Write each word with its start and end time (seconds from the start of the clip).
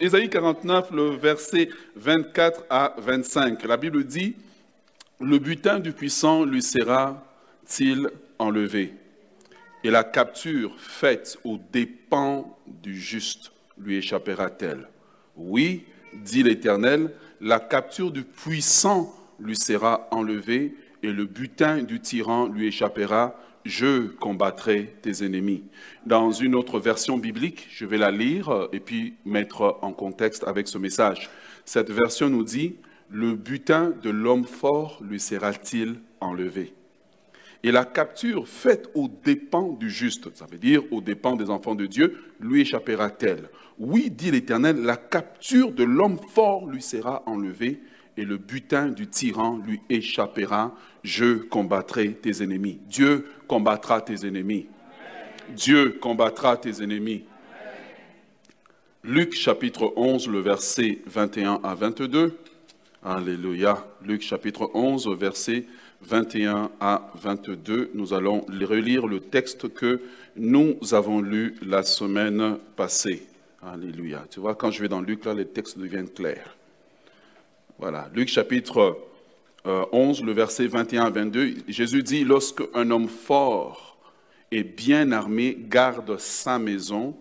Ésaïe 0.00 0.30
49, 0.30 0.92
le 0.92 1.16
verset 1.16 1.70
24 1.96 2.66
à 2.70 2.94
25. 2.98 3.64
La 3.64 3.76
Bible 3.76 4.04
dit, 4.04 4.36
le 5.20 5.38
butin 5.40 5.80
du 5.80 5.90
puissant 5.90 6.44
lui 6.44 6.62
sera-t-il 6.62 8.08
enlevé? 8.38 8.94
Et 9.82 9.90
la 9.90 10.04
capture 10.04 10.72
faite 10.78 11.38
aux 11.42 11.58
dépens 11.72 12.56
du 12.66 12.96
juste 12.96 13.50
lui 13.76 13.96
échappera-t-elle? 13.96 14.88
Oui, 15.36 15.84
dit 16.14 16.44
l'Éternel, 16.44 17.10
la 17.40 17.58
capture 17.58 18.12
du 18.12 18.22
puissant 18.22 19.12
lui 19.40 19.56
sera 19.56 20.06
enlevée 20.12 20.76
et 21.02 21.10
le 21.10 21.24
butin 21.24 21.82
du 21.82 21.98
tyran 21.98 22.46
lui 22.46 22.68
échappera. 22.68 23.34
Je 23.64 24.06
combattrai 24.06 24.94
tes 25.02 25.24
ennemis. 25.24 25.64
Dans 26.06 26.30
une 26.32 26.54
autre 26.54 26.78
version 26.78 27.18
biblique, 27.18 27.66
je 27.70 27.84
vais 27.84 27.98
la 27.98 28.10
lire 28.10 28.68
et 28.72 28.80
puis 28.80 29.14
mettre 29.24 29.78
en 29.82 29.92
contexte 29.92 30.44
avec 30.46 30.68
ce 30.68 30.78
message. 30.78 31.28
Cette 31.64 31.90
version 31.90 32.30
nous 32.30 32.44
dit, 32.44 32.76
le 33.10 33.34
butin 33.34 33.92
de 34.02 34.10
l'homme 34.10 34.44
fort 34.44 35.00
lui 35.02 35.20
sera-t-il 35.20 35.96
enlevé? 36.20 36.72
Et 37.64 37.72
la 37.72 37.84
capture 37.84 38.46
faite 38.46 38.88
aux 38.94 39.08
dépens 39.24 39.72
du 39.72 39.90
juste, 39.90 40.34
ça 40.36 40.46
veut 40.46 40.58
dire 40.58 40.82
aux 40.92 41.00
dépens 41.00 41.34
des 41.34 41.50
enfants 41.50 41.74
de 41.74 41.86
Dieu, 41.86 42.16
lui 42.40 42.60
échappera-t-elle? 42.60 43.48
Oui, 43.78 44.10
dit 44.10 44.30
l'Éternel, 44.30 44.80
la 44.82 44.96
capture 44.96 45.72
de 45.72 45.84
l'homme 45.84 46.18
fort 46.32 46.66
lui 46.66 46.82
sera 46.82 47.22
enlevée 47.26 47.80
et 48.18 48.24
le 48.24 48.36
butin 48.36 48.88
du 48.88 49.06
tyran 49.06 49.58
lui 49.64 49.80
échappera. 49.88 50.74
Je 51.04 51.36
combattrai 51.36 52.12
tes 52.12 52.42
ennemis. 52.42 52.80
Dieu 52.88 53.26
combattra 53.46 54.00
tes 54.00 54.26
ennemis. 54.26 54.66
Dieu 55.50 55.98
combattra 56.00 56.56
tes 56.56 56.82
ennemis. 56.82 57.24
Luc 59.04 59.34
chapitre 59.34 59.92
11, 59.96 60.28
le 60.28 60.40
verset 60.40 60.98
21 61.06 61.60
à 61.62 61.76
22. 61.76 62.36
Alléluia. 63.04 63.86
Luc 64.04 64.22
chapitre 64.22 64.68
11, 64.74 65.08
verset 65.16 65.64
21 66.02 66.72
à 66.80 67.12
22. 67.14 67.92
Nous 67.94 68.12
allons 68.12 68.44
relire 68.48 69.06
le 69.06 69.20
texte 69.20 69.72
que 69.72 70.00
nous 70.36 70.76
avons 70.90 71.20
lu 71.20 71.54
la 71.62 71.84
semaine 71.84 72.58
passée. 72.74 73.22
Alléluia. 73.62 74.24
Tu 74.28 74.40
vois, 74.40 74.56
quand 74.56 74.72
je 74.72 74.82
vais 74.82 74.88
dans 74.88 75.00
Luc, 75.00 75.24
là, 75.24 75.34
les 75.34 75.46
textes 75.46 75.78
deviennent 75.78 76.10
clairs. 76.10 76.57
Voilà. 77.80 78.10
Luc 78.12 78.28
chapitre 78.28 78.98
11, 79.64 80.20
euh, 80.20 80.26
le 80.26 80.32
verset 80.32 80.66
21 80.66 81.04
à 81.04 81.10
22. 81.10 81.54
Jésus 81.68 82.02
dit, 82.02 82.24
lorsque 82.24 82.64
un 82.74 82.90
homme 82.90 83.06
fort 83.06 83.96
et 84.50 84.64
bien 84.64 85.12
armé 85.12 85.56
garde 85.56 86.18
sa 86.18 86.58
maison, 86.58 87.16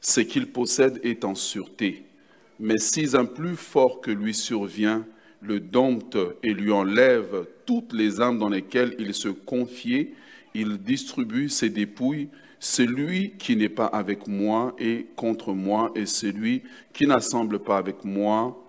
ce 0.00 0.20
qu'il 0.20 0.50
possède 0.50 0.98
est 1.04 1.26
en 1.26 1.34
sûreté. 1.34 2.06
Mais 2.58 2.78
si 2.78 3.10
un 3.12 3.26
plus 3.26 3.54
fort 3.54 4.00
que 4.00 4.10
lui 4.10 4.32
survient, 4.32 5.04
le 5.42 5.60
dompte 5.60 6.16
et 6.42 6.54
lui 6.54 6.72
enlève 6.72 7.46
toutes 7.66 7.92
les 7.92 8.22
âmes 8.22 8.38
dans 8.38 8.48
lesquelles 8.48 8.96
il 8.98 9.12
se 9.12 9.28
confiait, 9.28 10.14
il 10.54 10.78
distribue 10.78 11.50
ses 11.50 11.68
dépouilles. 11.68 12.30
Celui 12.60 13.32
qui 13.32 13.56
n'est 13.56 13.68
pas 13.68 13.86
avec 13.86 14.26
moi 14.26 14.74
est 14.78 15.14
contre 15.16 15.52
moi, 15.52 15.92
et 15.94 16.06
celui 16.06 16.62
qui 16.94 17.06
n'assemble 17.06 17.58
pas 17.58 17.76
avec 17.76 18.04
moi, 18.04 18.64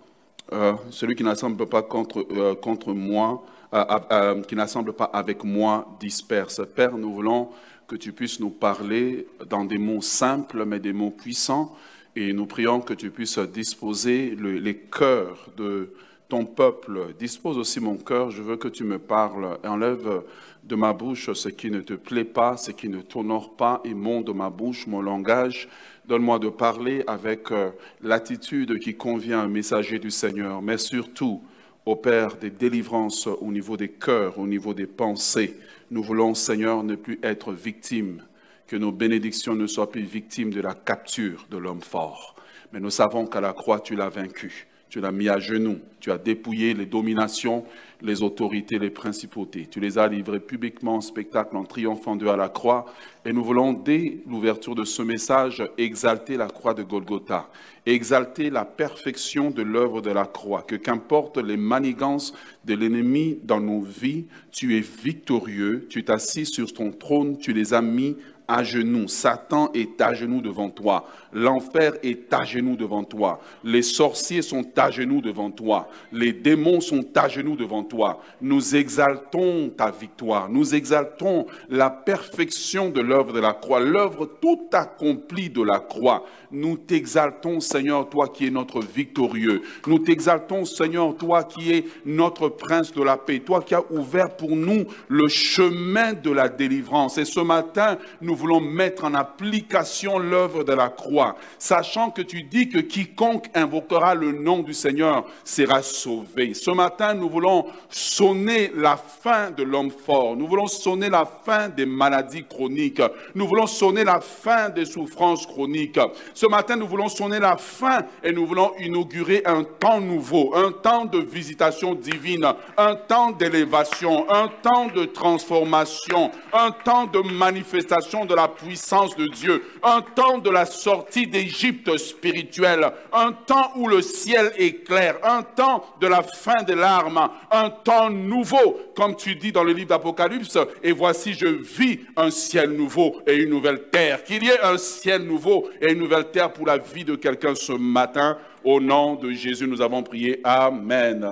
euh, 0.52 0.72
celui 0.90 1.14
qui 1.14 1.24
n'assemble 1.24 1.66
pas 1.66 1.82
contre, 1.82 2.26
euh, 2.32 2.94
moi, 2.94 3.44
euh, 3.72 4.42
qui 4.42 4.56
n'assemble 4.56 4.92
pas 4.92 5.04
avec 5.04 5.44
moi, 5.44 5.96
disperse. 6.00 6.60
Père, 6.74 6.96
nous 6.96 7.12
voulons 7.12 7.50
que 7.86 7.96
tu 7.96 8.12
puisses 8.12 8.40
nous 8.40 8.50
parler 8.50 9.26
dans 9.48 9.64
des 9.64 9.78
mots 9.78 10.02
simples, 10.02 10.64
mais 10.64 10.80
des 10.80 10.92
mots 10.92 11.10
puissants, 11.10 11.76
et 12.16 12.32
nous 12.32 12.46
prions 12.46 12.80
que 12.80 12.94
tu 12.94 13.10
puisses 13.10 13.38
disposer 13.38 14.36
les 14.36 14.76
cœurs 14.76 15.46
de 15.56 15.92
ton 16.28 16.44
peuple. 16.44 17.14
Dispose 17.18 17.58
aussi 17.58 17.80
mon 17.80 17.96
cœur, 17.96 18.30
je 18.30 18.42
veux 18.42 18.56
que 18.56 18.68
tu 18.68 18.84
me 18.84 18.98
parles. 18.98 19.58
Enlève 19.64 20.22
de 20.64 20.74
ma 20.74 20.92
bouche 20.92 21.32
ce 21.32 21.48
qui 21.48 21.70
ne 21.70 21.80
te 21.80 21.94
plaît 21.94 22.24
pas, 22.24 22.56
ce 22.56 22.70
qui 22.70 22.88
ne 22.88 23.00
t'honore 23.00 23.56
pas, 23.56 23.80
et 23.84 23.94
monte 23.94 24.26
de 24.26 24.32
ma 24.32 24.50
bouche 24.50 24.86
mon 24.86 25.00
langage. 25.00 25.68
Donne-moi 26.06 26.38
de 26.38 26.48
parler 26.48 27.04
avec 27.06 27.50
euh, 27.50 27.70
l'attitude 28.02 28.78
qui 28.78 28.94
convient 28.94 29.40
à 29.40 29.44
un 29.44 29.48
messager 29.48 29.98
du 29.98 30.10
Seigneur, 30.10 30.62
mais 30.62 30.78
surtout, 30.78 31.42
opère 31.86 32.36
des 32.36 32.50
délivrances 32.50 33.26
au 33.26 33.50
niveau 33.50 33.76
des 33.76 33.88
cœurs, 33.88 34.38
au 34.38 34.46
niveau 34.46 34.74
des 34.74 34.86
pensées. 34.86 35.56
Nous 35.90 36.02
voulons, 36.02 36.34
Seigneur, 36.34 36.82
ne 36.82 36.94
plus 36.94 37.18
être 37.22 37.52
victimes, 37.52 38.22
que 38.66 38.76
nos 38.76 38.92
bénédictions 38.92 39.54
ne 39.54 39.66
soient 39.66 39.90
plus 39.90 40.02
victimes 40.02 40.50
de 40.50 40.60
la 40.60 40.74
capture 40.74 41.46
de 41.50 41.58
l'homme 41.58 41.82
fort. 41.82 42.36
Mais 42.72 42.80
nous 42.80 42.90
savons 42.90 43.26
qu'à 43.26 43.40
la 43.40 43.52
croix, 43.52 43.80
tu 43.80 43.96
l'as 43.96 44.08
vaincu 44.08 44.68
tu 44.90 45.00
l'as 45.00 45.12
mis 45.12 45.28
à 45.28 45.38
genoux, 45.38 45.78
tu 46.00 46.10
as 46.10 46.18
dépouillé 46.18 46.74
les 46.74 46.84
dominations, 46.84 47.64
les 48.02 48.22
autorités, 48.22 48.78
les 48.78 48.90
principautés. 48.90 49.66
Tu 49.70 49.80
les 49.80 49.98
as 49.98 50.08
livrés 50.08 50.40
publiquement 50.40 50.96
en 50.96 51.00
spectacle 51.00 51.56
en 51.56 51.64
triomphant 51.64 52.16
d'eux 52.16 52.28
à 52.28 52.36
la 52.36 52.48
croix. 52.48 52.86
Et 53.24 53.32
nous 53.32 53.44
voulons, 53.44 53.72
dès 53.72 54.18
l'ouverture 54.26 54.74
de 54.74 54.84
ce 54.84 55.02
message, 55.02 55.62
exalter 55.78 56.36
la 56.36 56.46
croix 56.46 56.74
de 56.74 56.82
Golgotha, 56.82 57.50
exalter 57.86 58.50
la 58.50 58.64
perfection 58.64 59.50
de 59.50 59.62
l'œuvre 59.62 60.00
de 60.00 60.10
la 60.10 60.24
croix, 60.24 60.62
que 60.62 60.76
qu'importe 60.76 61.38
les 61.38 61.56
manigances 61.56 62.32
de 62.64 62.74
l'ennemi 62.74 63.38
dans 63.42 63.60
nos 63.60 63.80
vies, 63.80 64.26
tu 64.52 64.76
es 64.76 64.80
victorieux, 64.80 65.86
tu 65.90 66.04
t'assis 66.04 66.46
sur 66.46 66.72
ton 66.72 66.92
trône, 66.92 67.38
tu 67.38 67.52
les 67.52 67.74
as 67.74 67.82
mis 67.82 68.16
à 68.50 68.64
genoux. 68.64 69.06
Satan 69.06 69.70
est 69.74 70.00
à 70.00 70.12
genoux 70.12 70.40
devant 70.40 70.70
toi. 70.70 71.08
L'enfer 71.32 71.94
est 72.02 72.32
à 72.32 72.44
genoux 72.44 72.76
devant 72.76 73.04
toi. 73.04 73.40
Les 73.64 73.82
sorciers 73.82 74.42
sont 74.42 74.66
à 74.76 74.90
genoux 74.90 75.20
devant 75.20 75.50
toi. 75.50 75.88
Les 76.12 76.32
démons 76.32 76.80
sont 76.80 77.04
à 77.14 77.28
genoux 77.28 77.56
devant 77.56 77.82
toi. 77.82 78.20
Nous 78.40 78.74
exaltons 78.74 79.70
ta 79.76 79.90
victoire. 79.90 80.48
Nous 80.48 80.74
exaltons 80.74 81.46
la 81.68 81.90
perfection 81.90 82.90
de 82.90 83.00
l'œuvre 83.00 83.32
de 83.32 83.40
la 83.40 83.52
croix, 83.52 83.80
l'œuvre 83.80 84.28
tout 84.40 84.68
accomplie 84.72 85.50
de 85.50 85.62
la 85.62 85.78
croix. 85.78 86.24
Nous 86.52 86.76
t'exaltons, 86.76 87.60
Seigneur, 87.60 88.08
toi 88.08 88.28
qui 88.28 88.46
es 88.46 88.50
notre 88.50 88.80
victorieux. 88.80 89.62
Nous 89.86 90.00
t'exaltons, 90.00 90.64
Seigneur, 90.64 91.16
toi 91.16 91.44
qui 91.44 91.72
es 91.72 91.84
notre 92.04 92.48
prince 92.48 92.92
de 92.92 93.02
la 93.02 93.16
paix, 93.16 93.40
toi 93.40 93.62
qui 93.62 93.74
as 93.74 93.84
ouvert 93.90 94.36
pour 94.36 94.56
nous 94.56 94.84
le 95.08 95.28
chemin 95.28 96.12
de 96.12 96.30
la 96.30 96.48
délivrance. 96.48 97.18
Et 97.18 97.24
ce 97.24 97.40
matin, 97.40 97.98
nous 98.20 98.34
voulons 98.34 98.60
mettre 98.60 99.04
en 99.04 99.14
application 99.14 100.18
l'œuvre 100.18 100.64
de 100.64 100.72
la 100.72 100.88
croix, 100.88 101.19
sachant 101.58 102.10
que 102.10 102.22
tu 102.22 102.42
dis 102.42 102.68
que 102.68 102.78
quiconque 102.78 103.46
invoquera 103.54 104.14
le 104.14 104.32
nom 104.32 104.60
du 104.60 104.74
Seigneur 104.74 105.26
sera 105.44 105.82
sauvé. 105.82 106.54
Ce 106.54 106.70
matin, 106.70 107.14
nous 107.14 107.28
voulons 107.28 107.66
sonner 107.88 108.70
la 108.74 108.96
fin 108.96 109.50
de 109.50 109.62
l'homme 109.62 109.90
fort. 109.90 110.36
Nous 110.36 110.46
voulons 110.46 110.66
sonner 110.66 111.08
la 111.08 111.26
fin 111.26 111.68
des 111.68 111.86
maladies 111.86 112.44
chroniques. 112.44 113.02
Nous 113.34 113.46
voulons 113.46 113.66
sonner 113.66 114.04
la 114.04 114.20
fin 114.20 114.68
des 114.68 114.84
souffrances 114.84 115.46
chroniques. 115.46 116.00
Ce 116.34 116.46
matin, 116.46 116.76
nous 116.76 116.86
voulons 116.86 117.08
sonner 117.08 117.38
la 117.38 117.56
fin 117.56 118.00
et 118.22 118.32
nous 118.32 118.46
voulons 118.46 118.72
inaugurer 118.78 119.42
un 119.44 119.64
temps 119.64 120.00
nouveau, 120.00 120.54
un 120.54 120.72
temps 120.72 121.04
de 121.04 121.18
visitation 121.18 121.94
divine, 121.94 122.46
un 122.76 122.94
temps 122.94 123.30
d'élévation, 123.32 124.30
un 124.30 124.48
temps 124.62 124.86
de 124.88 125.04
transformation, 125.04 126.30
un 126.52 126.70
temps 126.70 127.06
de 127.06 127.20
manifestation 127.20 128.24
de 128.24 128.34
la 128.34 128.48
puissance 128.48 129.16
de 129.16 129.26
Dieu, 129.26 129.62
un 129.82 130.02
temps 130.02 130.38
de 130.38 130.50
la 130.50 130.66
sortie 130.66 131.09
d'Égypte 131.18 131.96
spirituelle, 131.96 132.92
un 133.12 133.32
temps 133.32 133.72
où 133.76 133.88
le 133.88 134.02
ciel 134.02 134.52
est 134.56 134.84
clair, 134.84 135.16
un 135.22 135.42
temps 135.42 135.84
de 136.00 136.06
la 136.06 136.22
fin 136.22 136.62
des 136.62 136.74
larmes, 136.74 137.28
un 137.50 137.70
temps 137.70 138.10
nouveau, 138.10 138.78
comme 138.94 139.16
tu 139.16 139.34
dis 139.34 139.52
dans 139.52 139.64
le 139.64 139.72
livre 139.72 139.88
d'Apocalypse, 139.88 140.58
et 140.82 140.92
voici 140.92 141.34
je 141.34 141.46
vis 141.46 142.00
un 142.16 142.30
ciel 142.30 142.70
nouveau 142.70 143.20
et 143.26 143.36
une 143.36 143.50
nouvelle 143.50 143.88
terre. 143.90 144.24
Qu'il 144.24 144.44
y 144.44 144.48
ait 144.48 144.60
un 144.62 144.78
ciel 144.78 145.22
nouveau 145.22 145.68
et 145.80 145.92
une 145.92 145.98
nouvelle 145.98 146.30
terre 146.30 146.52
pour 146.52 146.66
la 146.66 146.78
vie 146.78 147.04
de 147.04 147.16
quelqu'un 147.16 147.54
ce 147.54 147.72
matin. 147.72 148.38
Au 148.62 148.80
nom 148.80 149.14
de 149.14 149.30
Jésus, 149.32 149.66
nous 149.66 149.80
avons 149.80 150.02
prié. 150.02 150.40
Amen. 150.44 151.26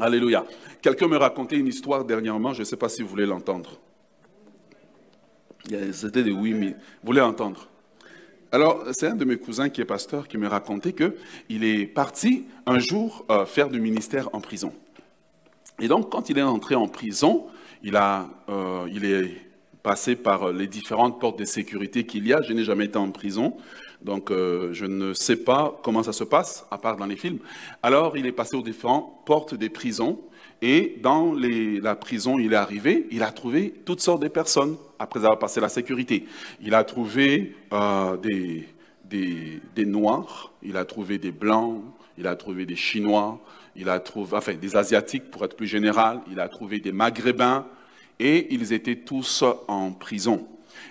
Alléluia. 0.00 0.44
Quelqu'un 0.80 1.08
me 1.08 1.16
racontait 1.16 1.56
une 1.56 1.66
histoire 1.66 2.04
dernièrement, 2.04 2.52
je 2.52 2.60
ne 2.60 2.64
sais 2.64 2.76
pas 2.76 2.88
si 2.88 3.02
vous 3.02 3.08
voulez 3.08 3.26
l'entendre. 3.26 3.80
C'était 5.92 6.22
des 6.22 6.30
oui, 6.30 6.54
mais 6.54 6.68
vous 6.68 7.06
voulez 7.06 7.20
entendre. 7.20 7.68
Alors, 8.56 8.84
c'est 8.92 9.08
un 9.08 9.14
de 9.14 9.26
mes 9.26 9.36
cousins 9.36 9.68
qui 9.68 9.82
est 9.82 9.84
pasteur 9.84 10.28
qui 10.28 10.38
me 10.38 10.48
racontait 10.48 10.94
qu'il 10.94 11.62
est 11.62 11.84
parti 11.84 12.46
un 12.64 12.78
jour 12.78 13.26
euh, 13.30 13.44
faire 13.44 13.68
du 13.68 13.82
ministère 13.82 14.30
en 14.32 14.40
prison. 14.40 14.72
Et 15.78 15.88
donc, 15.88 16.10
quand 16.10 16.30
il 16.30 16.38
est 16.38 16.42
entré 16.42 16.74
en 16.74 16.88
prison, 16.88 17.48
il, 17.82 17.96
a, 17.96 18.26
euh, 18.48 18.88
il 18.90 19.04
est 19.04 19.42
passé 19.82 20.16
par 20.16 20.54
les 20.54 20.66
différentes 20.68 21.20
portes 21.20 21.38
de 21.38 21.44
sécurité 21.44 22.06
qu'il 22.06 22.26
y 22.26 22.32
a. 22.32 22.40
Je 22.40 22.54
n'ai 22.54 22.64
jamais 22.64 22.86
été 22.86 22.96
en 22.96 23.10
prison, 23.10 23.58
donc 24.00 24.30
euh, 24.30 24.72
je 24.72 24.86
ne 24.86 25.12
sais 25.12 25.36
pas 25.36 25.78
comment 25.82 26.02
ça 26.02 26.14
se 26.14 26.24
passe, 26.24 26.64
à 26.70 26.78
part 26.78 26.96
dans 26.96 27.04
les 27.04 27.16
films. 27.16 27.40
Alors, 27.82 28.16
il 28.16 28.24
est 28.24 28.32
passé 28.32 28.56
aux 28.56 28.62
différentes 28.62 29.22
portes 29.26 29.54
des 29.54 29.68
prisons. 29.68 30.18
Et 30.62 30.96
dans 31.02 31.34
la 31.34 31.94
prison, 31.96 32.38
il 32.38 32.52
est 32.52 32.56
arrivé, 32.56 33.06
il 33.10 33.22
a 33.22 33.30
trouvé 33.30 33.74
toutes 33.84 34.00
sortes 34.00 34.22
de 34.22 34.28
personnes 34.28 34.76
après 34.98 35.20
avoir 35.20 35.38
passé 35.38 35.60
la 35.60 35.68
sécurité. 35.68 36.24
Il 36.62 36.74
a 36.74 36.82
trouvé 36.84 37.54
euh, 37.72 38.16
des, 38.16 38.66
des, 39.04 39.84
Noirs, 39.84 40.52
il 40.62 40.76
a 40.76 40.84
trouvé 40.84 41.18
des 41.18 41.30
Blancs, 41.30 41.82
il 42.18 42.26
a 42.26 42.36
trouvé 42.36 42.64
des 42.64 42.76
Chinois, 42.76 43.38
il 43.76 43.88
a 43.88 44.00
trouvé, 44.00 44.36
enfin 44.36 44.54
des 44.54 44.76
Asiatiques 44.76 45.30
pour 45.30 45.44
être 45.44 45.56
plus 45.56 45.66
général, 45.66 46.20
il 46.30 46.40
a 46.40 46.48
trouvé 46.48 46.80
des 46.80 46.92
Maghrébins, 46.92 47.66
et 48.18 48.52
ils 48.54 48.72
étaient 48.72 48.96
tous 48.96 49.44
en 49.68 49.92
prison. 49.92 50.46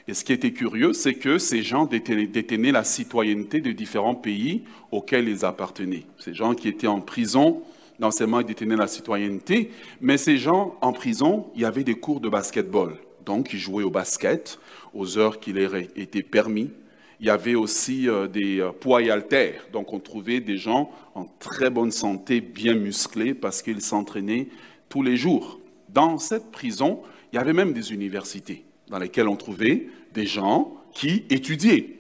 Et 0.08 0.14
ce 0.14 0.24
qui 0.24 0.34
était 0.34 0.52
curieux, 0.52 0.94
c'est 0.94 1.16
que 1.16 1.40
ces 1.40 1.64
gens 1.64 1.86
détenaient 1.86 2.72
la 2.72 2.84
citoyenneté 2.84 3.60
de 3.60 3.72
différents 3.72 4.14
pays 4.14 4.64
auxquels 4.92 5.28
ils 5.28 5.46
appartenaient. 5.46 6.06
Ces 6.20 6.36
gens 6.36 6.54
qui 6.54 6.68
étaient 6.68 6.88
en 6.88 7.02
prison, 7.02 7.64
non 8.00 8.12
seulement 8.12 8.39
ils 8.39 8.45
détenaient 8.45 8.75
la 8.75 8.88
citoyenneté, 8.88 9.71
mais 10.01 10.18
ces 10.18 10.38
gens 10.38 10.77
en 10.81 10.94
prison, 10.94 11.47
il 11.56 11.62
y 11.62 11.65
avait 11.65 11.83
des 11.83 11.95
cours 11.95 12.19
de 12.19 12.30
basketball. 12.30 12.97
Donc, 13.25 13.53
ils 13.53 13.59
jouaient 13.59 13.83
au 13.83 13.89
basket 13.89 14.59
aux 14.94 15.18
heures 15.18 15.39
qui 15.39 15.53
leur 15.53 15.75
étaient 15.75 16.24
permis. 16.24 16.71
Il 17.19 17.27
y 17.27 17.30
avait 17.30 17.56
aussi 17.56 18.07
euh, 18.07 18.27
des 18.27 18.59
euh, 18.59 18.71
poids 18.71 19.01
et 19.01 19.09
haltères. 19.09 19.68
Donc, 19.71 19.94
on 19.94 20.00
trouvait 20.00 20.42
des 20.42 20.57
gens 20.57 20.92
en 21.15 21.25
très 21.39 21.69
bonne 21.69 21.92
santé, 21.92 22.42
bien 22.42 22.75
musclés, 22.75 23.33
parce 23.33 23.62
qu'ils 23.62 23.81
s'entraînaient 23.81 24.47
tous 24.89 25.01
les 25.01 25.18
jours. 25.18 25.59
Dans 25.89 26.18
cette 26.18 26.51
prison, 26.51 27.01
il 27.31 27.38
y 27.38 27.39
avait 27.39 27.53
même 27.53 27.74
des 27.74 27.94
universités 27.94 28.63
dans 28.89 29.00
lesquelles 29.00 29.27
on 29.27 29.36
trouvait 29.36 29.88
des 30.13 30.25
gens 30.25 30.75
qui 30.94 31.24
étudiaient. 31.30 31.95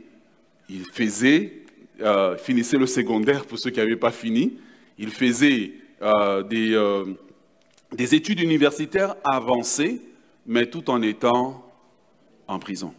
Ils 0.69 0.85
faisaient, 0.85 1.63
euh, 2.01 2.37
finissaient 2.37 2.77
le 2.77 2.87
secondaire 2.87 3.45
pour 3.45 3.57
ceux 3.57 3.69
qui 3.69 3.79
n'avaient 3.79 3.95
pas 3.95 4.11
fini. 4.11 4.57
Ils 4.97 5.11
faisaient 5.11 5.73
euh, 6.01 6.43
euh, 6.51 7.05
des 7.91 8.15
études 8.15 8.39
universitaires 8.39 9.15
avancées, 9.23 10.01
mais 10.45 10.67
tout 10.67 10.89
en 10.89 11.01
étant 11.01 11.65
en 12.47 12.59
prison. 12.59 12.93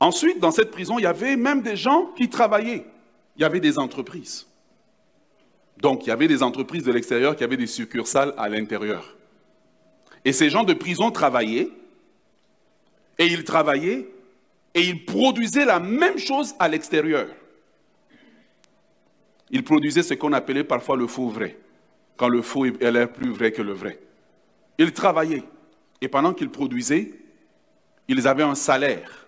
Ensuite, 0.00 0.38
dans 0.38 0.52
cette 0.52 0.70
prison, 0.70 0.98
il 0.98 1.02
y 1.02 1.06
avait 1.06 1.36
même 1.36 1.62
des 1.62 1.76
gens 1.76 2.12
qui 2.16 2.28
travaillaient. 2.28 2.86
Il 3.36 3.42
y 3.42 3.44
avait 3.44 3.60
des 3.60 3.78
entreprises. 3.78 4.46
Donc, 5.78 6.06
il 6.06 6.08
y 6.08 6.12
avait 6.12 6.28
des 6.28 6.42
entreprises 6.42 6.84
de 6.84 6.92
l'extérieur 6.92 7.36
qui 7.36 7.44
avaient 7.44 7.56
des 7.56 7.66
succursales 7.66 8.34
à 8.36 8.48
l'intérieur. 8.48 9.16
Et 10.24 10.32
ces 10.32 10.50
gens 10.50 10.64
de 10.64 10.74
prison 10.74 11.10
travaillaient, 11.10 11.70
et 13.18 13.26
ils 13.26 13.44
travaillaient, 13.44 14.08
et 14.74 14.82
ils 14.82 15.04
produisaient 15.04 15.64
la 15.64 15.80
même 15.80 16.18
chose 16.18 16.54
à 16.58 16.68
l'extérieur. 16.68 17.28
Ils 19.50 19.64
produisaient 19.64 20.02
ce 20.02 20.14
qu'on 20.14 20.32
appelait 20.32 20.64
parfois 20.64 20.96
le 20.96 21.06
faux 21.06 21.28
vrai, 21.28 21.58
quand 22.16 22.28
le 22.28 22.42
faux 22.42 22.66
est 22.66 22.90
l'air 22.90 23.12
plus 23.12 23.30
vrai 23.30 23.52
que 23.52 23.62
le 23.62 23.72
vrai. 23.72 24.00
Ils 24.78 24.92
travaillaient, 24.92 25.44
et 26.00 26.08
pendant 26.08 26.32
qu'ils 26.32 26.50
produisaient, 26.50 27.12
ils 28.08 28.26
avaient 28.26 28.42
un 28.42 28.54
salaire, 28.54 29.26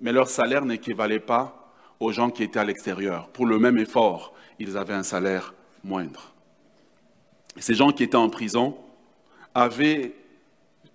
mais 0.00 0.12
leur 0.12 0.28
salaire 0.28 0.64
n'équivalait 0.64 1.20
pas 1.20 1.72
aux 2.00 2.12
gens 2.12 2.30
qui 2.30 2.42
étaient 2.42 2.58
à 2.58 2.64
l'extérieur. 2.64 3.28
Pour 3.28 3.46
le 3.46 3.58
même 3.58 3.78
effort, 3.78 4.34
ils 4.58 4.76
avaient 4.76 4.94
un 4.94 5.02
salaire 5.02 5.54
moindre. 5.84 6.32
Ces 7.58 7.74
gens 7.74 7.92
qui 7.92 8.02
étaient 8.02 8.16
en 8.16 8.30
prison 8.30 8.76
avaient 9.54 10.14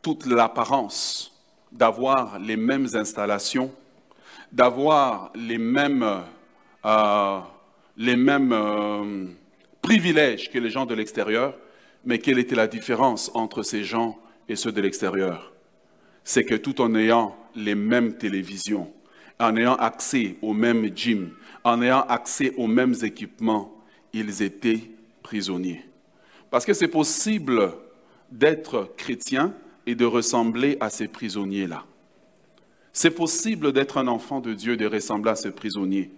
toute 0.01 0.25
l'apparence 0.25 1.33
d'avoir 1.71 2.39
les 2.39 2.57
mêmes 2.57 2.88
installations, 2.94 3.71
d'avoir 4.51 5.31
les 5.35 5.57
mêmes, 5.57 6.24
euh, 6.85 7.39
les 7.97 8.15
mêmes 8.15 8.53
euh, 8.53 9.25
privilèges 9.81 10.51
que 10.51 10.59
les 10.59 10.69
gens 10.69 10.85
de 10.85 10.94
l'extérieur, 10.94 11.57
mais 12.05 12.19
quelle 12.19 12.39
était 12.39 12.55
la 12.55 12.67
différence 12.67 13.31
entre 13.33 13.63
ces 13.63 13.83
gens 13.83 14.17
et 14.47 14.55
ceux 14.55 14.71
de 14.71 14.81
l'extérieur? 14.81 15.51
C'est 16.23 16.45
que 16.45 16.55
tout 16.55 16.79
en 16.81 16.94
ayant 16.95 17.35
les 17.55 17.75
mêmes 17.75 18.17
télévisions, 18.17 18.91
en 19.39 19.55
ayant 19.55 19.75
accès 19.75 20.38
aux 20.41 20.53
mêmes 20.53 20.95
gyms, 20.95 21.31
en 21.63 21.81
ayant 21.81 22.01
accès 22.01 22.53
aux 22.57 22.67
mêmes 22.67 22.95
équipements, 23.01 23.73
ils 24.13 24.41
étaient 24.41 24.91
prisonniers. 25.23 25.83
Parce 26.50 26.65
que 26.65 26.73
c'est 26.73 26.88
possible 26.88 27.73
d'être 28.31 28.93
chrétien 28.97 29.53
et 29.85 29.95
de 29.95 30.05
ressembler 30.05 30.77
à 30.79 30.89
ces 30.89 31.07
prisonniers-là. 31.07 31.85
C'est 32.93 33.11
possible 33.11 33.73
d'être 33.73 33.97
un 33.97 34.07
enfant 34.07 34.39
de 34.39 34.53
Dieu, 34.53 34.75
de 34.75 34.85
ressembler 34.85 35.31
à 35.31 35.35
ces 35.35 35.51
prisonniers. 35.51 36.11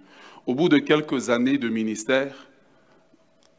Au 0.49 0.55
bout 0.55 0.67
de 0.67 0.79
quelques 0.79 1.29
années 1.29 1.59
de 1.59 1.69
ministère, 1.69 2.33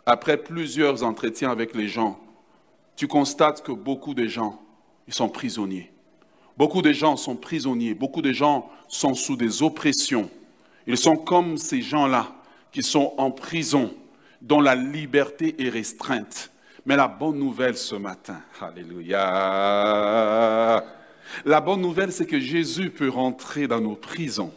après 0.04 0.37
plusieurs 0.37 1.04
entretiens 1.04 1.52
avec 1.52 1.72
les 1.76 1.87
gens, 1.87 2.19
tu 2.96 3.06
constates 3.06 3.62
que 3.62 3.70
beaucoup 3.70 4.12
de 4.12 4.26
gens, 4.26 4.60
sont 5.08 5.28
prisonniers. 5.28 5.92
Beaucoup 6.56 6.82
de 6.82 6.90
gens 6.90 7.16
sont 7.16 7.37
prisonniers, 7.37 7.94
beaucoup 7.94 8.22
de 8.22 8.32
gens 8.32 8.69
sont 8.88 9.14
sous 9.14 9.37
des 9.37 9.62
oppressions. 9.62 10.28
Ils 10.88 10.96
sont 10.96 11.16
comme 11.16 11.58
ces 11.58 11.81
gens-là 11.81 12.26
qui 12.72 12.82
sont 12.82 13.14
en 13.19 13.31
prison, 13.31 13.94
dont 14.42 14.60
la 14.60 14.75
liberté 14.75 15.54
est 15.64 15.69
restreinte. 15.69 16.50
Mais 16.87 16.96
la 16.96 17.06
bonne 17.06 17.38
nouvelle 17.38 17.76
ce 17.76 17.94
matin, 17.94 18.42
alléluia, 18.60 19.20
la 21.44 21.60
bonne 21.60 21.82
nouvelle 21.82 22.10
c'est 22.10 22.26
que 22.26 22.40
Jésus 22.40 22.90
peut 22.90 23.10
rentrer 23.10 23.69
dans 23.69 23.81
nos 23.81 23.94
prisons. 23.94 24.52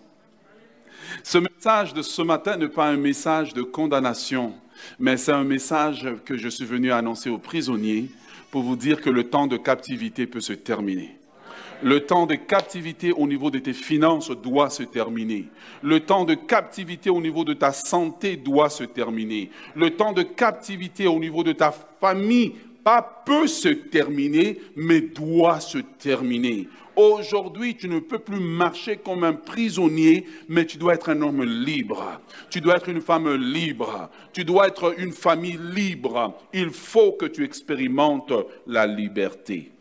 Ce 1.24 1.38
message 1.38 1.94
de 1.94 2.02
ce 2.02 2.22
matin 2.22 2.58
n'est 2.58 2.68
pas 2.68 2.88
un 2.88 2.98
message 2.98 3.54
de 3.54 3.62
condamnation, 3.62 4.54
mais 5.00 5.16
c'est 5.16 5.32
un 5.32 5.46
message 5.46 6.06
que 6.26 6.36
je 6.36 6.50
suis 6.50 6.66
venu 6.66 6.92
annoncer 6.92 7.30
aux 7.30 7.38
prisonniers 7.38 8.10
pour 8.52 8.62
vous 8.62 8.76
dire 8.76 9.02
que 9.02 9.10
le 9.10 9.30
temps 9.30 9.48
de 9.48 9.56
captivité 9.56 10.28
peut 10.28 10.42
se 10.42 10.52
terminer. 10.52 11.18
Le 11.82 12.02
temps 12.02 12.26
de 12.26 12.36
captivité 12.36 13.14
au 13.14 13.26
niveau 13.26 13.50
de 13.52 13.60
tes 13.60 13.74
finances 13.74 14.32
doit 14.32 14.70
se 14.70 14.84
terminer. 14.84 15.46
Le 15.82 16.02
temps 16.02 16.26
de 16.26 16.34
captivité 16.34 17.10
au 17.10 17.22
niveau 17.22 17.46
de 17.46 17.54
ta 17.54 17.72
santé 17.72 18.36
doit 18.36 18.70
se 18.70 18.84
terminer. 18.84 19.50
Le 19.76 19.92
temps 19.92 20.12
de 20.12 20.24
captivité 20.24 21.08
au 21.08 21.20
niveau 21.20 21.44
de 21.44 21.54
ta 21.54 21.74
famille, 22.02 22.54
pas 22.84 23.24
peut 23.26 23.48
se 23.48 23.70
terminer, 23.70 24.60
mais 24.76 25.00
doit 25.00 25.62
se 25.62 25.78
terminer. 25.78 26.68
Aujourd'hui, 26.96 27.76
tu 27.76 27.90
ne 27.90 28.00
peux 28.00 28.20
plus 28.20 28.40
marcher 28.40 28.98
comme 28.98 29.24
un 29.24 29.34
prisonnier, 29.34 30.26
mais 30.48 30.66
tu 30.66 30.78
dois 30.78 30.94
être 30.94 31.10
un 31.10 31.22
homme 31.22 31.44
libre. 31.44 32.22
Tu 32.52 32.62
dois 32.62 32.76
être 32.76 32.90
une 32.90 33.02
femme 33.02 33.34
libre. 33.34 34.10
Tu 34.32 34.46
dois 34.46 34.68
être 34.68 34.94
une 35.00 35.12
famille 35.12 35.60
libre. 35.74 36.36
Il 36.54 36.70
faut 36.70 37.14
que 37.14 37.26
tu 37.26 37.44
expérimentes 37.44 38.34
la 38.68 38.86
liberté. 38.86 39.72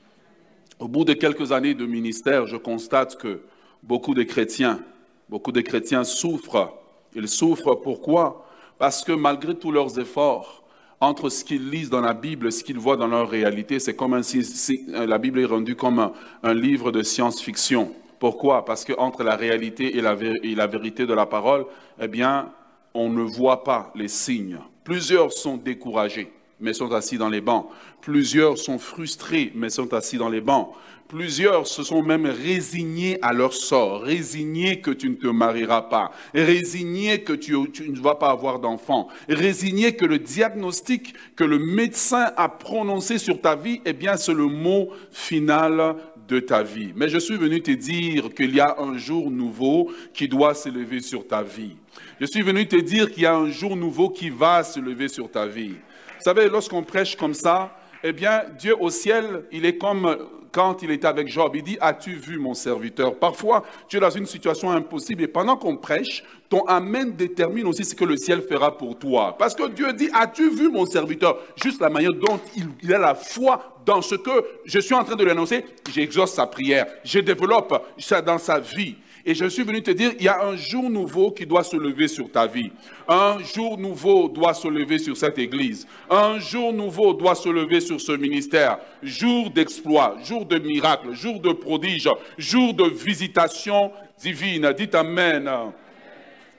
Au 0.78 0.88
bout 0.88 1.04
de 1.04 1.12
quelques 1.12 1.52
années 1.52 1.74
de 1.74 1.84
ministère, 1.84 2.46
je 2.46 2.56
constate 2.56 3.16
que 3.16 3.42
beaucoup 3.82 4.14
de 4.14 4.22
chrétiens, 4.22 4.80
beaucoup 5.28 5.52
de 5.52 5.60
chrétiens 5.60 6.04
souffrent. 6.04 6.72
Ils 7.14 7.28
souffrent 7.28 7.74
pourquoi? 7.74 8.46
Parce 8.78 9.04
que 9.04 9.12
malgré 9.12 9.54
tous 9.54 9.70
leurs 9.70 9.98
efforts, 9.98 10.61
entre 11.02 11.30
ce 11.30 11.44
qu'ils 11.44 11.68
lisent 11.68 11.90
dans 11.90 12.00
la 12.00 12.14
Bible 12.14 12.46
et 12.46 12.50
ce 12.52 12.62
qu'ils 12.62 12.78
voient 12.78 12.96
dans 12.96 13.08
leur 13.08 13.28
réalité, 13.28 13.80
c'est 13.80 13.96
comme 13.96 14.22
si, 14.22 14.86
euh, 14.90 15.04
la 15.04 15.18
Bible 15.18 15.40
est 15.40 15.46
rendue 15.46 15.74
comme 15.74 16.12
un, 16.44 16.54
livre 16.54 16.92
de 16.92 17.02
science-fiction. 17.02 17.92
Pourquoi? 18.20 18.64
Parce 18.64 18.84
qu'entre 18.84 19.24
la 19.24 19.34
réalité 19.34 19.96
et 19.96 20.00
la, 20.00 20.16
et 20.20 20.54
la 20.54 20.68
vérité 20.68 21.04
de 21.04 21.12
la 21.12 21.26
parole, 21.26 21.66
eh 22.00 22.06
bien, 22.06 22.52
on 22.94 23.08
ne 23.08 23.22
voit 23.22 23.64
pas 23.64 23.90
les 23.96 24.06
signes. 24.06 24.60
Plusieurs 24.84 25.32
sont 25.32 25.56
découragés 25.56 26.32
mais 26.62 26.72
sont 26.72 26.92
assis 26.92 27.18
dans 27.18 27.28
les 27.28 27.40
bancs. 27.40 27.66
Plusieurs 28.00 28.56
sont 28.56 28.78
frustrés, 28.78 29.52
mais 29.54 29.68
sont 29.68 29.92
assis 29.92 30.16
dans 30.16 30.30
les 30.30 30.40
bancs. 30.40 30.72
Plusieurs 31.08 31.66
se 31.66 31.82
sont 31.82 32.02
même 32.02 32.24
résignés 32.24 33.18
à 33.20 33.34
leur 33.34 33.52
sort, 33.52 34.00
résignés 34.00 34.80
que 34.80 34.90
tu 34.90 35.10
ne 35.10 35.14
te 35.16 35.26
marieras 35.26 35.82
pas, 35.82 36.10
résignés 36.32 37.22
que 37.22 37.34
tu, 37.34 37.52
ne 37.52 38.00
vas 38.00 38.14
pas 38.14 38.30
avoir 38.30 38.60
d'enfant, 38.60 39.08
résignés 39.28 39.94
que 39.94 40.06
le 40.06 40.18
diagnostic 40.18 41.12
que 41.36 41.44
le 41.44 41.58
médecin 41.58 42.32
a 42.38 42.48
prononcé 42.48 43.18
sur 43.18 43.42
ta 43.42 43.56
vie, 43.56 43.82
eh 43.84 43.92
bien, 43.92 44.16
c'est 44.16 44.32
le 44.32 44.46
mot 44.46 44.88
final 45.10 45.96
de 46.28 46.40
ta 46.40 46.62
vie. 46.62 46.92
Mais 46.96 47.10
je 47.10 47.18
suis 47.18 47.36
venu 47.36 47.60
te 47.60 47.72
dire 47.72 48.32
qu'il 48.34 48.54
y 48.54 48.60
a 48.60 48.76
un 48.78 48.96
jour 48.96 49.30
nouveau 49.30 49.92
qui 50.14 50.28
doit 50.28 50.54
s'élever 50.54 51.00
sur 51.00 51.26
ta 51.26 51.42
vie. 51.42 51.76
Je 52.20 52.24
suis 52.24 52.42
venu 52.42 52.66
te 52.66 52.76
dire 52.76 53.10
qu'il 53.10 53.24
y 53.24 53.26
a 53.26 53.34
un 53.34 53.50
jour 53.50 53.76
nouveau 53.76 54.08
qui 54.08 54.30
va 54.30 54.64
se 54.64 54.80
lever 54.80 55.08
sur 55.08 55.30
ta 55.30 55.46
vie. 55.46 55.74
Vous 56.22 56.30
savez, 56.30 56.48
lorsqu'on 56.48 56.84
prêche 56.84 57.16
comme 57.16 57.34
ça, 57.34 57.76
eh 58.04 58.12
bien, 58.12 58.44
Dieu 58.56 58.76
au 58.78 58.90
ciel, 58.90 59.44
il 59.50 59.66
est 59.66 59.76
comme 59.76 60.16
quand 60.52 60.80
il 60.80 60.92
était 60.92 61.08
avec 61.08 61.26
Job. 61.26 61.50
Il 61.56 61.64
dit, 61.64 61.76
as-tu 61.80 62.12
vu 62.12 62.38
mon 62.38 62.54
serviteur? 62.54 63.16
Parfois, 63.16 63.64
tu 63.88 63.96
es 63.96 64.00
dans 64.00 64.08
une 64.08 64.26
situation 64.26 64.70
impossible 64.70 65.24
et 65.24 65.26
pendant 65.26 65.56
qu'on 65.56 65.76
prêche, 65.76 66.22
ton 66.48 66.62
Amen 66.66 67.10
détermine 67.10 67.66
aussi 67.66 67.84
ce 67.84 67.96
que 67.96 68.04
le 68.04 68.16
ciel 68.16 68.40
fera 68.40 68.78
pour 68.78 68.96
toi. 68.96 69.34
Parce 69.36 69.52
que 69.52 69.68
Dieu 69.70 69.92
dit, 69.94 70.10
as-tu 70.14 70.48
vu 70.48 70.70
mon 70.70 70.86
serviteur? 70.86 71.40
Juste 71.60 71.80
la 71.80 71.90
manière 71.90 72.12
dont 72.12 72.38
il, 72.54 72.68
il 72.84 72.94
a 72.94 72.98
la 72.98 73.16
foi 73.16 73.80
dans 73.84 74.00
ce 74.00 74.14
que 74.14 74.44
je 74.64 74.78
suis 74.78 74.94
en 74.94 75.02
train 75.02 75.16
de 75.16 75.24
l'annoncer, 75.24 75.64
j'exauce 75.92 76.34
sa 76.34 76.46
prière, 76.46 76.86
je 77.02 77.18
développe 77.18 77.84
ça 77.98 78.22
dans 78.22 78.38
sa 78.38 78.60
vie. 78.60 78.94
Et 79.24 79.34
je 79.34 79.44
suis 79.46 79.62
venu 79.62 79.82
te 79.82 79.90
dire, 79.90 80.12
il 80.18 80.24
y 80.24 80.28
a 80.28 80.44
un 80.44 80.56
jour 80.56 80.90
nouveau 80.90 81.30
qui 81.30 81.46
doit 81.46 81.62
se 81.62 81.76
lever 81.76 82.08
sur 82.08 82.30
ta 82.30 82.46
vie. 82.46 82.72
Un 83.06 83.38
jour 83.54 83.78
nouveau 83.78 84.28
doit 84.28 84.54
se 84.54 84.68
lever 84.68 84.98
sur 84.98 85.16
cette 85.16 85.38
église. 85.38 85.86
Un 86.10 86.38
jour 86.38 86.72
nouveau 86.72 87.14
doit 87.14 87.34
se 87.34 87.48
lever 87.48 87.80
sur 87.80 88.00
ce 88.00 88.12
ministère. 88.12 88.78
Jour 89.02 89.50
d'exploit, 89.50 90.16
jour 90.24 90.44
de 90.44 90.58
miracle, 90.58 91.12
jour 91.12 91.40
de 91.40 91.52
prodige, 91.52 92.08
jour 92.36 92.74
de 92.74 92.84
visitation 92.84 93.92
divine. 94.20 94.72
Dites 94.76 94.94
Amen. 94.94 95.50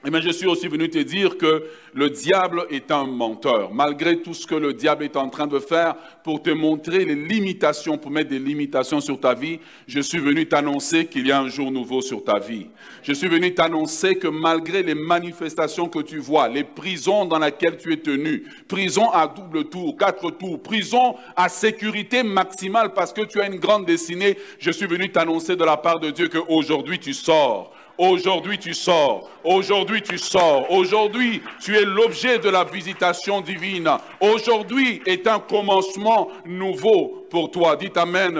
Eh 0.06 0.20
je 0.20 0.30
suis 0.30 0.46
aussi 0.46 0.68
venu 0.68 0.90
te 0.90 0.98
dire 0.98 1.38
que 1.38 1.64
le 1.94 2.10
diable 2.10 2.66
est 2.68 2.90
un 2.90 3.04
menteur. 3.04 3.72
Malgré 3.72 4.20
tout 4.20 4.34
ce 4.34 4.46
que 4.46 4.54
le 4.54 4.74
diable 4.74 5.02
est 5.02 5.16
en 5.16 5.30
train 5.30 5.46
de 5.46 5.58
faire 5.58 5.94
pour 6.22 6.42
te 6.42 6.50
montrer 6.50 7.06
les 7.06 7.14
limitations, 7.14 7.96
pour 7.96 8.10
mettre 8.10 8.28
des 8.28 8.38
limitations 8.38 9.00
sur 9.00 9.18
ta 9.18 9.32
vie, 9.32 9.60
je 9.86 10.00
suis 10.00 10.18
venu 10.18 10.46
t'annoncer 10.46 11.06
qu'il 11.06 11.26
y 11.26 11.32
a 11.32 11.40
un 11.40 11.48
jour 11.48 11.70
nouveau 11.72 12.02
sur 12.02 12.22
ta 12.22 12.38
vie. 12.38 12.66
Je 13.02 13.14
suis 13.14 13.28
venu 13.28 13.54
t'annoncer 13.54 14.16
que 14.16 14.28
malgré 14.28 14.82
les 14.82 14.94
manifestations 14.94 15.88
que 15.88 16.00
tu 16.00 16.18
vois, 16.18 16.48
les 16.48 16.64
prisons 16.64 17.24
dans 17.24 17.38
lesquelles 17.38 17.78
tu 17.78 17.90
es 17.90 17.96
tenu, 17.96 18.44
prison 18.68 19.08
à 19.10 19.26
double 19.26 19.70
tour, 19.70 19.96
quatre 19.96 20.30
tours, 20.32 20.62
prison 20.62 21.16
à 21.34 21.48
sécurité 21.48 22.22
maximale 22.22 22.92
parce 22.92 23.14
que 23.14 23.22
tu 23.22 23.40
as 23.40 23.46
une 23.46 23.58
grande 23.58 23.86
destinée, 23.86 24.36
je 24.58 24.70
suis 24.70 24.86
venu 24.86 25.10
t'annoncer 25.10 25.56
de 25.56 25.64
la 25.64 25.78
part 25.78 25.98
de 25.98 26.10
Dieu 26.10 26.28
qu'aujourd'hui 26.28 26.98
tu 26.98 27.14
sors 27.14 27.72
Aujourd'hui 27.96 28.58
tu 28.58 28.74
sors, 28.74 29.30
aujourd'hui 29.44 30.02
tu 30.02 30.18
sors, 30.18 30.68
aujourd'hui 30.72 31.40
tu 31.60 31.76
es 31.76 31.84
l'objet 31.84 32.40
de 32.40 32.48
la 32.48 32.64
visitation 32.64 33.40
divine. 33.40 33.88
Aujourd'hui 34.20 35.00
est 35.06 35.28
un 35.28 35.38
commencement 35.38 36.28
nouveau 36.44 37.24
pour 37.30 37.52
toi. 37.52 37.76
Dites 37.76 37.96
Amen. 37.96 38.36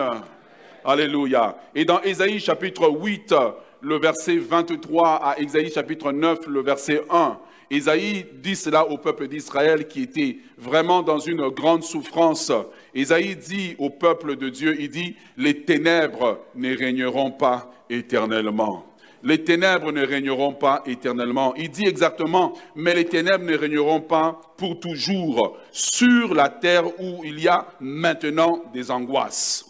Alléluia. 0.84 1.56
Et 1.72 1.84
dans 1.84 2.02
Ésaïe 2.02 2.40
chapitre 2.40 2.88
8, 2.88 3.32
le 3.80 3.96
verset 3.96 4.38
23 4.38 5.08
à 5.22 5.38
Ésaïe 5.38 5.70
chapitre 5.70 6.10
9, 6.10 6.48
le 6.48 6.60
verset 6.60 7.02
1, 7.08 7.38
Ésaïe 7.70 8.26
dit 8.34 8.56
cela 8.56 8.88
au 8.88 8.98
peuple 8.98 9.28
d'Israël 9.28 9.86
qui 9.86 10.02
était 10.02 10.38
vraiment 10.58 11.02
dans 11.02 11.20
une 11.20 11.48
grande 11.50 11.84
souffrance. 11.84 12.50
Ésaïe 12.92 13.36
dit 13.36 13.76
au 13.78 13.88
peuple 13.88 14.34
de 14.34 14.48
Dieu, 14.48 14.76
il 14.80 14.90
dit, 14.90 15.14
les 15.36 15.62
ténèbres 15.62 16.40
ne 16.56 16.76
régneront 16.76 17.30
pas 17.30 17.70
éternellement 17.88 18.84
les 19.24 19.42
ténèbres 19.42 19.90
ne 19.90 20.06
régneront 20.06 20.52
pas 20.52 20.82
éternellement. 20.86 21.54
Il 21.56 21.70
dit 21.70 21.86
exactement, 21.86 22.52
mais 22.76 22.94
les 22.94 23.06
ténèbres 23.06 23.44
ne 23.44 23.56
régneront 23.56 24.02
pas 24.02 24.38
pour 24.58 24.78
toujours 24.78 25.56
sur 25.72 26.34
la 26.34 26.50
terre 26.50 26.86
où 27.00 27.24
il 27.24 27.40
y 27.40 27.48
a 27.48 27.66
maintenant 27.80 28.62
des 28.72 28.90
angoisses. 28.90 29.64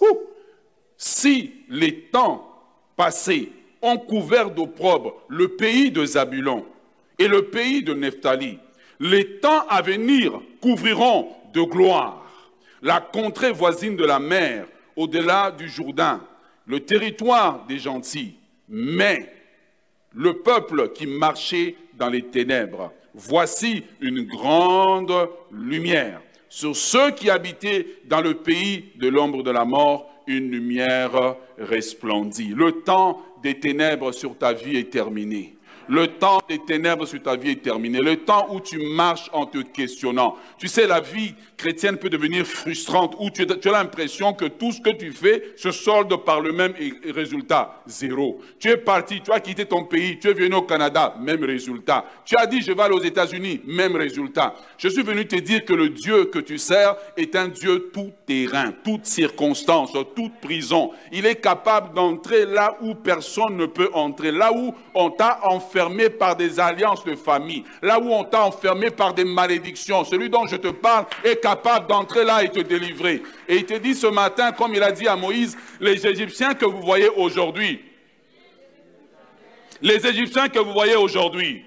Si 0.96 1.52
les 1.68 2.00
temps 2.02 2.50
passés 2.96 3.52
ont 3.80 3.96
couvert 3.96 4.50
d'opprobre 4.50 5.14
le 5.28 5.48
pays 5.48 5.90
de 5.92 6.04
Zabulon 6.04 6.66
et 7.18 7.28
le 7.28 7.46
pays 7.46 7.82
de 7.82 7.94
Nephtali, 7.94 8.58
les 8.98 9.38
temps 9.38 9.66
à 9.68 9.82
venir 9.82 10.40
couvriront 10.60 11.28
de 11.52 11.62
gloire 11.62 12.24
la 12.82 13.00
contrée 13.00 13.50
voisine 13.50 13.96
de 13.96 14.04
la 14.04 14.18
mer, 14.18 14.66
au-delà 14.94 15.50
du 15.50 15.68
Jourdain, 15.68 16.20
le 16.66 16.80
territoire 16.80 17.64
des 17.66 17.78
gentils. 17.78 18.34
Mais 18.68 19.32
le 20.14 20.34
peuple 20.34 20.90
qui 20.92 21.06
marchait 21.06 21.76
dans 21.94 22.08
les 22.08 22.22
ténèbres. 22.22 22.92
Voici 23.14 23.84
une 24.00 24.22
grande 24.22 25.12
lumière. 25.52 26.20
Sur 26.48 26.76
ceux 26.76 27.10
qui 27.12 27.30
habitaient 27.30 27.86
dans 28.06 28.20
le 28.20 28.34
pays 28.34 28.92
de 28.96 29.08
l'ombre 29.08 29.42
de 29.42 29.50
la 29.50 29.64
mort, 29.64 30.10
une 30.26 30.50
lumière 30.50 31.36
resplendit. 31.58 32.52
Le 32.54 32.82
temps 32.82 33.20
des 33.42 33.58
ténèbres 33.58 34.12
sur 34.12 34.36
ta 34.36 34.52
vie 34.52 34.76
est 34.76 34.90
terminé. 34.90 35.56
Le 35.88 36.06
temps 36.06 36.40
des 36.48 36.58
ténèbres 36.60 37.06
sur 37.06 37.22
ta 37.22 37.36
vie 37.36 37.50
est 37.50 37.62
terminé. 37.62 38.00
Le 38.00 38.16
temps 38.16 38.46
où 38.50 38.60
tu 38.60 38.78
marches 38.78 39.28
en 39.32 39.46
te 39.46 39.58
questionnant. 39.58 40.36
Tu 40.56 40.66
sais, 40.66 40.86
la 40.86 41.00
vie 41.00 41.34
chrétienne 41.56 41.96
peut 41.96 42.10
devenir 42.10 42.46
frustrante, 42.46 43.14
où 43.18 43.30
tu, 43.30 43.42
as 43.42 43.70
l'impression 43.70 44.32
que 44.32 44.46
tout 44.46 44.72
ce 44.72 44.80
que 44.80 44.90
tu 44.90 45.12
fais 45.12 45.52
se 45.56 45.70
solde 45.70 46.14
par 46.24 46.40
le 46.40 46.52
même 46.52 46.74
résultat, 47.12 47.82
zéro. 47.86 48.40
Tu 48.58 48.68
es 48.68 48.76
parti, 48.76 49.20
tu 49.20 49.32
as 49.32 49.40
quitté 49.40 49.64
ton 49.66 49.84
pays, 49.84 50.18
tu 50.18 50.28
es 50.28 50.32
venu 50.32 50.54
au 50.54 50.62
Canada, 50.62 51.14
même 51.20 51.44
résultat. 51.44 52.04
Tu 52.24 52.36
as 52.36 52.46
dit, 52.46 52.60
je 52.62 52.72
vais 52.72 52.82
aller 52.82 52.94
aux 52.94 53.02
États-Unis, 53.02 53.60
même 53.66 53.96
résultat. 53.96 54.54
Je 54.78 54.88
suis 54.88 55.02
venu 55.02 55.26
te 55.26 55.36
dire 55.36 55.64
que 55.64 55.72
le 55.72 55.88
Dieu 55.90 56.26
que 56.26 56.38
tu 56.38 56.58
sers 56.58 56.96
est 57.16 57.34
un 57.36 57.48
Dieu 57.48 57.90
tout 57.92 58.12
terrain, 58.26 58.72
toute 58.84 59.06
circonstance, 59.06 59.92
toute 60.14 60.40
prison. 60.40 60.90
Il 61.12 61.26
est 61.26 61.40
capable 61.40 61.94
d'entrer 61.94 62.46
là 62.46 62.76
où 62.80 62.94
personne 62.94 63.56
ne 63.56 63.66
peut 63.66 63.90
entrer, 63.92 64.32
là 64.32 64.52
où 64.52 64.74
on 64.94 65.10
t'a 65.10 65.40
enfermé 65.44 66.10
par 66.10 66.36
des 66.36 66.58
alliances 66.58 67.04
de 67.04 67.14
famille, 67.14 67.64
là 67.82 67.98
où 67.98 68.12
on 68.12 68.24
t'a 68.24 68.44
enfermé 68.44 68.90
par 68.90 69.14
des 69.14 69.24
malédictions. 69.24 70.04
Celui 70.04 70.28
dont 70.28 70.46
je 70.46 70.56
te 70.56 70.68
parle 70.68 71.06
est 71.22 71.43
capable 71.44 71.88
d'entrer 71.88 72.24
là 72.24 72.42
et 72.42 72.48
te 72.48 72.60
délivrer. 72.60 73.22
Et 73.46 73.56
il 73.56 73.66
te 73.66 73.74
dit 73.74 73.94
ce 73.94 74.06
matin, 74.06 74.52
comme 74.52 74.74
il 74.74 74.82
a 74.82 74.90
dit 74.90 75.06
à 75.06 75.14
Moïse, 75.14 75.58
les 75.78 76.06
Égyptiens 76.06 76.54
que 76.54 76.64
vous 76.64 76.80
voyez 76.80 77.10
aujourd'hui, 77.10 77.82
les 79.82 80.06
Égyptiens 80.06 80.48
que 80.48 80.58
vous 80.58 80.72
voyez 80.72 80.96
aujourd'hui, 80.96 81.62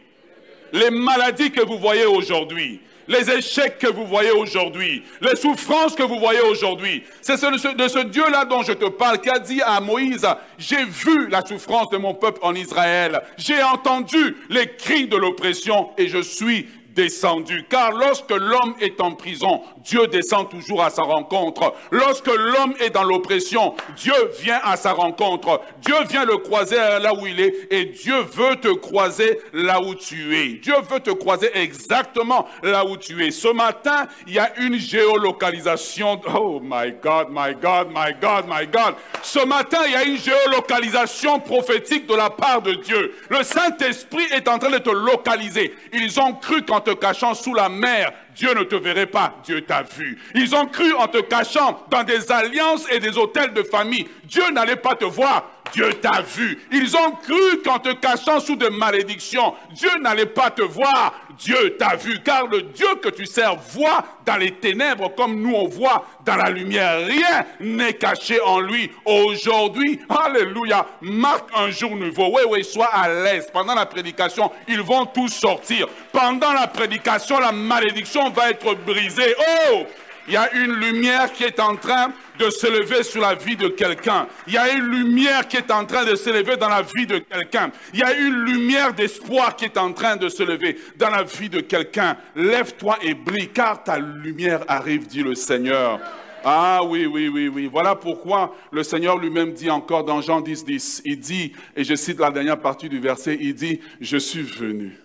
les 0.73 0.89
maladies 0.89 1.51
que 1.51 1.63
vous 1.63 1.77
voyez 1.77 2.05
aujourd'hui, 2.05 2.81
les 3.07 3.29
échecs 3.29 3.77
que 3.77 3.87
vous 3.87 4.05
voyez 4.05 4.31
aujourd'hui, 4.31 5.03
les 5.21 5.35
souffrances 5.35 5.95
que 5.95 6.03
vous 6.03 6.19
voyez 6.19 6.41
aujourd'hui. 6.41 7.03
C'est 7.21 7.39
de 7.39 7.87
ce 7.87 8.03
Dieu-là 8.05 8.45
dont 8.45 8.63
je 8.63 8.73
te 8.73 8.85
parle 8.85 9.21
qui 9.21 9.29
a 9.29 9.37
dit 9.37 9.61
à 9.61 9.79
Moïse, 9.79 10.27
j'ai 10.57 10.83
vu 10.83 11.27
la 11.29 11.45
souffrance 11.45 11.89
de 11.89 11.97
mon 11.97 12.15
peuple 12.15 12.39
en 12.41 12.55
Israël, 12.55 13.21
j'ai 13.37 13.61
entendu 13.61 14.37
les 14.49 14.75
cris 14.75 15.07
de 15.07 15.17
l'oppression 15.17 15.91
et 15.97 16.07
je 16.07 16.21
suis 16.21 16.67
descendu. 16.97 17.63
Car 17.69 17.91
lorsque 17.91 18.31
l'homme 18.31 18.73
est 18.81 18.99
en 18.99 19.11
prison, 19.11 19.61
Dieu 19.77 20.07
descend 20.07 20.49
toujours 20.49 20.83
à 20.83 20.89
sa 20.89 21.03
rencontre. 21.03 21.73
Lorsque 21.91 22.27
l'homme 22.27 22.73
est 22.79 22.89
dans 22.89 23.03
l'oppression, 23.03 23.75
Dieu 23.95 24.15
vient 24.41 24.59
à 24.63 24.75
sa 24.75 24.93
rencontre. 24.93 25.61
Dieu 25.81 25.95
vient 26.09 26.25
le 26.25 26.37
croiser 26.37 26.75
là 26.75 27.13
où 27.13 27.27
il 27.27 27.39
est 27.39 27.67
et 27.69 27.85
Dieu 27.85 28.15
veut 28.33 28.55
te 28.55 28.73
croiser 28.73 29.39
là 29.53 29.79
où 29.79 29.93
tu 29.93 30.35
es. 30.35 30.47
Dieu 30.55 30.73
veut 30.89 30.99
te 30.99 31.11
croiser 31.11 31.51
exactement 31.53 32.47
là 32.63 32.83
où 32.83 32.97
tu 32.97 33.23
es. 33.23 33.29
Ce 33.29 33.47
matin, 33.47 34.07
il 34.25 34.33
y 34.33 34.39
a 34.39 34.57
une 34.59 34.77
géolocalisation. 34.77 36.19
Oh 36.35 36.59
my 36.61 36.93
God, 37.01 37.27
my 37.29 37.53
God, 37.53 37.89
my 37.89 38.13
God, 38.19 38.45
my 38.47 38.65
God. 38.65 38.95
Ce 39.21 39.45
matin, 39.45 39.79
il 39.85 39.91
y 39.91 39.95
a 39.95 40.03
une 40.03 40.17
géolocalisation 40.17 41.39
prophétique 41.39 42.07
de 42.07 42.15
la 42.15 42.31
part 42.31 42.63
de 42.63 42.73
Dieu. 42.73 43.13
Le 43.29 43.43
Saint-Esprit 43.43 44.25
est 44.31 44.47
en 44.47 44.57
train 44.57 44.71
de 44.71 44.79
te 44.79 44.89
localiser. 44.89 45.75
Ils 45.93 46.19
ont 46.19 46.33
cru 46.33 46.63
quand 46.63 46.86
te 46.87 46.93
cachant 46.93 47.33
sous 47.33 47.53
la 47.53 47.67
mer, 47.67 48.13
Dieu 48.35 48.53
ne 48.53 48.63
te 48.63 48.75
verrait 48.75 49.07
pas, 49.07 49.35
Dieu 49.43 49.61
t'a 49.61 49.83
vu. 49.83 50.17
Ils 50.35 50.55
ont 50.55 50.67
cru 50.67 50.93
en 50.93 51.07
te 51.07 51.19
cachant 51.19 51.85
dans 51.89 52.03
des 52.03 52.31
alliances 52.31 52.85
et 52.89 52.99
des 52.99 53.17
hôtels 53.17 53.53
de 53.53 53.63
famille, 53.63 54.07
Dieu 54.23 54.43
n'allait 54.51 54.77
pas 54.77 54.95
te 54.95 55.05
voir, 55.05 55.51
Dieu 55.77 55.93
t'a 55.93 56.21
vu. 56.21 56.57
Ils 56.71 56.97
ont 56.97 57.11
cru 57.11 57.61
qu'en 57.63 57.77
te 57.77 57.93
cachant 57.93 58.39
sous 58.39 58.55
de 58.55 58.67
malédictions, 58.67 59.53
Dieu 59.73 59.91
n'allait 60.01 60.25
pas 60.25 60.49
te 60.49 60.63
voir, 60.63 61.13
Dieu 61.37 61.77
t'a 61.77 61.95
vu. 61.95 62.19
Car 62.23 62.47
le 62.47 62.63
Dieu 62.63 62.87
que 62.99 63.09
tu 63.09 63.27
sers 63.27 63.55
voit 63.55 64.03
dans 64.25 64.37
les 64.37 64.53
ténèbres 64.53 65.13
comme 65.15 65.39
nous 65.39 65.53
on 65.53 65.67
voit 65.67 66.03
dans 66.25 66.35
la 66.35 66.49
lumière. 66.49 67.05
Rien 67.05 67.45
n'est 67.59 67.93
caché 67.93 68.41
en 68.41 68.59
lui. 68.59 68.89
Aujourd'hui, 69.05 69.99
Alléluia, 70.09 70.83
marque 71.01 71.49
un 71.55 71.69
jour 71.69 71.95
nouveau. 71.95 72.31
Oui, 72.33 72.41
oui, 72.49 72.63
sois 72.63 72.87
à 72.87 73.07
l'aise. 73.07 73.47
Pendant 73.53 73.75
la 73.75 73.85
prédication, 73.85 74.51
ils 74.67 74.81
vont 74.81 75.05
tous 75.05 75.29
sortir. 75.29 75.87
Pendant 76.11 76.53
la 76.53 76.65
prédication, 76.65 77.39
la 77.39 77.51
malédiction 77.51 78.31
va 78.31 78.49
être 78.49 78.73
brisée. 78.83 79.35
Oh! 79.71 79.83
Il 80.27 80.33
y 80.33 80.37
a 80.37 80.51
une 80.53 80.73
lumière 80.73 81.31
qui 81.31 81.45
est 81.45 81.59
en 81.59 81.75
train 81.77 82.11
de 82.37 82.49
s'élever 82.49 83.03
sur 83.03 83.21
la 83.21 83.35
vie 83.35 83.55
de 83.55 83.67
quelqu'un. 83.67 84.27
Il 84.47 84.53
y 84.53 84.57
a 84.57 84.71
une 84.73 84.85
lumière 84.85 85.47
qui 85.47 85.57
est 85.57 85.71
en 85.71 85.85
train 85.85 86.05
de 86.05 86.15
s'élever 86.15 86.57
dans 86.57 86.69
la 86.69 86.81
vie 86.81 87.05
de 87.05 87.19
quelqu'un. 87.19 87.71
Il 87.93 87.99
y 87.99 88.03
a 88.03 88.17
une 88.17 88.43
lumière 88.45 88.93
d'espoir 88.93 89.55
qui 89.55 89.65
est 89.65 89.77
en 89.77 89.93
train 89.93 90.15
de 90.15 90.29
se 90.29 90.43
lever 90.43 90.77
dans 90.97 91.09
la 91.09 91.23
vie 91.23 91.49
de 91.49 91.59
quelqu'un. 91.59 92.17
Lève-toi 92.35 92.97
et 93.01 93.13
brille, 93.13 93.49
car 93.49 93.83
ta 93.83 93.99
lumière 93.99 94.63
arrive, 94.67 95.07
dit 95.07 95.23
le 95.23 95.35
Seigneur. 95.35 95.99
Ah 96.43 96.81
oui, 96.83 97.05
oui, 97.05 97.27
oui, 97.27 97.47
oui. 97.47 97.69
Voilà 97.71 97.95
pourquoi 97.95 98.55
le 98.71 98.83
Seigneur 98.83 99.17
lui-même 99.17 99.53
dit 99.53 99.69
encore 99.69 100.03
dans 100.03 100.21
Jean 100.21 100.41
10, 100.41 100.65
10, 100.65 101.01
il 101.05 101.19
dit, 101.19 101.53
et 101.75 101.83
je 101.83 101.95
cite 101.95 102.19
la 102.19 102.31
dernière 102.31 102.59
partie 102.59 102.87
du 102.87 102.99
verset, 102.99 103.37
il 103.41 103.53
dit, 103.53 103.81
je 103.99 104.17
suis 104.17 104.43
venu. 104.43 104.97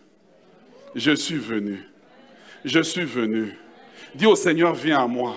Je 0.94 1.12
suis 1.12 1.38
venu. 1.38 1.82
Je 2.64 2.80
suis 2.80 3.04
venu. 3.04 3.56
Dis 4.14 4.26
au 4.26 4.36
Seigneur, 4.36 4.74
viens 4.74 5.02
à 5.02 5.06
moi. 5.06 5.34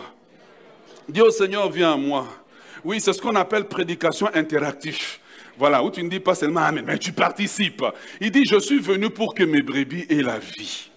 Dis 1.07 1.21
au 1.21 1.29
Seigneur, 1.29 1.69
viens 1.69 1.93
à 1.93 1.97
moi. 1.97 2.27
Oui, 2.83 2.99
c'est 2.99 3.13
ce 3.13 3.21
qu'on 3.21 3.35
appelle 3.35 3.65
prédication 3.65 4.27
interactive. 4.33 5.19
Voilà, 5.57 5.83
où 5.83 5.91
tu 5.91 6.03
ne 6.03 6.09
dis 6.09 6.19
pas 6.19 6.35
seulement 6.35 6.61
Amen, 6.61 6.83
mais 6.85 6.97
tu 6.97 7.11
participes. 7.11 7.83
Il 8.19 8.31
dit, 8.31 8.43
je 8.45 8.59
suis 8.59 8.79
venu 8.79 9.09
pour 9.09 9.35
que 9.35 9.43
mes 9.43 9.61
brebis 9.61 10.05
aient 10.09 10.23
la 10.23 10.39
vie. 10.39 10.89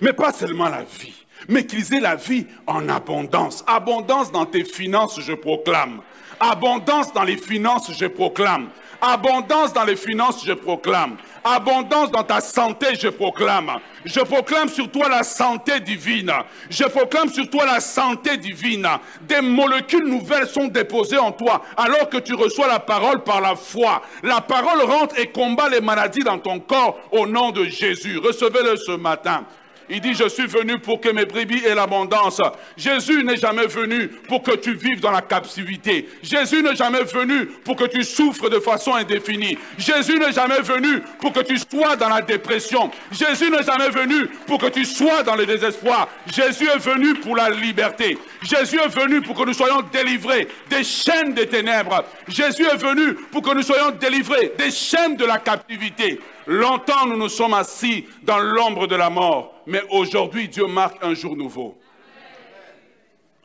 Mais 0.00 0.12
pas 0.12 0.32
seulement 0.32 0.68
la 0.68 0.82
vie, 0.82 1.14
mais 1.48 1.64
qu'ils 1.64 1.94
aient 1.94 2.00
la 2.00 2.16
vie 2.16 2.46
en 2.66 2.88
abondance. 2.88 3.64
Abondance 3.66 4.30
dans 4.30 4.44
tes 4.44 4.64
finances, 4.64 5.20
je 5.20 5.32
proclame. 5.32 6.00
Abondance 6.38 7.12
dans 7.14 7.24
les 7.24 7.38
finances, 7.38 7.90
je 7.98 8.06
proclame. 8.06 8.68
Abondance 9.00 9.72
dans 9.72 9.84
les 9.84 9.96
finances, 9.96 10.44
je 10.44 10.52
proclame. 10.52 11.16
Abondance 11.48 12.10
dans 12.10 12.24
ta 12.24 12.40
santé, 12.40 12.96
je 13.00 13.06
proclame. 13.06 13.70
Je 14.04 14.18
proclame 14.18 14.68
sur 14.68 14.90
toi 14.90 15.08
la 15.08 15.22
santé 15.22 15.78
divine. 15.78 16.32
Je 16.68 16.82
proclame 16.82 17.28
sur 17.28 17.48
toi 17.48 17.64
la 17.64 17.78
santé 17.78 18.36
divine. 18.36 18.88
Des 19.20 19.40
molécules 19.40 20.08
nouvelles 20.08 20.48
sont 20.48 20.66
déposées 20.66 21.18
en 21.18 21.30
toi 21.30 21.62
alors 21.76 22.08
que 22.08 22.16
tu 22.16 22.34
reçois 22.34 22.66
la 22.66 22.80
parole 22.80 23.22
par 23.22 23.40
la 23.40 23.54
foi. 23.54 24.02
La 24.24 24.40
parole 24.40 24.82
rentre 24.82 25.20
et 25.20 25.28
combat 25.28 25.68
les 25.68 25.80
maladies 25.80 26.24
dans 26.24 26.40
ton 26.40 26.58
corps 26.58 26.98
au 27.12 27.28
nom 27.28 27.52
de 27.52 27.64
Jésus. 27.66 28.18
Recevez-le 28.18 28.76
ce 28.76 28.96
matin. 28.96 29.44
Il 29.88 30.00
dit, 30.00 30.14
je 30.14 30.28
suis 30.28 30.46
venu 30.46 30.78
pour 30.78 31.00
que 31.00 31.08
mes 31.08 31.24
brebis 31.24 31.64
aient 31.64 31.74
l'abondance. 31.74 32.40
Jésus 32.76 33.22
n'est 33.24 33.36
jamais 33.36 33.66
venu 33.66 34.08
pour 34.28 34.42
que 34.42 34.56
tu 34.56 34.74
vives 34.74 35.00
dans 35.00 35.10
la 35.10 35.22
captivité. 35.22 36.08
Jésus 36.22 36.62
n'est 36.62 36.76
jamais 36.76 37.04
venu 37.04 37.46
pour 37.64 37.76
que 37.76 37.84
tu 37.84 38.02
souffres 38.02 38.48
de 38.48 38.58
façon 38.58 38.94
indéfinie. 38.94 39.58
Jésus 39.78 40.18
n'est 40.18 40.32
jamais 40.32 40.60
venu 40.60 41.00
pour 41.20 41.32
que 41.32 41.40
tu 41.40 41.56
sois 41.58 41.96
dans 41.96 42.08
la 42.08 42.22
dépression. 42.22 42.90
Jésus 43.12 43.50
n'est 43.50 43.62
jamais 43.62 43.90
venu 43.90 44.26
pour 44.46 44.58
que 44.58 44.66
tu 44.66 44.84
sois 44.84 45.22
dans 45.22 45.36
le 45.36 45.46
désespoir. 45.46 46.08
Jésus 46.26 46.68
est 46.68 46.78
venu 46.78 47.14
pour 47.14 47.36
la 47.36 47.50
liberté. 47.50 48.18
Jésus 48.42 48.78
est 48.78 48.88
venu 48.88 49.20
pour 49.20 49.36
que 49.36 49.44
nous 49.44 49.54
soyons 49.54 49.82
délivrés 49.92 50.48
des 50.68 50.84
chaînes 50.84 51.34
des 51.34 51.46
ténèbres. 51.46 52.04
Jésus 52.28 52.64
est 52.64 52.76
venu 52.76 53.14
pour 53.30 53.42
que 53.42 53.54
nous 53.54 53.62
soyons 53.62 53.90
délivrés 53.90 54.52
des 54.58 54.70
chaînes 54.70 55.16
de 55.16 55.24
la 55.24 55.38
captivité. 55.38 56.20
Longtemps, 56.46 57.06
nous 57.06 57.16
nous 57.16 57.28
sommes 57.28 57.54
assis 57.54 58.06
dans 58.22 58.38
l'ombre 58.38 58.86
de 58.86 58.94
la 58.94 59.10
mort, 59.10 59.52
mais 59.66 59.82
aujourd'hui, 59.90 60.48
Dieu 60.48 60.66
marque 60.66 61.02
un 61.02 61.14
jour 61.14 61.36
nouveau. 61.36 61.76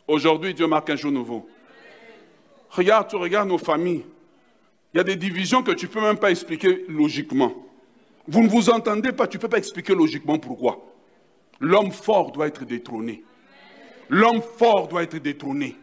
Aujourd'hui, 0.08 0.54
Dieu 0.54 0.68
marque 0.68 0.90
un 0.90 0.96
jour 0.96 1.12
nouveau. 1.12 1.50
Regarde, 2.70 3.10
tu 3.10 3.16
regardes 3.16 3.50
nos 3.50 3.58
familles. 3.58 4.06
Il 4.94 4.98
y 4.98 5.00
a 5.00 5.04
des 5.04 5.16
divisions 5.16 5.64
que 5.64 5.72
tu 5.72 5.88
ne 5.88 5.92
peux 5.92 6.02
même 6.02 6.18
pas 6.18 6.32
expliquer 6.32 6.86
logiquement. 6.88 7.54
Vous 8.28 8.44
ne 8.44 8.50
vous 8.50 8.70
entendez 8.70 9.12
pas, 9.12 9.28
tu 9.28 9.38
ne 9.38 9.42
peux 9.42 9.50
pas 9.50 9.58
expliquer 9.58 9.96
logiquement 9.96 10.38
pourquoi. 10.38 10.86
L'homme 11.60 11.92
fort 11.92 12.32
doit 12.32 12.48
être 12.48 12.66
détrôné. 12.66 13.24
L'homme 14.10 14.42
fort 14.42 14.88
doit 14.88 15.04
être 15.04 15.18
détrôné. 15.18 15.76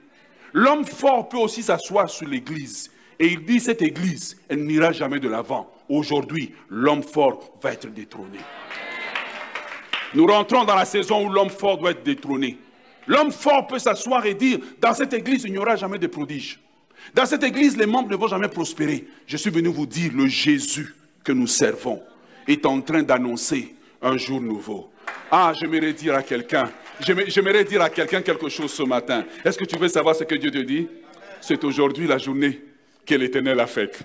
L'homme 0.53 0.85
fort 0.85 1.29
peut 1.29 1.39
aussi 1.39 1.63
s'asseoir 1.63 2.09
sur 2.11 2.29
l'église. 2.29 2.91
Et 3.19 3.27
il 3.27 3.45
dit, 3.45 3.61
cette 3.61 3.83
église, 3.83 4.41
elle 4.49 4.65
n'ira 4.65 4.93
jamais 4.93 5.19
de 5.19 5.29
l'avant. 5.29 5.71
Aujourd'hui, 5.89 6.55
l'homme 6.69 7.03
fort 7.03 7.59
va 7.63 7.73
être 7.73 7.89
détrôné. 7.89 8.39
Nous 10.15 10.27
rentrons 10.27 10.65
dans 10.65 10.75
la 10.75 10.85
saison 10.85 11.27
où 11.27 11.31
l'homme 11.31 11.51
fort 11.51 11.79
doit 11.79 11.91
être 11.91 12.03
détrôné. 12.03 12.59
L'homme 13.07 13.33
fort 13.33 13.67
peut 13.67 13.79
s'asseoir 13.79 14.25
et 14.27 14.35
dire, 14.35 14.59
dans 14.81 14.95
cette 14.95 15.13
église, 15.13 15.45
il 15.45 15.53
n'y 15.53 15.59
aura 15.59 15.77
jamais 15.77 15.99
de 15.99 16.07
prodiges. 16.07 16.61
Dans 17.15 17.27
cette 17.27 17.43
église, 17.43 17.77
les 17.77 17.87
membres 17.87 18.11
ne 18.11 18.17
vont 18.17 18.29
jamais 18.29 18.49
prospérer. 18.49 19.07
Je 19.27 19.37
suis 19.37 19.51
venu 19.51 19.69
vous 19.69 19.87
dire, 19.87 20.13
le 20.15 20.27
Jésus 20.27 20.95
que 21.25 21.33
nous 21.33 21.47
servons 21.47 22.03
est 22.47 22.67
en 22.67 22.81
train 22.81 23.03
d'annoncer 23.03 23.75
un 24.03 24.17
jour 24.17 24.41
nouveau. 24.41 24.91
Ah, 25.31 25.53
j'aimerais 25.59 25.93
dire 25.93 26.15
à 26.15 26.23
quelqu'un, 26.23 26.71
j'aimerais 27.01 27.65
dire 27.65 27.83
à 27.83 27.91
quelqu'un 27.91 28.21
quelque 28.21 28.49
chose 28.49 28.73
ce 28.73 28.83
matin. 28.83 29.25
Est-ce 29.45 29.59
que 29.59 29.65
tu 29.65 29.77
veux 29.77 29.89
savoir 29.89 30.15
ce 30.15 30.25
que 30.25 30.35
Dieu 30.35 30.51
te 30.51 30.59
dit? 30.59 30.87
C'est 31.41 31.63
aujourd'hui 31.65 32.07
la 32.07 32.19
journée 32.19 32.61
que 33.09 33.15
l'Éternel 33.15 33.59
a 33.59 33.67
faite. 33.67 34.01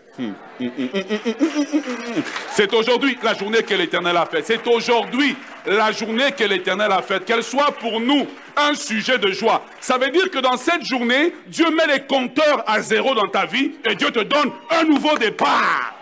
C'est 2.51 2.73
aujourd'hui 2.73 3.17
la 3.21 3.33
journée 3.33 3.61
que 3.61 3.73
l'Éternel 3.73 4.15
a 4.15 4.25
faite. 4.25 4.45
C'est 4.47 4.65
aujourd'hui 4.67 5.35
la 5.65 5.91
journée 5.91 6.31
que 6.31 6.45
l'Éternel 6.45 6.91
a 6.91 7.01
faite. 7.01 7.25
Qu'elle 7.25 7.43
soit 7.43 7.71
pour 7.73 7.99
nous 7.99 8.25
un 8.55 8.73
sujet 8.75 9.17
de 9.17 9.31
joie. 9.31 9.65
Ça 9.81 9.97
veut 9.97 10.09
dire 10.09 10.29
que 10.31 10.39
dans 10.39 10.57
cette 10.57 10.85
journée, 10.85 11.33
Dieu 11.47 11.65
met 11.71 11.87
les 11.87 12.01
compteurs 12.01 12.63
à 12.65 12.81
zéro 12.81 13.13
dans 13.13 13.27
ta 13.27 13.45
vie 13.45 13.73
et 13.83 13.95
Dieu 13.95 14.09
te 14.09 14.21
donne 14.21 14.51
un 14.69 14.83
nouveau 14.83 15.17
départ. 15.17 15.92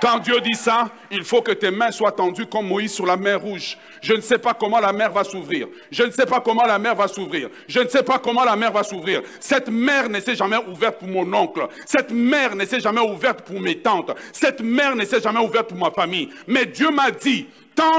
Quand 0.00 0.18
Dieu 0.18 0.40
dit 0.40 0.54
ça, 0.54 0.88
il 1.10 1.24
faut 1.24 1.42
que 1.42 1.52
tes 1.52 1.70
mains 1.70 1.90
soient 1.90 2.12
tendues 2.12 2.46
comme 2.46 2.68
Moïse 2.68 2.92
sur 2.92 3.04
la 3.04 3.16
mer 3.16 3.40
rouge. 3.40 3.76
Je 4.00 4.14
ne 4.14 4.20
sais 4.20 4.38
pas 4.38 4.54
comment 4.54 4.80
la 4.80 4.92
mer 4.92 5.12
va 5.12 5.24
s'ouvrir. 5.24 5.68
Je 5.90 6.02
ne 6.04 6.10
sais 6.10 6.24
pas 6.24 6.40
comment 6.40 6.64
la 6.64 6.78
mer 6.78 6.94
va 6.94 7.06
s'ouvrir. 7.06 7.48
Je 7.68 7.80
ne 7.80 7.88
sais 7.88 8.02
pas 8.02 8.18
comment 8.18 8.44
la 8.44 8.56
mer 8.56 8.72
va 8.72 8.82
s'ouvrir. 8.82 9.20
Cette 9.38 9.68
mer 9.68 10.08
ne 10.08 10.18
s'est 10.20 10.36
jamais 10.36 10.56
ouverte 10.56 10.98
pour 10.98 11.08
mon 11.08 11.30
oncle. 11.34 11.68
Cette 11.84 12.10
mer 12.12 12.56
ne 12.56 12.64
s'est 12.64 12.80
jamais 12.80 13.02
ouverte 13.02 13.42
pour 13.42 13.60
mes 13.60 13.78
tantes. 13.78 14.12
Cette 14.32 14.62
mer 14.62 14.96
ne 14.96 15.04
s'est 15.04 15.20
jamais 15.20 15.40
ouverte 15.40 15.68
pour 15.68 15.78
ma 15.78 15.90
famille. 15.90 16.30
Mais 16.46 16.64
Dieu 16.64 16.90
m'a 16.90 17.10
dit, 17.10 17.46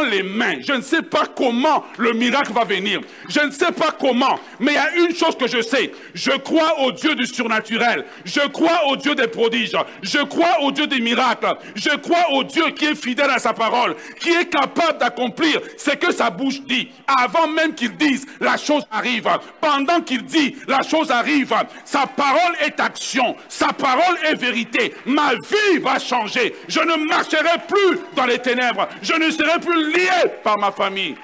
les 0.09 0.23
mains. 0.23 0.55
Je 0.65 0.73
ne 0.73 0.81
sais 0.81 1.01
pas 1.01 1.25
comment 1.35 1.83
le 1.97 2.13
miracle 2.13 2.53
va 2.53 2.63
venir. 2.63 3.01
Je 3.29 3.39
ne 3.39 3.51
sais 3.51 3.71
pas 3.71 3.91
comment. 3.91 4.39
Mais 4.59 4.73
il 4.73 4.75
y 4.75 4.77
a 4.77 5.07
une 5.07 5.15
chose 5.15 5.37
que 5.37 5.47
je 5.47 5.61
sais. 5.61 5.91
Je 6.13 6.31
crois 6.31 6.79
au 6.81 6.91
Dieu 6.91 7.15
du 7.15 7.25
surnaturel. 7.25 8.05
Je 8.25 8.41
crois 8.47 8.87
au 8.87 8.95
Dieu 8.95 9.15
des 9.15 9.27
prodiges. 9.27 9.75
Je 10.01 10.19
crois 10.19 10.61
au 10.61 10.71
Dieu 10.71 10.87
des 10.87 10.99
miracles. 10.99 11.55
Je 11.75 11.95
crois 11.97 12.31
au 12.31 12.43
Dieu 12.43 12.69
qui 12.71 12.85
est 12.85 12.95
fidèle 12.95 13.29
à 13.29 13.39
sa 13.39 13.53
parole, 13.53 13.95
qui 14.19 14.29
est 14.29 14.49
capable 14.49 14.99
d'accomplir 14.99 15.61
ce 15.77 15.91
que 15.91 16.11
sa 16.11 16.29
bouche 16.29 16.61
dit. 16.61 16.89
Avant 17.07 17.47
même 17.47 17.73
qu'il 17.73 17.95
dise, 17.97 18.25
la 18.39 18.57
chose 18.57 18.83
arrive. 18.91 19.27
Pendant 19.59 20.01
qu'il 20.01 20.23
dit, 20.23 20.55
la 20.67 20.81
chose 20.81 21.11
arrive. 21.11 21.53
Sa 21.85 22.05
parole 22.05 22.55
est 22.61 22.79
action. 22.79 23.35
Sa 23.49 23.67
parole 23.69 24.17
est 24.25 24.35
vérité. 24.35 24.93
Ma 25.05 25.33
vie 25.33 25.79
va 25.81 25.99
changer. 25.99 26.55
Je 26.67 26.79
ne 26.79 27.07
marcherai 27.07 27.57
plus 27.67 27.99
dans 28.15 28.25
les 28.25 28.39
ténèbres. 28.39 28.87
Je 29.01 29.13
ne 29.13 29.29
serai 29.31 29.59
plus 29.59 29.70
lié 29.71 30.29
par 30.43 30.57
ma 30.57 30.71
famille. 30.71 31.15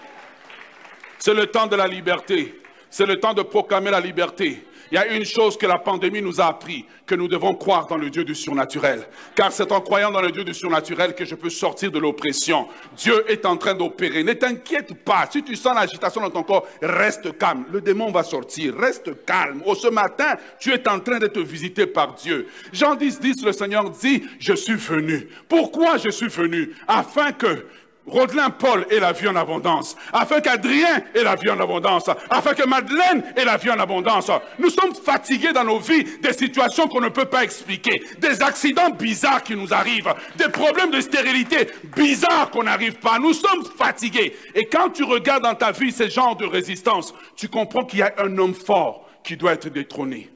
C'est 1.20 1.34
le 1.34 1.48
temps 1.48 1.68
de 1.68 1.76
la 1.76 1.88
liberté. 1.88 2.62
C'est 2.90 3.06
le 3.06 3.20
temps 3.20 3.34
de 3.34 3.42
proclamer 3.42 3.92
la 3.92 4.00
liberté. 4.00 4.64
Il 4.92 4.96
y 4.96 4.98
a 4.98 5.08
une 5.08 5.26
chose 5.26 5.58
que 5.58 5.66
la 5.66 5.80
pandémie 5.80 6.22
nous 6.22 6.40
a 6.40 6.46
appris, 6.46 6.86
que 7.06 7.16
nous 7.16 7.28
devons 7.28 7.54
croire 7.56 7.88
dans 7.88 7.98
le 7.98 8.10
Dieu 8.10 8.24
du 8.24 8.34
surnaturel. 8.34 9.06
Car 9.36 9.52
c'est 9.52 9.72
en 9.72 9.82
croyant 9.82 10.12
dans 10.12 10.22
le 10.22 10.32
Dieu 10.32 10.46
du 10.46 10.54
surnaturel 10.54 11.14
que 11.14 11.26
je 11.26 11.36
peux 11.36 11.50
sortir 11.50 11.92
de 11.92 12.00
l'oppression. 12.00 12.68
Dieu 12.96 13.30
est 13.30 13.46
en 13.46 13.58
train 13.58 13.74
d'opérer. 13.74 14.24
Ne 14.24 14.34
t'inquiète 14.34 14.94
pas. 15.04 15.28
Si 15.30 15.44
tu 15.44 15.56
sens 15.58 15.76
l'agitation 15.76 16.22
dans 16.22 16.30
ton 16.30 16.44
corps, 16.44 16.66
reste 16.82 17.38
calme. 17.38 17.66
Le 17.72 17.82
démon 17.82 18.12
va 18.12 18.24
sortir. 18.24 18.76
Reste 18.78 19.26
calme. 19.26 19.62
Oh, 19.66 19.76
ce 19.76 19.90
matin, 19.90 20.36
tu 20.60 20.72
es 20.72 20.88
en 20.88 21.00
train 21.02 21.20
d'être 21.20 21.42
visité 21.42 21.86
par 21.86 22.14
Dieu. 22.14 22.48
Jean 22.72 22.96
10, 22.96 23.20
10, 23.20 23.46
le 23.46 23.52
Seigneur 23.52 23.90
dit, 23.90 24.24
je 24.40 24.54
suis 24.54 24.76
venu. 24.76 25.28
Pourquoi 25.50 25.98
je 25.98 26.10
suis 26.10 26.30
venu? 26.30 26.74
Afin 26.88 27.34
que 27.34 27.66
Rodelin 28.08 28.50
Paul 28.50 28.86
ait 28.90 29.00
la 29.00 29.12
vie 29.12 29.28
en 29.28 29.36
abondance, 29.36 29.96
afin 30.14 30.40
qu'Adrien 30.40 31.04
ait 31.14 31.24
la 31.24 31.36
vie 31.36 31.50
en 31.50 31.60
abondance, 31.60 32.10
afin 32.30 32.54
que 32.54 32.66
Madeleine 32.66 33.24
ait 33.36 33.44
la 33.44 33.58
vie 33.58 33.70
en 33.70 33.80
abondance. 33.80 34.32
Nous 34.58 34.70
sommes 34.70 34.96
fatigués 34.96 35.52
dans 35.52 35.66
nos 35.66 35.80
vies 35.80 36.06
des 36.22 36.34
situations 36.34 36.88
qu'on 36.88 37.02
ne 37.02 37.10
peut 37.10 37.26
pas 37.26 37.44
expliquer, 37.44 38.02
des 38.20 38.42
accidents 38.42 38.90
bizarres 38.92 39.44
qui 39.44 39.56
nous 39.56 39.74
arrivent, 39.74 40.14
des 40.38 40.50
problèmes 40.50 40.92
de 40.92 41.02
stérilité 41.02 41.68
bizarres 41.96 42.50
qu'on 42.50 42.64
n'arrive 42.64 42.96
pas. 42.96 43.20
Nous 43.20 43.34
sommes 43.34 43.66
fatigués. 43.78 44.36
Et 44.56 44.66
quand 44.66 44.90
tu 44.90 45.04
regardes 45.04 45.44
dans 45.44 45.56
ta 45.56 45.72
vie 45.72 45.92
ces 45.92 46.10
genres 46.10 46.38
de 46.38 46.46
résistance, 46.46 47.14
tu 47.36 47.50
comprends 47.50 47.84
qu'il 47.84 48.00
y 48.00 48.04
a 48.04 48.14
un 48.20 48.38
homme 48.38 48.54
fort 48.54 49.06
qui 49.24 49.36
doit 49.36 49.54
être 49.54 49.70
détrôné. 49.70 50.30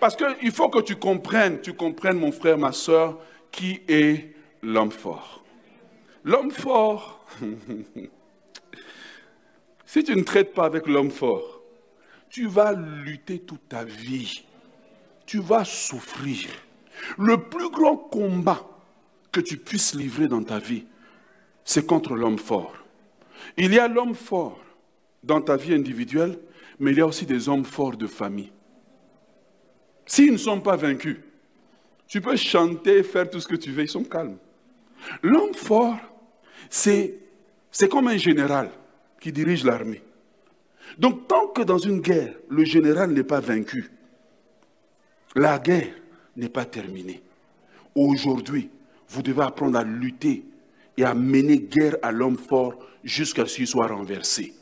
Parce 0.00 0.16
qu'il 0.16 0.52
faut 0.52 0.70
que 0.70 0.80
tu 0.80 0.96
comprennes, 0.96 1.60
tu 1.60 1.74
comprennes 1.74 2.18
mon 2.18 2.32
frère, 2.32 2.56
ma 2.56 2.72
soeur, 2.72 3.18
qui 3.50 3.80
est 3.88 4.32
l'homme 4.62 4.92
fort. 4.92 5.42
L'homme 6.24 6.50
fort, 6.50 7.24
si 9.86 10.04
tu 10.04 10.16
ne 10.16 10.22
traites 10.22 10.52
pas 10.52 10.64
avec 10.64 10.86
l'homme 10.86 11.10
fort, 11.10 11.62
tu 12.28 12.46
vas 12.46 12.72
lutter 12.72 13.40
toute 13.40 13.68
ta 13.68 13.84
vie. 13.84 14.44
Tu 15.26 15.40
vas 15.40 15.64
souffrir. 15.64 16.48
Le 17.18 17.48
plus 17.48 17.70
grand 17.70 17.96
combat 17.96 18.66
que 19.30 19.40
tu 19.40 19.56
puisses 19.56 19.94
livrer 19.94 20.28
dans 20.28 20.42
ta 20.42 20.58
vie, 20.58 20.86
c'est 21.64 21.86
contre 21.86 22.14
l'homme 22.14 22.38
fort. 22.38 22.74
Il 23.56 23.72
y 23.72 23.78
a 23.78 23.88
l'homme 23.88 24.14
fort 24.14 24.58
dans 25.22 25.40
ta 25.40 25.56
vie 25.56 25.74
individuelle, 25.74 26.38
mais 26.78 26.92
il 26.92 26.98
y 26.98 27.00
a 27.00 27.06
aussi 27.06 27.26
des 27.26 27.48
hommes 27.48 27.64
forts 27.64 27.96
de 27.96 28.06
famille. 28.06 28.52
S'ils 30.06 30.32
ne 30.32 30.38
sont 30.38 30.60
pas 30.60 30.76
vaincus, 30.76 31.18
tu 32.06 32.20
peux 32.20 32.36
chanter, 32.36 33.02
faire 33.02 33.28
tout 33.28 33.40
ce 33.40 33.46
que 33.46 33.56
tu 33.56 33.70
veux, 33.70 33.82
ils 33.82 33.88
sont 33.88 34.04
calmes. 34.04 34.38
L'homme 35.22 35.54
fort, 35.54 35.98
c'est 36.70 37.18
comme 37.90 38.08
un 38.08 38.16
général 38.16 38.70
qui 39.20 39.32
dirige 39.32 39.64
l'armée. 39.64 40.02
Donc 40.98 41.28
tant 41.28 41.48
que 41.48 41.62
dans 41.62 41.78
une 41.78 42.00
guerre, 42.00 42.34
le 42.48 42.64
général 42.64 43.12
n'est 43.12 43.24
pas 43.24 43.40
vaincu, 43.40 43.90
la 45.34 45.58
guerre 45.58 45.94
n'est 46.36 46.48
pas 46.48 46.64
terminée. 46.64 47.22
Aujourd'hui, 47.94 48.70
vous 49.08 49.22
devez 49.22 49.42
apprendre 49.42 49.78
à 49.78 49.84
lutter 49.84 50.44
et 50.96 51.04
à 51.04 51.14
mener 51.14 51.58
guerre 51.58 51.96
à 52.02 52.12
l'homme 52.12 52.38
fort 52.38 52.74
jusqu'à 53.04 53.46
ce 53.46 53.56
qu'il 53.56 53.66
soit 53.66 53.86
renversé. 53.86 54.54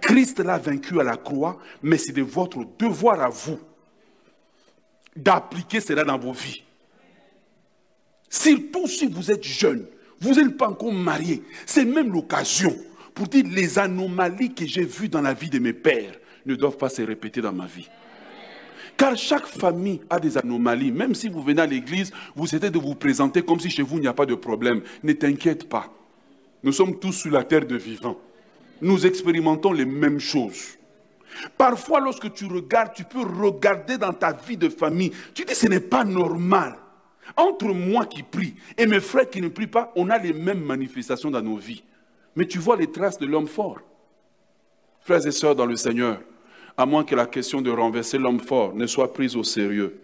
Christ 0.00 0.40
l'a 0.40 0.58
vaincu 0.58 1.00
à 1.00 1.04
la 1.04 1.16
croix, 1.16 1.58
mais 1.82 1.98
c'est 1.98 2.12
de 2.12 2.22
votre 2.22 2.64
devoir 2.78 3.20
à 3.20 3.28
vous 3.28 3.58
d'appliquer 5.14 5.80
cela 5.80 6.04
dans 6.04 6.18
vos 6.18 6.32
vies. 6.32 6.62
Surtout 8.38 8.86
si 8.86 9.08
vous 9.08 9.32
êtes 9.32 9.42
jeune, 9.42 9.84
vous 10.20 10.34
n'êtes 10.34 10.56
pas 10.56 10.68
encore 10.68 10.92
marié. 10.92 11.42
C'est 11.66 11.84
même 11.84 12.12
l'occasion 12.12 12.72
pour 13.12 13.26
dire 13.26 13.44
les 13.50 13.80
anomalies 13.80 14.54
que 14.54 14.64
j'ai 14.64 14.84
vues 14.84 15.08
dans 15.08 15.20
la 15.20 15.34
vie 15.34 15.50
de 15.50 15.58
mes 15.58 15.72
pères 15.72 16.14
ne 16.46 16.54
doivent 16.54 16.76
pas 16.76 16.88
se 16.88 17.02
répéter 17.02 17.40
dans 17.40 17.52
ma 17.52 17.66
vie. 17.66 17.88
Car 18.96 19.16
chaque 19.16 19.46
famille 19.46 20.00
a 20.08 20.20
des 20.20 20.38
anomalies. 20.38 20.92
Même 20.92 21.16
si 21.16 21.28
vous 21.28 21.42
venez 21.42 21.62
à 21.62 21.66
l'église, 21.66 22.12
vous 22.36 22.44
essayez 22.44 22.70
de 22.70 22.78
vous 22.78 22.94
présenter 22.94 23.42
comme 23.42 23.58
si 23.58 23.70
chez 23.70 23.82
vous 23.82 23.96
il 23.96 24.02
n'y 24.02 24.06
a 24.06 24.12
pas 24.12 24.26
de 24.26 24.36
problème. 24.36 24.82
Ne 25.02 25.14
t'inquiète 25.14 25.68
pas. 25.68 25.92
Nous 26.62 26.72
sommes 26.72 26.96
tous 26.96 27.12
sur 27.12 27.32
la 27.32 27.42
terre 27.42 27.66
de 27.66 27.76
vivants. 27.76 28.18
Nous 28.80 29.04
expérimentons 29.04 29.72
les 29.72 29.84
mêmes 29.84 30.20
choses. 30.20 30.78
Parfois, 31.56 31.98
lorsque 31.98 32.32
tu 32.34 32.46
regardes, 32.46 32.94
tu 32.94 33.02
peux 33.02 33.22
regarder 33.22 33.98
dans 33.98 34.12
ta 34.12 34.32
vie 34.32 34.56
de 34.56 34.68
famille. 34.68 35.10
Tu 35.34 35.44
dis, 35.44 35.56
ce 35.56 35.66
n'est 35.66 35.80
pas 35.80 36.04
normal. 36.04 36.76
Entre 37.36 37.66
moi 37.66 38.06
qui 38.06 38.22
prie 38.22 38.54
et 38.76 38.86
mes 38.86 39.00
frères 39.00 39.28
qui 39.28 39.40
ne 39.40 39.48
prient 39.48 39.66
pas, 39.66 39.92
on 39.96 40.10
a 40.10 40.18
les 40.18 40.32
mêmes 40.32 40.64
manifestations 40.64 41.30
dans 41.30 41.42
nos 41.42 41.56
vies. 41.56 41.82
Mais 42.34 42.46
tu 42.46 42.58
vois 42.58 42.76
les 42.76 42.90
traces 42.90 43.18
de 43.18 43.26
l'homme 43.26 43.46
fort. 43.46 43.80
Frères 45.00 45.26
et 45.26 45.30
sœurs 45.30 45.56
dans 45.56 45.66
le 45.66 45.76
Seigneur, 45.76 46.20
à 46.76 46.86
moins 46.86 47.04
que 47.04 47.14
la 47.14 47.26
question 47.26 47.60
de 47.60 47.70
renverser 47.70 48.18
l'homme 48.18 48.40
fort 48.40 48.74
ne 48.74 48.86
soit 48.86 49.12
prise 49.12 49.36
au 49.36 49.42
sérieux, 49.42 50.00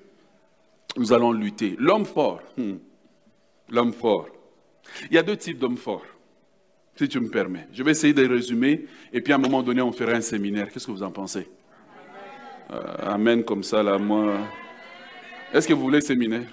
nous 0.97 1.13
allons 1.13 1.33
lutter. 1.33 1.77
L'homme 1.79 2.05
fort, 2.05 2.41
hmm, 2.57 2.75
l'homme 3.71 3.93
fort. 3.93 4.29
Il 5.11 5.15
y 5.15 5.19
a 5.19 5.23
deux 5.23 5.37
types 5.37 5.59
d'hommes 5.59 5.77
forts, 5.77 6.05
si 6.97 7.09
tu 7.09 7.21
me 7.21 7.29
permets. 7.29 7.69
Je 7.73 7.83
vais 7.83 7.93
essayer 7.93 8.15
de 8.15 8.27
résumer 8.27 8.87
et 9.13 9.21
puis 9.21 9.33
à 9.33 9.37
un 9.37 9.39
moment 9.39 9.63
donné, 9.63 9.83
on 9.83 9.93
fera 9.93 10.13
un 10.13 10.21
séminaire. 10.21 10.71
Qu'est-ce 10.71 10.87
que 10.87 10.93
vous 10.93 11.03
en 11.03 11.11
pensez? 11.11 11.49
Euh, 12.71 12.81
Amen 13.03 13.45
comme 13.45 13.63
ça, 13.63 13.83
là, 13.83 13.99
moi. 13.99 14.39
Est-ce 15.53 15.69
que 15.69 15.75
vous 15.75 15.83
voulez 15.83 16.01
séminaire? 16.01 16.47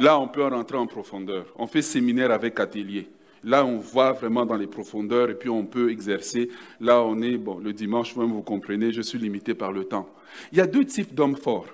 Là, 0.00 0.18
on 0.18 0.28
peut 0.28 0.46
rentrer 0.46 0.78
en 0.78 0.86
profondeur. 0.86 1.44
On 1.56 1.66
fait 1.66 1.82
séminaire 1.82 2.30
avec 2.30 2.58
atelier. 2.58 3.10
Là, 3.44 3.66
on 3.66 3.76
voit 3.76 4.12
vraiment 4.12 4.46
dans 4.46 4.56
les 4.56 4.66
profondeurs 4.66 5.28
et 5.28 5.34
puis 5.34 5.50
on 5.50 5.66
peut 5.66 5.90
exercer. 5.90 6.48
Là, 6.80 7.02
on 7.02 7.20
est, 7.20 7.36
bon, 7.36 7.58
le 7.58 7.74
dimanche, 7.74 8.16
même 8.16 8.32
vous 8.32 8.42
comprenez, 8.42 8.92
je 8.92 9.02
suis 9.02 9.18
limité 9.18 9.54
par 9.54 9.72
le 9.72 9.84
temps. 9.84 10.08
Il 10.52 10.58
y 10.58 10.60
a 10.62 10.66
deux 10.66 10.86
types 10.86 11.14
d'hommes 11.14 11.36
forts. 11.36 11.66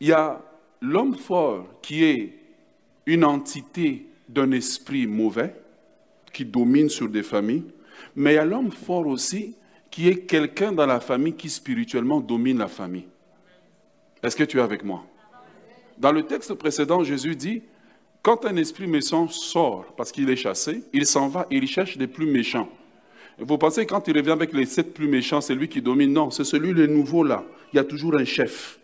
Il 0.00 0.08
y 0.08 0.12
a 0.12 0.42
l'homme 0.80 1.14
fort 1.14 1.66
qui 1.82 2.04
est 2.04 2.38
une 3.04 3.24
entité 3.26 4.06
d'un 4.26 4.50
esprit 4.52 5.06
mauvais 5.06 5.54
qui 6.32 6.46
domine 6.46 6.88
sur 6.88 7.08
des 7.08 7.22
familles, 7.22 7.64
mais 8.16 8.32
il 8.32 8.36
y 8.36 8.38
a 8.38 8.46
l'homme 8.46 8.72
fort 8.72 9.06
aussi 9.06 9.56
qui 9.90 10.08
est 10.08 10.24
quelqu'un 10.24 10.72
dans 10.72 10.86
la 10.86 11.00
famille 11.00 11.34
qui 11.34 11.50
spirituellement 11.50 12.20
domine 12.20 12.56
la 12.56 12.68
famille. 12.68 13.08
Est-ce 14.22 14.36
que 14.36 14.44
tu 14.44 14.56
es 14.56 14.62
avec 14.62 14.82
moi? 14.82 15.04
Dans 16.02 16.10
le 16.10 16.24
texte 16.24 16.54
précédent, 16.54 17.04
Jésus 17.04 17.36
dit, 17.36 17.62
quand 18.22 18.44
un 18.44 18.56
esprit 18.56 18.88
méchant 18.88 19.28
sort 19.28 19.84
parce 19.96 20.10
qu'il 20.10 20.28
est 20.30 20.36
chassé, 20.36 20.82
il 20.92 21.06
s'en 21.06 21.28
va 21.28 21.46
et 21.48 21.56
il 21.56 21.68
cherche 21.68 21.96
des 21.96 22.08
plus 22.08 22.26
méchants. 22.26 22.68
vous 23.38 23.56
pensez 23.56 23.86
quand 23.86 24.08
il 24.08 24.16
revient 24.16 24.32
avec 24.32 24.52
les 24.52 24.66
sept 24.66 24.94
plus 24.94 25.06
méchants, 25.06 25.40
c'est 25.40 25.54
lui 25.54 25.68
qui 25.68 25.80
domine? 25.80 26.12
Non, 26.12 26.32
c'est 26.32 26.42
celui 26.42 26.72
le 26.72 26.88
nouveau 26.88 27.22
là. 27.22 27.44
Il 27.72 27.76
y 27.76 27.78
a 27.78 27.84
toujours 27.84 28.16
un 28.16 28.24
chef. 28.24 28.80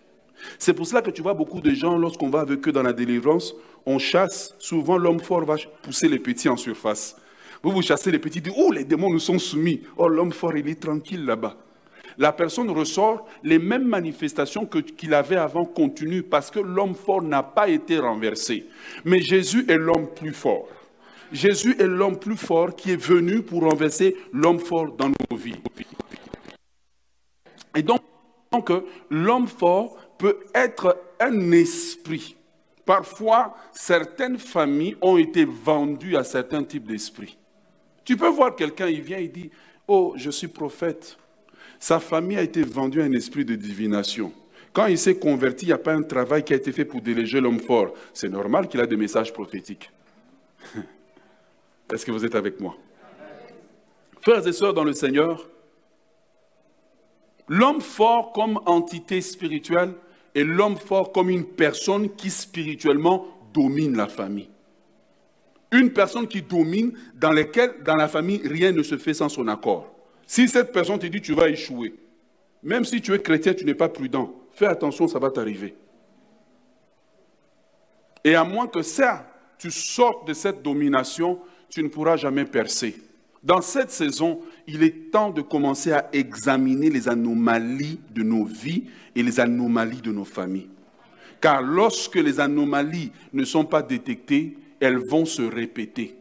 C'est 0.60 0.74
pour 0.74 0.86
cela 0.86 1.02
que 1.02 1.10
tu 1.10 1.20
vois 1.20 1.34
beaucoup 1.34 1.60
de 1.60 1.70
gens, 1.70 1.98
lorsqu'on 1.98 2.30
va 2.30 2.42
avec 2.42 2.68
eux 2.68 2.70
dans 2.70 2.84
la 2.84 2.92
délivrance, 2.92 3.52
on 3.84 3.98
chasse. 3.98 4.54
Souvent, 4.60 4.96
l'homme 4.96 5.18
fort 5.18 5.44
va 5.44 5.56
pousser 5.82 6.08
les 6.08 6.20
petits 6.20 6.48
en 6.48 6.56
surface. 6.56 7.16
Vous 7.64 7.72
vous 7.72 7.82
chassez 7.82 8.12
les 8.12 8.20
petits, 8.20 8.40
dites, 8.40 8.54
oh, 8.56 8.70
les 8.70 8.84
démons 8.84 9.10
nous 9.10 9.18
sont 9.18 9.40
soumis. 9.40 9.80
Oh, 9.96 10.06
l'homme 10.06 10.30
fort, 10.30 10.56
il 10.56 10.68
est 10.68 10.78
tranquille 10.78 11.24
là-bas 11.24 11.56
la 12.18 12.32
personne 12.32 12.68
ressort, 12.70 13.26
les 13.44 13.60
mêmes 13.60 13.86
manifestations 13.86 14.66
qu'il 14.66 15.14
avait 15.14 15.36
avant 15.36 15.64
continuent 15.64 16.24
parce 16.28 16.50
que 16.50 16.58
l'homme 16.58 16.96
fort 16.96 17.22
n'a 17.22 17.44
pas 17.44 17.68
été 17.68 17.98
renversé. 17.98 18.66
Mais 19.04 19.20
Jésus 19.20 19.64
est 19.68 19.78
l'homme 19.78 20.08
plus 20.14 20.32
fort. 20.32 20.68
Jésus 21.30 21.76
est 21.78 21.86
l'homme 21.86 22.18
plus 22.18 22.36
fort 22.36 22.74
qui 22.74 22.90
est 22.92 23.00
venu 23.00 23.42
pour 23.42 23.62
renverser 23.62 24.16
l'homme 24.32 24.58
fort 24.58 24.92
dans 24.92 25.08
nos 25.08 25.36
vies. 25.36 25.60
Et 27.76 27.82
donc, 27.82 28.02
l'homme 29.10 29.46
fort 29.46 29.96
peut 30.18 30.40
être 30.54 31.00
un 31.20 31.52
esprit. 31.52 32.36
Parfois, 32.84 33.54
certaines 33.72 34.38
familles 34.38 34.96
ont 35.02 35.18
été 35.18 35.44
vendues 35.44 36.16
à 36.16 36.24
certains 36.24 36.64
types 36.64 36.86
d'esprits. 36.86 37.36
Tu 38.04 38.16
peux 38.16 38.28
voir 38.28 38.56
quelqu'un, 38.56 38.88
il 38.88 39.02
vient, 39.02 39.18
il 39.18 39.30
dit, 39.30 39.50
oh, 39.86 40.14
je 40.16 40.30
suis 40.30 40.48
prophète. 40.48 41.18
Sa 41.78 42.00
famille 42.00 42.38
a 42.38 42.42
été 42.42 42.62
vendue 42.62 43.00
à 43.00 43.04
un 43.04 43.12
esprit 43.12 43.44
de 43.44 43.54
divination. 43.54 44.32
Quand 44.72 44.86
il 44.86 44.98
s'est 44.98 45.18
converti, 45.18 45.66
il 45.66 45.68
n'y 45.68 45.74
a 45.74 45.78
pas 45.78 45.94
un 45.94 46.02
travail 46.02 46.44
qui 46.44 46.52
a 46.52 46.56
été 46.56 46.72
fait 46.72 46.84
pour 46.84 47.00
déléger 47.00 47.40
l'homme 47.40 47.60
fort. 47.60 47.94
C'est 48.12 48.28
normal 48.28 48.68
qu'il 48.68 48.80
a 48.80 48.86
des 48.86 48.96
messages 48.96 49.32
prophétiques. 49.32 49.90
Est-ce 51.92 52.04
que 52.04 52.10
vous 52.10 52.24
êtes 52.24 52.34
avec 52.34 52.60
moi? 52.60 52.76
Frères 54.20 54.46
et 54.46 54.52
sœurs 54.52 54.74
dans 54.74 54.84
le 54.84 54.92
Seigneur, 54.92 55.48
l'homme 57.48 57.80
fort 57.80 58.32
comme 58.32 58.60
entité 58.66 59.20
spirituelle 59.20 59.94
et 60.34 60.44
l'homme 60.44 60.76
fort 60.76 61.12
comme 61.12 61.30
une 61.30 61.44
personne 61.44 62.14
qui 62.14 62.30
spirituellement 62.30 63.26
domine 63.54 63.96
la 63.96 64.08
famille. 64.08 64.50
Une 65.72 65.92
personne 65.92 66.26
qui 66.26 66.42
domine 66.42 66.92
dans 67.14 67.32
laquelle, 67.32 67.82
dans 67.84 67.96
la 67.96 68.08
famille, 68.08 68.40
rien 68.44 68.72
ne 68.72 68.82
se 68.82 68.96
fait 68.96 69.14
sans 69.14 69.28
son 69.28 69.48
accord. 69.48 69.97
Si 70.28 70.46
cette 70.46 70.72
personne 70.72 70.98
te 70.98 71.06
dit 71.06 71.22
tu 71.22 71.32
vas 71.32 71.48
échouer, 71.48 71.94
même 72.62 72.84
si 72.84 73.00
tu 73.00 73.14
es 73.14 73.18
chrétien, 73.18 73.54
tu 73.54 73.64
n'es 73.64 73.74
pas 73.74 73.88
prudent, 73.88 74.34
fais 74.52 74.66
attention, 74.66 75.08
ça 75.08 75.18
va 75.18 75.30
t'arriver. 75.30 75.74
Et 78.22 78.34
à 78.34 78.44
moins 78.44 78.66
que 78.66 78.82
ça, 78.82 79.26
tu 79.56 79.70
sortes 79.70 80.28
de 80.28 80.34
cette 80.34 80.62
domination, 80.62 81.38
tu 81.70 81.82
ne 81.82 81.88
pourras 81.88 82.16
jamais 82.16 82.44
percer. 82.44 82.94
Dans 83.42 83.62
cette 83.62 83.90
saison, 83.90 84.40
il 84.66 84.82
est 84.82 85.10
temps 85.10 85.30
de 85.30 85.40
commencer 85.40 85.92
à 85.92 86.10
examiner 86.12 86.90
les 86.90 87.08
anomalies 87.08 87.98
de 88.10 88.22
nos 88.22 88.44
vies 88.44 88.84
et 89.16 89.22
les 89.22 89.40
anomalies 89.40 90.02
de 90.02 90.12
nos 90.12 90.26
familles. 90.26 90.68
Car 91.40 91.62
lorsque 91.62 92.16
les 92.16 92.38
anomalies 92.38 93.12
ne 93.32 93.44
sont 93.46 93.64
pas 93.64 93.80
détectées, 93.80 94.58
elles 94.78 94.98
vont 95.08 95.24
se 95.24 95.40
répéter. 95.40 96.17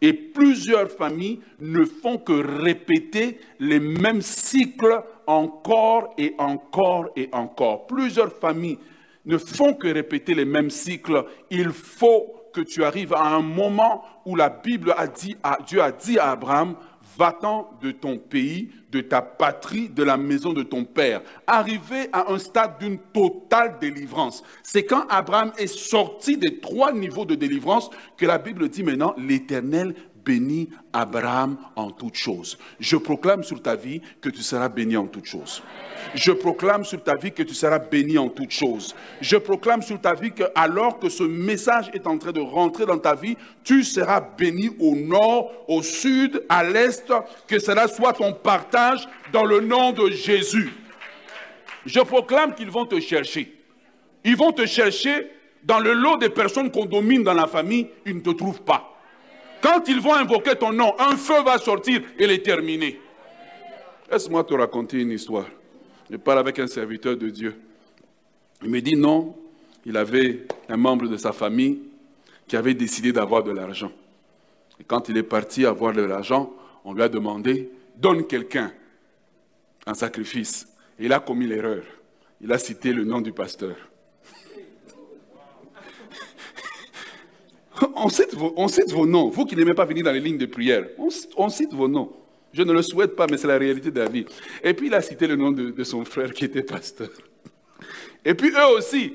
Et 0.00 0.12
plusieurs 0.12 0.90
familles 0.90 1.40
ne 1.60 1.84
font 1.84 2.18
que 2.18 2.32
répéter 2.62 3.38
les 3.60 3.80
mêmes 3.80 4.22
cycles 4.22 5.02
encore 5.26 6.14
et 6.18 6.34
encore 6.38 7.10
et 7.16 7.28
encore. 7.32 7.86
Plusieurs 7.86 8.32
familles 8.32 8.78
ne 9.24 9.38
font 9.38 9.74
que 9.74 9.88
répéter 9.88 10.34
les 10.34 10.44
mêmes 10.44 10.70
cycles. 10.70 11.24
Il 11.50 11.70
faut 11.70 12.34
que 12.52 12.60
tu 12.60 12.84
arrives 12.84 13.14
à 13.14 13.34
un 13.34 13.42
moment 13.42 14.04
où 14.24 14.36
la 14.36 14.48
Bible 14.48 14.94
a 14.96 15.06
dit, 15.06 15.36
à, 15.42 15.58
Dieu 15.66 15.82
a 15.82 15.90
dit 15.90 16.18
à 16.18 16.30
Abraham, 16.30 16.76
va-t'en 17.16 17.70
de 17.82 17.90
ton 17.90 18.18
pays, 18.18 18.70
de 18.90 19.00
ta 19.00 19.22
patrie, 19.22 19.88
de 19.88 20.02
la 20.02 20.16
maison 20.16 20.52
de 20.52 20.62
ton 20.62 20.84
père. 20.84 21.22
Arriver 21.46 22.08
à 22.12 22.32
un 22.32 22.38
stade 22.38 22.78
d'une 22.78 22.98
totale 22.98 23.78
délivrance. 23.80 24.42
C'est 24.62 24.84
quand 24.84 25.06
Abraham 25.08 25.52
est 25.58 25.66
sorti 25.66 26.36
des 26.36 26.60
trois 26.60 26.92
niveaux 26.92 27.24
de 27.24 27.34
délivrance 27.34 27.90
que 28.16 28.26
la 28.26 28.38
Bible 28.38 28.68
dit 28.68 28.82
maintenant, 28.82 29.14
l'Éternel 29.18 29.94
bénit 30.24 30.70
Abraham 30.92 31.56
en 31.76 31.90
toutes 31.90 32.16
choses. 32.16 32.58
Je 32.80 32.96
proclame 32.96 33.42
sur 33.42 33.60
ta 33.62 33.76
vie 33.76 34.00
que 34.20 34.28
tu 34.30 34.42
seras 34.42 34.68
béni 34.68 34.96
en 34.96 35.06
toutes 35.06 35.26
choses. 35.26 35.62
Je 36.14 36.32
proclame 36.32 36.84
sur 36.84 37.02
ta 37.02 37.16
vie 37.16 37.32
que 37.32 37.42
tu 37.42 37.54
seras 37.54 37.78
béni 37.78 38.18
en 38.18 38.28
toutes 38.28 38.50
choses. 38.50 38.94
Je 39.20 39.36
proclame 39.36 39.82
sur 39.82 40.00
ta 40.00 40.14
vie 40.14 40.32
que 40.32 40.44
alors 40.54 40.98
que 40.98 41.08
ce 41.08 41.22
message 41.22 41.90
est 41.92 42.06
en 42.06 42.18
train 42.18 42.32
de 42.32 42.40
rentrer 42.40 42.86
dans 42.86 42.98
ta 42.98 43.14
vie, 43.14 43.36
tu 43.62 43.82
seras 43.82 44.20
béni 44.20 44.70
au 44.78 44.94
nord, 44.94 45.52
au 45.68 45.82
sud, 45.82 46.42
à 46.48 46.64
l'est, 46.64 47.12
que 47.46 47.58
cela 47.58 47.88
soit 47.88 48.14
ton 48.14 48.32
partage 48.32 49.08
dans 49.32 49.44
le 49.44 49.60
nom 49.60 49.92
de 49.92 50.10
Jésus. 50.10 50.72
Je 51.86 52.00
proclame 52.00 52.54
qu'ils 52.54 52.70
vont 52.70 52.86
te 52.86 52.98
chercher. 53.00 53.54
Ils 54.24 54.36
vont 54.36 54.52
te 54.52 54.64
chercher 54.64 55.30
dans 55.64 55.80
le 55.80 55.92
lot 55.92 56.16
des 56.16 56.28
personnes 56.28 56.70
qu'on 56.70 56.86
domine 56.86 57.22
dans 57.22 57.34
la 57.34 57.46
famille, 57.46 57.88
ils 58.06 58.16
ne 58.16 58.20
te 58.20 58.30
trouvent 58.30 58.62
pas. 58.62 58.93
Quand 59.64 59.88
ils 59.88 59.98
vont 59.98 60.12
invoquer 60.12 60.56
ton 60.56 60.74
nom, 60.74 60.94
un 60.98 61.16
feu 61.16 61.42
va 61.42 61.56
sortir 61.56 62.02
et 62.18 62.26
les 62.26 62.42
terminer. 62.42 63.00
Laisse-moi 64.12 64.44
te 64.44 64.52
raconter 64.52 65.00
une 65.00 65.12
histoire. 65.12 65.46
Je 66.10 66.18
parle 66.18 66.40
avec 66.40 66.58
un 66.58 66.66
serviteur 66.66 67.16
de 67.16 67.30
Dieu. 67.30 67.58
Il 68.62 68.68
me 68.68 68.82
dit 68.82 68.94
non, 68.94 69.34
il 69.86 69.96
avait 69.96 70.46
un 70.68 70.76
membre 70.76 71.08
de 71.08 71.16
sa 71.16 71.32
famille 71.32 71.78
qui 72.46 72.56
avait 72.56 72.74
décidé 72.74 73.10
d'avoir 73.10 73.42
de 73.42 73.52
l'argent. 73.52 73.90
Et 74.78 74.84
quand 74.84 75.08
il 75.08 75.16
est 75.16 75.22
parti 75.22 75.64
avoir 75.64 75.94
de 75.94 76.02
l'argent, 76.02 76.52
on 76.84 76.92
lui 76.92 77.02
a 77.02 77.08
demandé, 77.08 77.70
donne 77.96 78.26
quelqu'un 78.26 78.70
un 79.86 79.94
sacrifice. 79.94 80.68
Et 80.98 81.06
il 81.06 81.12
a 81.14 81.20
commis 81.20 81.46
l'erreur. 81.46 81.84
Il 82.42 82.52
a 82.52 82.58
cité 82.58 82.92
le 82.92 83.04
nom 83.04 83.22
du 83.22 83.32
pasteur. 83.32 83.76
On 87.96 88.08
cite, 88.68 88.92
vos, 88.92 89.06
noms. 89.06 89.28
Vous 89.28 89.44
qui 89.44 89.56
n'aimez 89.56 89.74
pas 89.74 89.84
venir 89.84 90.04
dans 90.04 90.12
les 90.12 90.20
lignes 90.20 90.38
de 90.38 90.46
prière, 90.46 90.86
on, 90.98 91.48
cite 91.48 91.72
vos 91.72 91.88
noms. 91.88 92.12
Je 92.52 92.62
ne 92.62 92.72
le 92.72 92.82
souhaite 92.82 93.16
pas, 93.16 93.26
mais 93.30 93.36
c'est 93.36 93.46
la 93.46 93.58
réalité 93.58 93.90
de 93.90 93.98
la 93.98 94.08
vie. 94.08 94.24
Et 94.62 94.74
puis 94.74 94.86
il 94.86 94.94
a 94.94 95.02
cité 95.02 95.26
le 95.26 95.36
nom 95.36 95.50
de, 95.50 95.84
son 95.84 96.04
frère 96.04 96.32
qui 96.32 96.44
était 96.44 96.62
pasteur. 96.62 97.10
Et 98.24 98.34
puis 98.34 98.50
eux 98.50 98.76
aussi, 98.76 99.14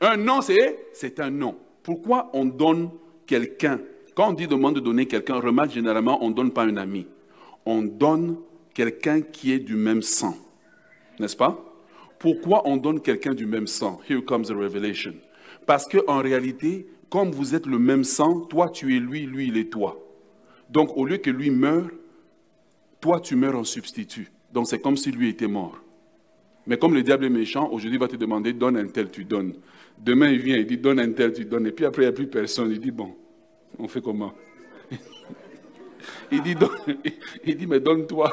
un 0.00 0.16
nom, 0.16 0.40
c'est 0.42 1.20
un 1.20 1.30
nom. 1.30 1.56
Pourquoi 1.82 2.30
on 2.34 2.44
donne 2.44 2.90
quelqu'un? 3.26 3.80
Quand 4.14 4.30
on 4.30 4.32
dit 4.32 4.46
demande 4.46 4.74
de 4.74 4.80
donner 4.80 5.06
quelqu'un, 5.06 5.36
remarque 5.40 5.72
généralement, 5.72 6.22
on 6.22 6.30
ne 6.30 6.34
donne 6.34 6.52
pas 6.52 6.64
un 6.64 6.76
ami. 6.76 7.06
On 7.64 7.82
donne 7.82 8.36
quelqu'un 8.74 9.22
qui 9.22 9.52
est 9.52 9.58
du 9.58 9.76
même 9.76 10.02
sang. 10.02 10.36
N'est-ce 11.18 11.36
pas? 11.36 11.58
Pourquoi 12.18 12.68
on 12.68 12.76
donne 12.76 13.00
quelqu'un 13.00 13.32
du 13.32 13.46
même 13.46 13.66
sang? 13.66 14.00
Here 14.08 14.22
comes 14.22 14.44
the 14.44 14.50
revelation. 14.50 15.14
Parce 15.66 15.86
qu'en 15.86 16.18
réalité, 16.18 16.86
comme 17.10 17.32
vous 17.32 17.54
êtes 17.54 17.66
le 17.66 17.78
même 17.78 18.04
sang, 18.04 18.40
toi 18.40 18.70
tu 18.70 18.96
es 18.96 19.00
lui, 19.00 19.26
lui 19.26 19.48
il 19.48 19.58
est 19.58 19.70
toi. 19.70 19.98
Donc 20.70 20.96
au 20.96 21.04
lieu 21.04 21.18
que 21.18 21.30
lui 21.30 21.50
meure, 21.50 21.90
toi 23.00 23.20
tu 23.20 23.34
meurs 23.34 23.56
en 23.56 23.64
substitut. 23.64 24.30
Donc 24.52 24.68
c'est 24.68 24.80
comme 24.80 24.96
si 24.96 25.10
lui 25.10 25.28
était 25.28 25.48
mort. 25.48 25.78
Mais 26.66 26.78
comme 26.78 26.94
le 26.94 27.02
diable 27.02 27.24
est 27.24 27.30
méchant, 27.30 27.68
aujourd'hui 27.68 27.96
il 27.96 28.00
va 28.00 28.08
te 28.08 28.16
demander 28.16 28.52
donne 28.52 28.76
un 28.76 28.86
tel, 28.86 29.10
tu 29.10 29.24
donnes. 29.24 29.54
Demain 29.98 30.30
il 30.30 30.40
vient, 30.40 30.56
il 30.56 30.66
dit 30.66 30.78
donne 30.78 31.00
un 31.00 31.10
tel, 31.10 31.32
tu 31.32 31.44
donnes. 31.44 31.66
Et 31.66 31.72
puis 31.72 31.84
après 31.84 32.02
il 32.02 32.06
n'y 32.06 32.10
a 32.10 32.12
plus 32.12 32.28
personne. 32.28 32.70
Il 32.70 32.78
dit 32.78 32.92
bon, 32.92 33.16
on 33.78 33.88
fait 33.88 34.00
comment? 34.00 34.32
Il 36.32 36.42
dit, 36.42 36.54
il 37.44 37.56
dit 37.56 37.66
mais 37.66 37.80
donne-toi. 37.80 38.32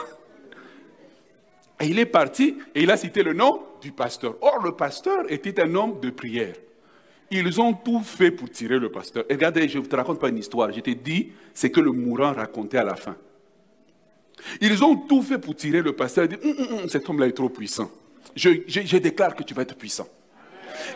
Et 1.82 1.88
il 1.88 2.00
est 2.00 2.06
parti 2.06 2.58
et 2.74 2.84
il 2.84 2.92
a 2.92 2.98
cité 2.98 3.24
le 3.24 3.34
nom 3.34 3.62
du 3.82 3.92
pasteur. 3.92 4.36
Or, 4.42 4.64
le 4.64 4.72
pasteur 4.72 5.30
était 5.30 5.60
un 5.60 5.76
homme 5.76 6.00
de 6.00 6.10
prière. 6.10 6.56
Ils 7.30 7.60
ont 7.60 7.74
tout 7.74 8.02
fait 8.02 8.32
pour 8.32 8.50
tirer 8.50 8.80
le 8.80 8.90
pasteur. 8.90 9.26
Regardez, 9.30 9.68
je 9.68 9.80
ne 9.80 9.86
te 9.86 9.96
raconte 9.96 10.20
pas 10.20 10.30
une 10.30 10.38
histoire. 10.38 10.72
Je 10.72 10.80
t'ai 10.80 10.96
dit, 10.96 11.32
c'est 11.54 11.70
que 11.70 11.82
le 11.82 11.92
mourant 11.92 12.34
racontait 12.34 12.78
à 12.78 12.84
la 12.84 12.96
fin. 12.96 13.16
Ils 14.62 14.84
ont 14.84 14.96
tout 14.96 15.22
fait 15.22 15.38
pour 15.38 15.56
tirer 15.56 15.82
le 15.82 15.94
pasteur. 15.94 16.28
Hum, 16.44 16.52
hum, 16.58 16.80
hum, 16.80 16.90
cet 16.90 17.10
homme-là 17.10 17.28
est 17.28 17.34
trop 17.34 17.50
puissant. 17.50 17.92
Je, 18.36 18.98
déclare 18.98 19.36
que 19.36 19.44
tu 19.44 19.54
vas 19.54 19.64
être 19.64 19.76
puissant. 19.76 20.08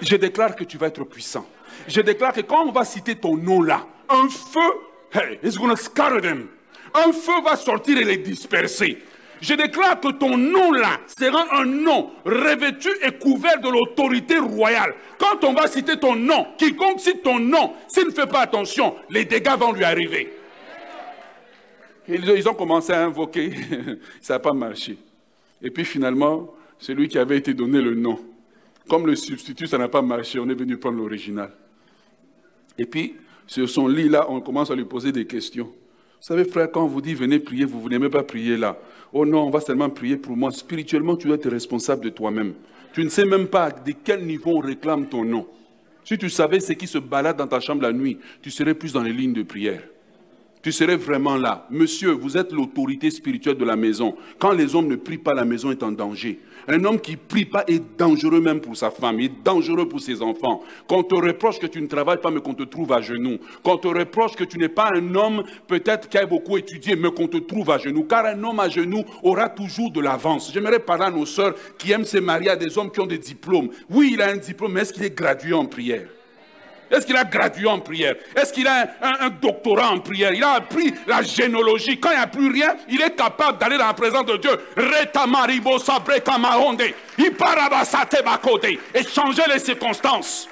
Je 0.01 0.15
déclare 0.15 0.55
que 0.55 0.63
tu 0.63 0.77
vas 0.77 0.87
être 0.87 1.03
puissant. 1.03 1.45
Je 1.87 2.01
déclare 2.01 2.33
que 2.33 2.41
quand 2.41 2.65
on 2.65 2.71
va 2.71 2.85
citer 2.85 3.15
ton 3.15 3.35
nom 3.35 3.61
là, 3.61 3.85
un 4.09 4.29
feu, 4.29 4.59
hey, 5.13 5.39
it's 5.43 5.55
to 5.55 5.75
scatter 5.75 6.21
them. 6.21 6.47
Un 6.93 7.11
feu 7.11 7.41
va 7.43 7.55
sortir 7.55 7.97
et 7.97 8.03
les 8.03 8.17
disperser. 8.17 8.99
Je 9.41 9.55
déclare 9.55 9.99
que 9.99 10.11
ton 10.11 10.37
nom-là 10.37 10.99
sera 11.07 11.59
un 11.59 11.65
nom 11.65 12.11
revêtu 12.23 12.89
et 13.01 13.11
couvert 13.17 13.59
de 13.59 13.69
l'autorité 13.69 14.37
royale. 14.37 14.93
Quand 15.17 15.43
on 15.43 15.53
va 15.53 15.67
citer 15.67 15.97
ton 15.97 16.15
nom, 16.15 16.45
quiconque 16.57 16.99
cite 16.99 17.23
ton 17.23 17.39
nom, 17.39 17.73
s'il 17.87 18.05
ne 18.05 18.11
fait 18.11 18.27
pas 18.27 18.41
attention, 18.41 18.95
les 19.09 19.25
dégâts 19.25 19.57
vont 19.57 19.71
lui 19.71 19.83
arriver. 19.83 20.31
Ils 22.07 22.47
ont 22.47 22.53
commencé 22.53 22.93
à 22.93 23.03
invoquer, 23.03 23.51
ça 24.21 24.35
n'a 24.35 24.39
pas 24.39 24.53
marché. 24.53 24.97
Et 25.61 25.71
puis 25.71 25.85
finalement, 25.85 26.53
celui 26.77 27.07
qui 27.07 27.17
avait 27.17 27.37
été 27.37 27.53
donné 27.53 27.81
le 27.81 27.95
nom, 27.95 28.19
comme 28.87 29.07
le 29.07 29.15
substitut, 29.15 29.67
ça 29.67 29.77
n'a 29.77 29.87
pas 29.87 30.01
marché, 30.01 30.39
on 30.39 30.49
est 30.49 30.55
venu 30.55 30.77
prendre 30.77 30.97
l'original. 30.97 31.51
Et 32.77 32.85
puis, 32.85 33.15
sur 33.47 33.69
son 33.69 33.87
lit-là, 33.87 34.25
on 34.29 34.39
commence 34.41 34.71
à 34.71 34.75
lui 34.75 34.85
poser 34.85 35.11
des 35.11 35.25
questions. 35.25 35.71
Vous 36.21 36.27
savez, 36.27 36.45
frère, 36.45 36.69
quand 36.69 36.83
on 36.83 36.87
vous 36.87 37.01
dit 37.01 37.15
venez 37.15 37.39
prier, 37.39 37.65
vous 37.65 37.89
même 37.89 38.07
pas 38.11 38.21
prier 38.21 38.55
là. 38.55 38.77
Oh 39.11 39.25
non, 39.25 39.47
on 39.47 39.49
va 39.49 39.59
seulement 39.59 39.89
prier 39.89 40.17
pour 40.17 40.37
moi. 40.37 40.51
Spirituellement, 40.51 41.15
tu 41.15 41.25
dois 41.25 41.35
être 41.35 41.49
responsable 41.49 42.03
de 42.03 42.09
toi-même. 42.09 42.53
Tu 42.93 43.03
ne 43.03 43.09
sais 43.09 43.25
même 43.25 43.47
pas 43.47 43.71
de 43.71 43.91
quel 44.03 44.23
niveau 44.23 44.57
on 44.57 44.59
réclame 44.59 45.07
ton 45.07 45.25
nom. 45.25 45.47
Si 46.03 46.19
tu 46.19 46.29
savais 46.29 46.59
ce 46.59 46.73
qui 46.73 46.85
se 46.85 46.99
balade 46.99 47.37
dans 47.37 47.47
ta 47.47 47.59
chambre 47.59 47.81
la 47.81 47.91
nuit, 47.91 48.19
tu 48.43 48.51
serais 48.51 48.75
plus 48.75 48.93
dans 48.93 49.01
les 49.01 49.13
lignes 49.13 49.33
de 49.33 49.41
prière 49.41 49.81
tu 50.61 50.71
serais 50.71 50.95
vraiment 50.95 51.37
là. 51.37 51.65
Monsieur, 51.71 52.11
vous 52.11 52.37
êtes 52.37 52.51
l'autorité 52.51 53.09
spirituelle 53.09 53.57
de 53.57 53.65
la 53.65 53.75
maison. 53.75 54.15
Quand 54.37 54.51
les 54.51 54.75
hommes 54.75 54.87
ne 54.87 54.95
prient 54.95 55.17
pas, 55.17 55.33
la 55.33 55.45
maison 55.45 55.71
est 55.71 55.81
en 55.83 55.91
danger. 55.91 56.39
Un 56.67 56.83
homme 56.85 56.99
qui 56.99 57.13
ne 57.13 57.17
prie 57.17 57.45
pas 57.45 57.63
est 57.67 57.81
dangereux 57.97 58.39
même 58.39 58.61
pour 58.61 58.77
sa 58.77 58.91
femme, 58.91 59.19
il 59.19 59.25
est 59.25 59.43
dangereux 59.43 59.87
pour 59.87 59.99
ses 59.99 60.21
enfants. 60.21 60.61
Qu'on 60.87 61.01
te 61.01 61.15
reproche 61.15 61.59
que 61.59 61.65
tu 61.65 61.81
ne 61.81 61.87
travailles 61.87 62.21
pas, 62.21 62.29
mais 62.29 62.39
qu'on 62.39 62.53
te 62.53 62.63
trouve 62.63 62.91
à 62.93 63.01
genoux. 63.01 63.39
Qu'on 63.63 63.77
te 63.77 63.87
reproche 63.87 64.35
que 64.35 64.43
tu 64.43 64.59
n'es 64.59 64.69
pas 64.69 64.91
un 64.93 65.15
homme 65.15 65.43
peut-être 65.67 66.07
qui 66.07 66.19
a 66.19 66.25
beaucoup 66.27 66.57
étudié, 66.57 66.95
mais 66.95 67.11
qu'on 67.11 67.27
te 67.27 67.37
trouve 67.37 67.71
à 67.71 67.79
genoux. 67.79 68.03
Car 68.03 68.25
un 68.25 68.43
homme 68.43 68.59
à 68.59 68.69
genoux 68.69 69.03
aura 69.23 69.49
toujours 69.49 69.91
de 69.91 70.01
l'avance. 70.01 70.51
J'aimerais 70.53 70.79
parler 70.79 71.05
à 71.05 71.11
nos 71.11 71.25
sœurs 71.25 71.55
qui 71.79 71.91
aiment 71.91 72.05
se 72.05 72.19
marier 72.19 72.49
à 72.49 72.55
des 72.55 72.77
hommes 72.77 72.91
qui 72.91 72.99
ont 72.99 73.07
des 73.07 73.17
diplômes. 73.17 73.69
Oui, 73.89 74.11
il 74.13 74.21
a 74.21 74.29
un 74.29 74.37
diplôme, 74.37 74.73
mais 74.73 74.81
est-ce 74.81 74.93
qu'il 74.93 75.03
est 75.03 75.15
gradué 75.17 75.53
en 75.53 75.65
prière? 75.65 76.07
Est-ce 76.91 77.05
qu'il 77.05 77.15
a 77.15 77.23
gradué 77.23 77.67
en 77.67 77.79
prière? 77.79 78.15
Est-ce 78.35 78.51
qu'il 78.51 78.67
a 78.67 78.87
un, 79.01 79.29
doctorat 79.29 79.91
en 79.91 79.99
prière? 79.99 80.33
Il 80.33 80.43
a 80.43 80.51
appris 80.51 80.93
la 81.07 81.21
généalogie. 81.21 81.99
Quand 81.99 82.11
il 82.11 82.17
n'y 82.17 82.23
a 82.23 82.27
plus 82.27 82.51
rien, 82.51 82.75
il 82.89 83.01
est 83.01 83.15
capable 83.15 83.57
d'aller 83.57 83.77
dans 83.77 83.87
la 83.87 83.93
présence 83.93 84.25
de 84.25 84.37
Dieu. 84.37 84.51
Et 88.93 89.03
changer 89.03 89.43
les 89.47 89.59
circonstances. 89.59 90.49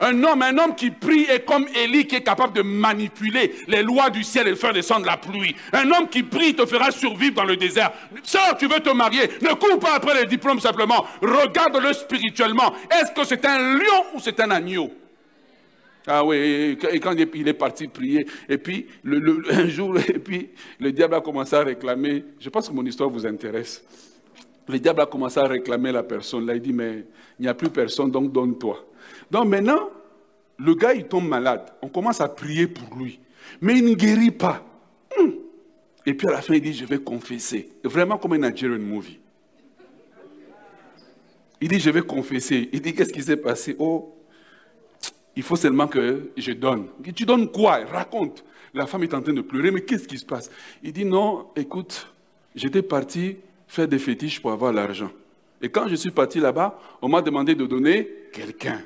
Un 0.00 0.22
homme, 0.24 0.42
un 0.42 0.58
homme 0.58 0.74
qui 0.74 0.90
prie 0.90 1.22
est 1.30 1.44
comme 1.44 1.66
Élie 1.74 2.06
qui 2.06 2.16
est 2.16 2.22
capable 2.22 2.52
de 2.54 2.62
manipuler 2.62 3.54
les 3.68 3.82
lois 3.82 4.10
du 4.10 4.24
ciel 4.24 4.48
et 4.48 4.50
de 4.50 4.56
faire 4.56 4.72
descendre 4.72 5.06
la 5.06 5.16
pluie. 5.16 5.54
Un 5.72 5.90
homme 5.92 6.08
qui 6.08 6.22
prie 6.22 6.54
te 6.54 6.66
fera 6.66 6.90
survivre 6.90 7.36
dans 7.36 7.44
le 7.44 7.56
désert. 7.56 7.92
Sœur, 8.22 8.56
tu 8.58 8.66
veux 8.66 8.80
te 8.80 8.90
marier, 8.90 9.30
ne 9.40 9.54
cours 9.54 9.78
pas 9.78 9.94
après 9.94 10.20
les 10.20 10.26
diplômes 10.26 10.60
simplement. 10.60 11.06
Regarde-le 11.22 11.92
spirituellement. 11.92 12.74
Est-ce 12.90 13.12
que 13.12 13.24
c'est 13.24 13.44
un 13.44 13.58
lion 13.58 14.04
ou 14.14 14.20
c'est 14.20 14.40
un 14.40 14.50
agneau? 14.50 14.90
Ah 16.06 16.24
oui, 16.24 16.76
et 16.90 17.00
quand 17.00 17.12
il 17.12 17.48
est 17.48 17.54
parti 17.54 17.88
prier, 17.88 18.26
et 18.48 18.58
puis 18.58 18.86
le, 19.02 19.42
un 19.50 19.66
jour, 19.68 19.98
et 19.98 20.18
puis 20.18 20.50
le 20.78 20.92
diable 20.92 21.14
a 21.14 21.20
commencé 21.20 21.56
à 21.56 21.60
réclamer, 21.62 22.24
je 22.38 22.50
pense 22.50 22.68
que 22.68 22.74
mon 22.74 22.84
histoire 22.84 23.08
vous 23.08 23.26
intéresse. 23.26 23.82
Le 24.68 24.78
diable 24.78 25.00
a 25.00 25.06
commencé 25.06 25.38
à 25.40 25.44
réclamer 25.44 25.92
la 25.92 26.02
personne. 26.02 26.46
Là, 26.46 26.54
il 26.54 26.60
dit, 26.60 26.72
mais 26.72 27.04
il 27.38 27.42
n'y 27.42 27.48
a 27.48 27.54
plus 27.54 27.70
personne, 27.70 28.10
donc 28.10 28.32
donne-toi. 28.32 28.84
Donc 29.30 29.46
maintenant, 29.46 29.90
le 30.58 30.74
gars, 30.74 30.94
il 30.94 31.04
tombe 31.04 31.28
malade. 31.28 31.72
On 31.82 31.88
commence 31.88 32.20
à 32.20 32.28
prier 32.28 32.66
pour 32.66 32.96
lui. 32.96 33.20
Mais 33.60 33.78
il 33.78 33.84
ne 33.84 33.94
guérit 33.94 34.30
pas. 34.30 34.64
Hmm. 35.18 35.30
Et 36.06 36.14
puis 36.14 36.28
à 36.28 36.32
la 36.32 36.42
fin, 36.42 36.54
il 36.54 36.62
dit, 36.62 36.72
je 36.72 36.84
vais 36.84 36.98
confesser. 36.98 37.70
Vraiment 37.82 38.16
comme 38.18 38.34
un 38.34 38.38
Nigerian 38.38 38.78
movie. 38.78 39.18
Il 41.60 41.68
dit, 41.68 41.78
je 41.78 41.90
vais 41.90 42.02
confesser. 42.02 42.68
Il 42.72 42.80
dit, 42.80 42.94
qu'est-ce 42.94 43.12
qui 43.12 43.22
s'est 43.22 43.36
passé? 43.36 43.76
Oh, 43.78 44.13
il 45.36 45.42
faut 45.42 45.56
seulement 45.56 45.88
que 45.88 46.30
je 46.36 46.52
donne. 46.52 46.88
Tu 47.14 47.24
donnes 47.24 47.50
quoi? 47.50 47.84
Raconte. 47.84 48.44
La 48.72 48.86
femme 48.86 49.04
est 49.04 49.14
en 49.14 49.22
train 49.22 49.32
de 49.32 49.40
pleurer, 49.40 49.70
mais 49.70 49.82
qu'est-ce 49.82 50.08
qui 50.08 50.18
se 50.18 50.24
passe? 50.24 50.50
Il 50.82 50.92
dit 50.92 51.04
non, 51.04 51.48
écoute, 51.54 52.08
j'étais 52.54 52.82
parti 52.82 53.36
faire 53.68 53.88
des 53.88 53.98
fétiches 53.98 54.40
pour 54.40 54.52
avoir 54.52 54.72
l'argent. 54.72 55.10
Et 55.62 55.68
quand 55.68 55.88
je 55.88 55.94
suis 55.94 56.10
parti 56.10 56.40
là-bas, 56.40 56.78
on 57.00 57.08
m'a 57.08 57.22
demandé 57.22 57.54
de 57.54 57.66
donner 57.66 58.08
quelqu'un. 58.32 58.82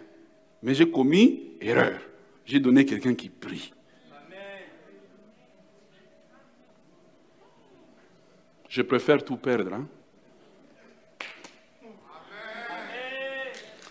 Mais 0.62 0.74
j'ai 0.74 0.90
commis 0.90 1.52
erreur. 1.60 2.00
J'ai 2.44 2.60
donné 2.60 2.84
quelqu'un 2.84 3.14
qui 3.14 3.28
prie. 3.28 3.72
Je 8.68 8.82
préfère 8.82 9.24
tout 9.24 9.36
perdre. 9.36 9.72
Hein? 9.72 9.86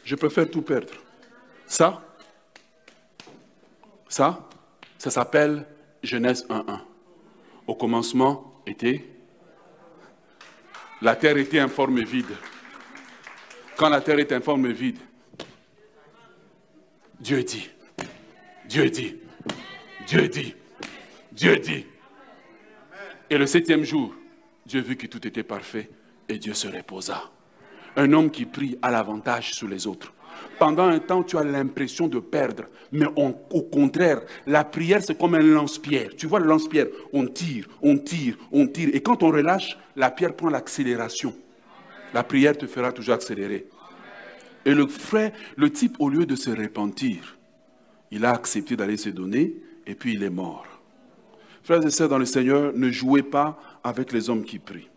Je 0.04 0.16
préfère 0.16 0.50
tout 0.50 0.62
perdre. 0.62 0.94
Ça, 1.66 2.07
ça, 4.10 4.48
ça 4.98 5.10
s'appelle 5.10 5.66
Genèse 6.04 6.46
1.1. 6.50 6.80
Au 7.68 7.76
commencement 7.76 8.62
était... 8.66 9.06
La 11.02 11.16
terre 11.16 11.38
était 11.38 11.60
informe 11.60 12.00
et 12.00 12.04
vide. 12.04 12.36
Quand 13.78 13.90
la 13.90 14.02
terre 14.02 14.18
est 14.18 14.32
informe 14.32 14.66
et 14.66 14.74
vide, 14.74 14.98
Dieu 17.20 17.44
dit, 17.44 17.70
Dieu 18.66 18.90
dit, 18.90 19.18
Dieu 20.08 20.28
dit, 20.28 20.56
Dieu 21.32 21.58
dit. 21.58 21.86
Et 23.30 23.38
le 23.38 23.46
septième 23.46 23.84
jour, 23.84 24.16
Dieu 24.66 24.82
vit 24.82 24.98
que 24.98 25.08
tout 25.08 25.26
était 25.28 25.44
parfait 25.44 25.90
et 26.28 26.40
Dieu 26.40 26.54
se 26.54 26.68
reposa. 26.68 27.30
Un 27.96 28.14
homme 28.14 28.32
qui 28.32 28.46
prie 28.46 28.78
a 28.82 28.90
l'avantage 28.90 29.54
sur 29.54 29.68
les 29.68 29.86
autres. 29.86 30.14
Pendant 30.60 30.88
un 30.88 31.00
temps, 31.00 31.24
tu 31.24 31.38
as 31.38 31.44
l'impression 31.44 32.08
de 32.08 32.20
perdre. 32.20 32.64
Mais 32.92 33.06
au 33.16 33.62
contraire, 33.62 34.22
la 34.46 34.64
prière, 34.64 35.02
c'est 35.04 35.18
comme 35.18 35.36
un 35.36 35.44
lance-pierre. 35.44 36.10
Tu 36.18 36.28
vois 36.28 36.40
le 36.40 36.48
lance-pierre, 36.48 36.88
on 37.14 37.28
tire, 37.28 37.68
on 37.82 37.98
tire, 37.98 38.38
on 38.52 38.68
tire. 38.68 38.90
Et 38.94 39.02
quand 39.02 39.24
on 39.24 39.28
relâche, 39.30 39.78
la 39.96 40.10
pierre 40.10 40.36
prend 40.36 40.50
l'accélération. 40.50 41.34
La 42.14 42.24
prière 42.24 42.58
te 42.58 42.66
fera 42.66 42.92
toujours 42.92 43.16
accélérer. 43.16 43.68
Et 44.66 44.74
le 44.74 44.88
frère, 44.88 45.32
le 45.56 45.70
type, 45.70 45.96
au 46.00 46.10
lieu 46.10 46.26
de 46.26 46.36
se 46.36 46.50
repentir, 46.50 47.38
il 48.12 48.26
a 48.26 48.32
accepté 48.32 48.76
d'aller 48.76 48.98
se 48.98 49.10
donner 49.10 49.56
et 49.86 49.96
puis 49.96 50.14
il 50.14 50.24
est 50.24 50.30
mort. 50.30 50.66
Frères 51.64 51.86
et 51.86 51.92
sœurs 51.92 52.10
dans 52.10 52.18
le 52.18 52.26
Seigneur, 52.26 52.72
ne 52.74 52.90
jouez 52.90 53.24
pas 53.24 53.60
avec 53.84 54.12
les 54.12 54.30
hommes 54.30 54.44
qui 54.44 54.60
prient. 54.60 54.90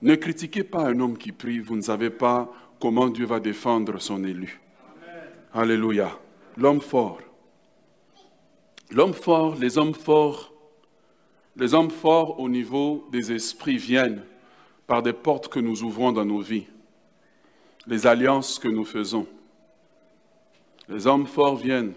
Ne 0.00 0.14
critiquez 0.14 0.62
pas 0.62 0.82
un 0.82 1.00
homme 1.00 1.18
qui 1.18 1.32
prie, 1.32 1.58
vous 1.58 1.74
ne 1.74 1.82
savez 1.82 2.10
pas 2.10 2.52
comment 2.80 3.08
Dieu 3.08 3.26
va 3.26 3.40
défendre 3.40 4.00
son 4.00 4.24
élu. 4.24 4.60
Alléluia. 5.52 6.18
L'homme 6.56 6.80
fort. 6.80 7.20
L'homme 8.90 9.14
fort, 9.14 9.56
les 9.56 9.76
hommes 9.76 9.94
forts, 9.94 10.52
les 11.56 11.74
hommes 11.74 11.90
forts 11.90 12.40
au 12.40 12.48
niveau 12.48 13.06
des 13.12 13.32
esprits 13.32 13.76
viennent 13.76 14.22
par 14.86 15.02
des 15.02 15.12
portes 15.12 15.48
que 15.48 15.60
nous 15.60 15.82
ouvrons 15.82 16.12
dans 16.12 16.24
nos 16.24 16.40
vies, 16.40 16.66
les 17.86 18.06
alliances 18.06 18.58
que 18.58 18.68
nous 18.68 18.86
faisons. 18.86 19.26
Les 20.88 21.06
hommes 21.06 21.26
forts 21.26 21.56
viennent. 21.56 21.92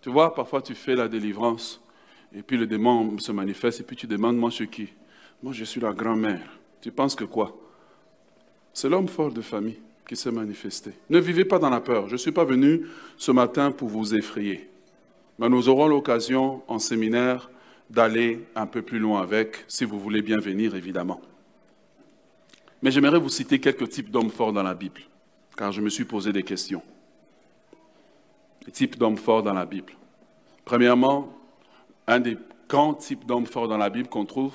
Tu 0.00 0.08
vois, 0.08 0.34
parfois 0.34 0.62
tu 0.62 0.74
fais 0.74 0.94
la 0.94 1.08
délivrance 1.08 1.82
et 2.32 2.42
puis 2.42 2.56
le 2.56 2.66
démon 2.66 3.18
se 3.18 3.32
manifeste 3.32 3.80
et 3.80 3.82
puis 3.82 3.96
tu 3.96 4.06
demandes, 4.06 4.38
moi 4.38 4.48
je 4.48 4.56
suis 4.56 4.68
qui? 4.68 4.88
Moi 5.42 5.52
je 5.52 5.64
suis 5.64 5.80
la 5.80 5.92
grand-mère. 5.92 6.58
Tu 6.80 6.90
penses 6.90 7.14
que 7.14 7.24
quoi? 7.24 7.54
C'est 8.72 8.88
l'homme 8.88 9.08
fort 9.08 9.32
de 9.32 9.42
famille 9.42 9.80
qui 10.06 10.16
s'est 10.16 10.30
manifesté. 10.30 10.92
Ne 11.10 11.18
vivez 11.18 11.44
pas 11.44 11.58
dans 11.58 11.70
la 11.70 11.80
peur. 11.80 12.06
Je 12.06 12.12
ne 12.12 12.18
suis 12.18 12.32
pas 12.32 12.44
venu 12.44 12.86
ce 13.16 13.32
matin 13.32 13.72
pour 13.72 13.88
vous 13.88 14.14
effrayer. 14.14 14.68
Mais 15.38 15.48
nous 15.48 15.68
aurons 15.68 15.88
l'occasion 15.88 16.62
en 16.68 16.78
séminaire 16.78 17.50
d'aller 17.90 18.44
un 18.54 18.66
peu 18.66 18.82
plus 18.82 18.98
loin 18.98 19.22
avec, 19.22 19.64
si 19.68 19.84
vous 19.84 19.98
voulez 19.98 20.22
bien 20.22 20.38
venir, 20.38 20.74
évidemment. 20.74 21.20
Mais 22.82 22.90
j'aimerais 22.90 23.18
vous 23.18 23.28
citer 23.28 23.58
quelques 23.58 23.88
types 23.88 24.10
d'hommes 24.10 24.30
forts 24.30 24.52
dans 24.52 24.62
la 24.62 24.74
Bible, 24.74 25.00
car 25.56 25.72
je 25.72 25.80
me 25.80 25.88
suis 25.88 26.04
posé 26.04 26.32
des 26.32 26.42
questions. 26.42 26.82
Les 28.66 28.72
types 28.72 28.98
d'hommes 28.98 29.16
forts 29.16 29.42
dans 29.42 29.54
la 29.54 29.66
Bible. 29.66 29.92
Premièrement, 30.64 31.32
un 32.06 32.20
des 32.20 32.36
grands 32.68 32.94
types 32.94 33.24
d'hommes 33.24 33.46
forts 33.46 33.68
dans 33.68 33.78
la 33.78 33.90
Bible 33.90 34.08
qu'on 34.08 34.24
trouve 34.24 34.54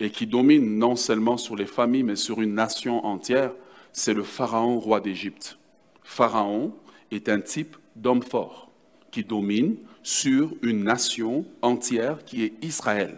et 0.00 0.10
qui 0.10 0.26
domine 0.26 0.78
non 0.78 0.96
seulement 0.96 1.36
sur 1.36 1.56
les 1.56 1.66
familles, 1.66 2.02
mais 2.02 2.16
sur 2.16 2.40
une 2.40 2.54
nation 2.54 3.04
entière, 3.04 3.52
c'est 3.96 4.12
le 4.12 4.22
Pharaon, 4.22 4.78
roi 4.78 5.00
d'Égypte. 5.00 5.58
Pharaon 6.04 6.74
est 7.10 7.30
un 7.30 7.40
type 7.40 7.76
d'homme 7.96 8.22
fort 8.22 8.70
qui 9.10 9.24
domine 9.24 9.76
sur 10.02 10.52
une 10.62 10.84
nation 10.84 11.46
entière 11.62 12.22
qui 12.26 12.44
est 12.44 12.52
Israël. 12.62 13.16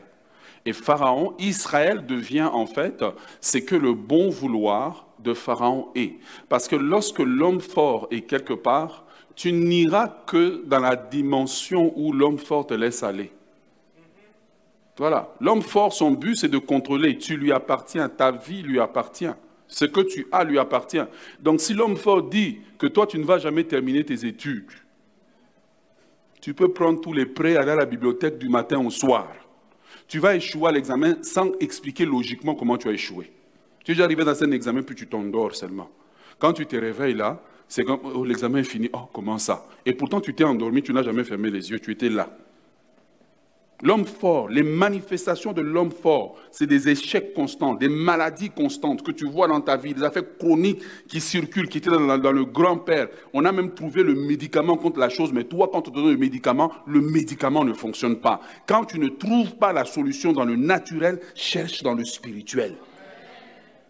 Et 0.65 0.73
Pharaon, 0.73 1.35
Israël 1.41 2.07
devient 2.07 2.49
en 2.53 2.67
fait 2.67 3.05
c'est 3.41 3.65
que 3.65 3.75
le 3.75 3.93
bon 3.93 4.31
vouloir 4.31 5.09
de 5.19 5.35
Pharaon 5.35 5.89
est. 5.97 6.15
Parce 6.49 6.69
que 6.69 6.77
lorsque 6.77 7.19
l'homme 7.19 7.61
fort 7.61 8.07
est 8.13 8.21
quelque 8.21 8.55
part, 8.55 9.05
tu 9.35 9.53
n'iras 9.53 10.07
que 10.29 10.63
dans 10.65 10.79
la 10.79 10.95
dimension 10.95 11.93
où 11.97 12.13
l'homme 12.13 12.39
fort 12.39 12.69
te 12.69 12.75
laisse 12.75 13.03
aller. 13.03 13.33
Voilà. 14.97 15.35
L'homme 15.41 15.63
fort, 15.63 15.93
son 15.93 16.13
but, 16.13 16.37
c'est 16.37 16.49
de 16.49 16.59
contrôler. 16.59 17.19
Tu 17.19 17.37
lui 17.37 17.51
appartiens, 17.51 18.09
ta 18.09 18.31
vie 18.31 18.63
lui 18.63 18.79
appartient. 18.79 19.35
Ce 19.69 19.85
que 19.85 20.01
tu 20.01 20.27
as 20.33 20.45
lui 20.45 20.59
appartient. 20.59 21.05
Donc 21.41 21.61
si 21.61 21.75
l'homme 21.75 21.97
fort 21.97 22.23
dit 22.23 22.59
que 22.79 22.87
toi, 22.87 23.07
tu 23.07 23.19
ne 23.19 23.25
vas 23.25 23.39
jamais 23.39 23.65
terminer 23.65 24.05
tes 24.05 24.27
études, 24.27 24.71
tu 26.41 26.55
peux 26.55 26.73
prendre 26.73 27.01
tous 27.01 27.13
les 27.13 27.27
prêts, 27.27 27.57
aller 27.57 27.73
à 27.73 27.77
la 27.77 27.85
bibliothèque 27.85 28.39
du 28.39 28.49
matin 28.49 28.85
au 28.85 28.91
soir. 28.91 29.29
Tu 30.07 30.19
vas 30.19 30.35
échouer 30.35 30.69
à 30.69 30.73
l'examen 30.73 31.17
sans 31.23 31.53
expliquer 31.61 32.07
logiquement 32.07 32.55
comment 32.55 32.79
tu 32.79 32.89
as 32.89 32.93
échoué. 32.93 33.31
Tu 33.85 33.93
es 33.93 33.95
déjà 33.95 34.05
arrivé 34.05 34.25
dans 34.25 34.43
un 34.43 34.51
examen, 34.53 34.83
puis 34.83 34.95
tu 34.95 35.07
t'endors 35.07 35.55
seulement. 35.55 35.91
Quand 36.39 36.53
tu 36.53 36.65
te 36.67 36.77
réveilles 36.77 37.15
là, 37.15 37.43
c'est 37.67 37.85
comme 37.85 38.01
oh, 38.03 38.25
l'examen 38.25 38.61
est 38.61 38.65
fini. 38.65 38.89
Oh, 38.93 39.09
comment 39.13 39.39
ça? 39.39 39.67
Et 39.85 39.93
pourtant, 39.93 40.21
tu 40.21 40.35
t'es 40.35 40.45
endormi, 40.45 40.83
tu 40.83 40.93
n'as 40.93 41.03
jamais 41.03 41.25
fermé 41.25 41.51
les 41.51 41.71
yeux, 41.71 41.81
tu 41.81 41.93
étais 41.93 42.09
là. 42.09 42.31
L'homme 43.81 44.07
fort, 44.07 44.49
les 44.49 44.65
manifestations 44.65 45.53
de 45.53 45.61
l'homme 45.61 45.93
fort, 45.93 46.35
c'est 46.51 46.67
des 46.67 46.89
échecs 46.89 47.33
constants, 47.33 47.75
des 47.75 47.89
maladies 47.89 48.51
constantes 48.51 49.05
que 49.05 49.13
tu 49.13 49.25
vois 49.25 49.47
dans 49.47 49.61
ta 49.61 49.77
vie, 49.77 49.95
des 49.95 50.03
affaires 50.03 50.37
chroniques 50.37 50.83
qui 51.07 51.21
circulent, 51.21 51.69
qui 51.69 51.79
étaient 51.79 51.91
dans, 51.91 52.33
le 52.33 52.45
grand-père. 52.45 53.07
On 53.33 53.45
a 53.45 53.53
même 53.53 53.75
trouvé 53.75 54.03
le 54.03 54.17
médicament 54.17 54.77
contre 54.77 54.99
la 54.99 55.09
chose, 55.09 55.33
mais 55.33 55.45
toi, 55.45 55.71
quand 55.73 55.83
tu 55.83 55.93
donnes 55.93 56.11
le 56.11 56.17
médicament, 56.17 56.73
le 56.89 57.01
médicament 57.01 57.65
ne 57.65 57.73
fonctionne 57.73 58.17
pas. 58.17 58.41
Quand 58.67 58.85
tu 58.85 58.99
ne 58.99 59.11
trouves 59.11 59.55
pas 59.55 59.73
la 59.73 59.85
solution 59.85 60.33
dans 60.33 60.45
le 60.45 60.57
naturel, 60.57 61.21
cherche 61.37 61.85
dans 61.85 61.95
le 61.95 62.05
spirituel. 62.05 62.75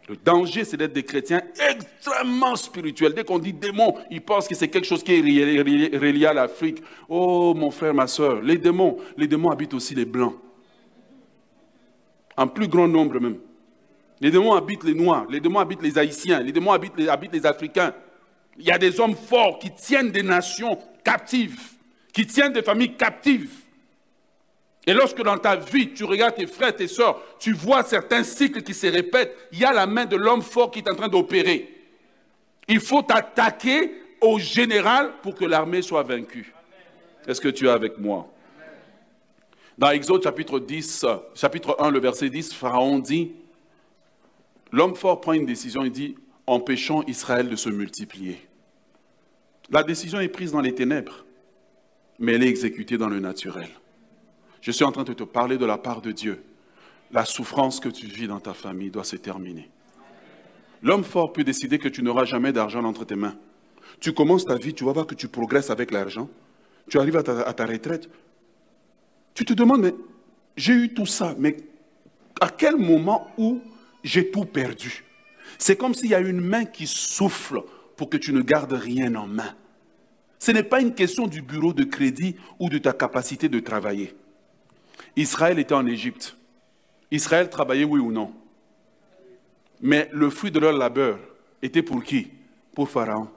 Le 0.08 0.16
danger, 0.16 0.64
c'est 0.64 0.78
d'être 0.78 0.94
des 0.94 1.02
chrétiens 1.02 1.42
extrêmement 1.68 2.56
spirituels. 2.56 3.12
Dès 3.12 3.24
qu'on 3.24 3.38
dit 3.38 3.52
démon, 3.52 3.94
ils 4.10 4.22
pensent 4.22 4.48
que 4.48 4.54
c'est 4.54 4.68
quelque 4.68 4.86
chose 4.86 5.02
qui 5.02 5.14
est 5.14 5.20
relié 5.20 6.26
à 6.26 6.32
l'Afrique. 6.32 6.82
Oh, 7.08 7.52
mon 7.54 7.70
frère, 7.70 7.92
ma 7.92 8.06
soeur, 8.06 8.40
les 8.40 8.56
démons, 8.56 8.96
les 9.18 9.26
démons 9.26 9.50
habitent 9.50 9.74
aussi 9.74 9.94
les 9.94 10.06
blancs. 10.06 10.34
En 12.36 12.46
plus 12.46 12.68
grand 12.68 12.88
nombre 12.88 13.20
même. 13.20 13.38
Les 14.20 14.30
démons 14.30 14.54
habitent 14.54 14.84
les 14.84 14.94
noirs, 14.94 15.26
les 15.28 15.40
démons 15.40 15.60
habitent 15.60 15.82
les 15.82 15.98
haïtiens, 15.98 16.40
les 16.40 16.52
démons 16.52 16.72
habitent 16.72 16.96
les, 16.96 17.08
habitent 17.08 17.34
les 17.34 17.44
africains. 17.44 17.92
Il 18.58 18.64
y 18.64 18.70
a 18.70 18.78
des 18.78 18.98
hommes 18.98 19.14
forts 19.14 19.58
qui 19.58 19.70
tiennent 19.70 20.10
des 20.10 20.22
nations 20.22 20.78
captives, 21.04 21.60
qui 22.12 22.26
tiennent 22.26 22.52
des 22.52 22.62
familles 22.62 22.96
captives. 22.96 23.50
Et 24.88 24.94
lorsque 24.94 25.22
dans 25.22 25.37
ta 25.37 25.55
vie, 25.55 25.92
tu 25.92 26.05
regardes 26.05 26.37
tes 26.37 26.46
frères, 26.46 26.74
tes 26.74 26.88
soeurs, 26.88 27.20
tu 27.38 27.53
vois 27.53 27.83
certains 27.83 28.24
cycles 28.24 28.62
qui 28.62 28.72
se 28.72 28.87
répètent, 28.87 29.37
il 29.53 29.59
y 29.59 29.64
a 29.66 29.70
la 29.70 29.87
main 29.87 30.07
de 30.07 30.16
l'homme 30.16 30.40
fort 30.40 30.70
qui 30.70 30.79
est 30.79 30.88
en 30.88 30.94
train 30.94 31.09
d'opérer. 31.09 31.68
Il 32.68 32.81
faut 32.81 33.03
t'attaquer 33.03 33.92
au 34.18 34.38
général 34.38 35.12
pour 35.22 35.35
que 35.35 35.44
l'armée 35.44 35.83
soit 35.83 36.05
vaincue. 36.05 36.55
Est-ce 37.27 37.38
que 37.38 37.48
tu 37.48 37.66
es 37.66 37.68
avec 37.68 37.98
moi? 37.98 38.33
Dans 39.77 39.90
Exode 39.90 40.22
chapitre 40.22 40.59
10, 40.59 41.05
chapitre 41.35 41.77
1, 41.79 41.90
le 41.90 42.01
verset 42.01 42.31
10, 42.31 42.55
Pharaon 42.55 42.98
dit, 42.98 43.33
l'homme 44.72 44.96
fort 44.96 45.20
prend 45.20 45.35
une 45.35 45.44
décision, 45.44 45.85
il 45.85 45.92
dit, 45.92 46.16
empêchons 46.46 47.05
Israël 47.07 47.51
de 47.51 47.57
se 47.57 47.68
multiplier. 47.68 48.40
La 49.68 49.83
décision 49.83 50.18
est 50.18 50.29
prise 50.29 50.53
dans 50.53 50.62
les 50.62 50.74
ténèbres, 50.74 51.27
mais 52.18 52.33
elle 52.37 52.42
est 52.42 52.48
exécutée 52.48 52.96
dans 52.96 53.11
le 53.11 53.20
naturel. 53.20 53.68
Je 54.60 54.70
suis 54.70 54.84
en 54.84 54.92
train 54.92 55.04
de 55.04 55.12
te 55.12 55.24
parler 55.24 55.58
de 55.58 55.66
la 55.66 55.78
part 55.78 56.00
de 56.00 56.12
Dieu. 56.12 56.42
La 57.10 57.24
souffrance 57.24 57.80
que 57.80 57.88
tu 57.88 58.06
vis 58.06 58.26
dans 58.26 58.40
ta 58.40 58.54
famille 58.54 58.90
doit 58.90 59.04
se 59.04 59.16
terminer. 59.16 59.70
L'homme 60.82 61.04
fort 61.04 61.32
peut 61.32 61.44
décider 61.44 61.78
que 61.78 61.88
tu 61.88 62.02
n'auras 62.02 62.24
jamais 62.24 62.52
d'argent 62.52 62.84
entre 62.84 63.04
tes 63.04 63.16
mains. 63.16 63.36
Tu 64.00 64.12
commences 64.12 64.44
ta 64.44 64.56
vie, 64.56 64.74
tu 64.74 64.84
vas 64.84 64.92
voir 64.92 65.06
que 65.06 65.14
tu 65.14 65.28
progresses 65.28 65.70
avec 65.70 65.90
l'argent. 65.90 66.28
Tu 66.88 66.98
arrives 66.98 67.16
à 67.16 67.22
ta, 67.22 67.66
retraite. 67.66 68.08
Tu 69.34 69.44
te 69.44 69.52
demandes, 69.52 69.82
mais 69.82 69.94
j'ai 70.56 70.74
eu 70.74 70.94
tout 70.94 71.06
ça, 71.06 71.34
mais 71.38 71.56
à 72.40 72.48
quel 72.48 72.76
moment 72.76 73.28
où 73.36 73.60
j'ai 74.02 74.30
tout 74.30 74.44
perdu? 74.44 75.04
C'est 75.58 75.76
comme 75.76 75.94
s'il 75.94 76.10
y 76.10 76.14
a 76.14 76.20
une 76.20 76.40
main 76.40 76.64
qui 76.64 76.86
souffle 76.86 77.62
pour 77.96 78.08
que 78.08 78.16
tu 78.16 78.32
ne 78.32 78.42
gardes 78.42 78.72
rien 78.72 79.14
en 79.16 79.26
main. 79.26 79.54
Ce 80.38 80.52
n'est 80.52 80.62
pas 80.62 80.80
une 80.80 80.94
question 80.94 81.26
du 81.26 81.42
bureau 81.42 81.72
de 81.72 81.84
crédit 81.84 82.36
ou 82.60 82.68
de 82.68 82.78
ta 82.78 82.92
capacité 82.92 83.48
de 83.48 83.58
travailler. 83.58 84.14
Israël 85.18 85.59
était 85.59 85.74
en 85.74 85.85
Égypte. 85.87 86.37
Israël 87.11 87.50
travaillait, 87.50 87.85
oui 87.85 87.98
ou 87.98 88.12
non. 88.12 88.33
Mais 89.81 90.09
le 90.12 90.31
fruit 90.31 90.52
de 90.52 90.61
leur 90.61 90.72
labeur 90.72 91.18
était 91.61 91.83
pour 91.83 92.04
qui? 92.04 92.28
Pour 92.72 92.88
Pharaon. 92.88 93.28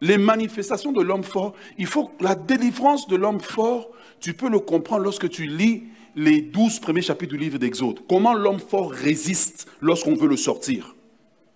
Les 0.00 0.18
manifestations 0.18 0.90
de 0.90 1.02
l'homme 1.02 1.22
fort, 1.22 1.54
il 1.78 1.86
faut 1.86 2.10
la 2.20 2.34
délivrance 2.34 3.06
de 3.06 3.14
l'homme 3.14 3.40
fort, 3.40 3.90
tu 4.18 4.34
peux 4.34 4.48
le 4.48 4.58
comprendre 4.58 5.04
lorsque 5.04 5.28
tu 5.28 5.46
lis 5.46 5.84
les 6.16 6.40
douze 6.40 6.80
premiers 6.80 7.02
chapitres 7.02 7.32
du 7.32 7.38
livre 7.38 7.58
d'Exode. 7.58 8.00
Comment 8.08 8.34
l'homme 8.34 8.58
fort 8.58 8.90
résiste 8.90 9.68
lorsqu'on 9.80 10.16
veut 10.16 10.28
le 10.28 10.36
sortir? 10.36 10.96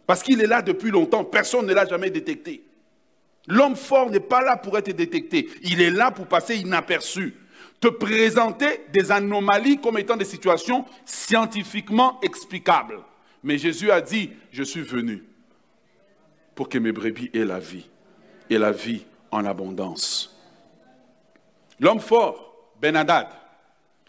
Parce 0.06 0.22
qu'il 0.22 0.40
est 0.40 0.46
là 0.46 0.62
depuis 0.62 0.90
longtemps, 0.90 1.24
personne 1.24 1.66
ne 1.66 1.74
l'a 1.74 1.84
jamais 1.84 2.10
détecté. 2.10 2.64
L'homme 3.48 3.76
fort 3.76 4.10
n'est 4.10 4.20
pas 4.20 4.42
là 4.42 4.56
pour 4.56 4.78
être 4.78 4.90
détecté, 4.92 5.48
il 5.64 5.80
est 5.80 5.90
là 5.90 6.12
pour 6.12 6.26
passer 6.26 6.56
inaperçu 6.56 7.34
te 7.80 7.88
présenter 7.88 8.86
des 8.92 9.12
anomalies 9.12 9.78
comme 9.78 9.98
étant 9.98 10.16
des 10.16 10.24
situations 10.24 10.84
scientifiquement 11.04 12.20
explicables. 12.22 13.00
Mais 13.42 13.58
Jésus 13.58 13.90
a 13.90 14.00
dit, 14.00 14.30
je 14.50 14.62
suis 14.62 14.82
venu 14.82 15.24
pour 16.54 16.68
que 16.68 16.78
mes 16.78 16.90
brebis 16.90 17.30
aient 17.32 17.44
la 17.44 17.60
vie, 17.60 17.88
et 18.50 18.58
la 18.58 18.72
vie 18.72 19.04
en 19.30 19.44
abondance. 19.44 20.36
L'homme 21.78 22.00
fort, 22.00 22.72
Benadad, 22.80 23.28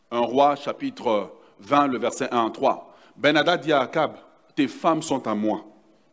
un 0.10 0.21
roi, 0.21 0.55
chapitre 0.55 1.32
20, 1.60 1.88
le 1.88 1.99
verset 1.99 2.27
1 2.32 2.47
à 2.47 2.49
3. 2.49 2.97
Benadad 3.15 3.62
dit 3.62 3.71
à 3.71 3.82
Akab, 3.82 4.15
tes 4.55 4.67
femmes 4.67 5.03
sont 5.03 5.27
à 5.27 5.36
moi, 5.36 5.63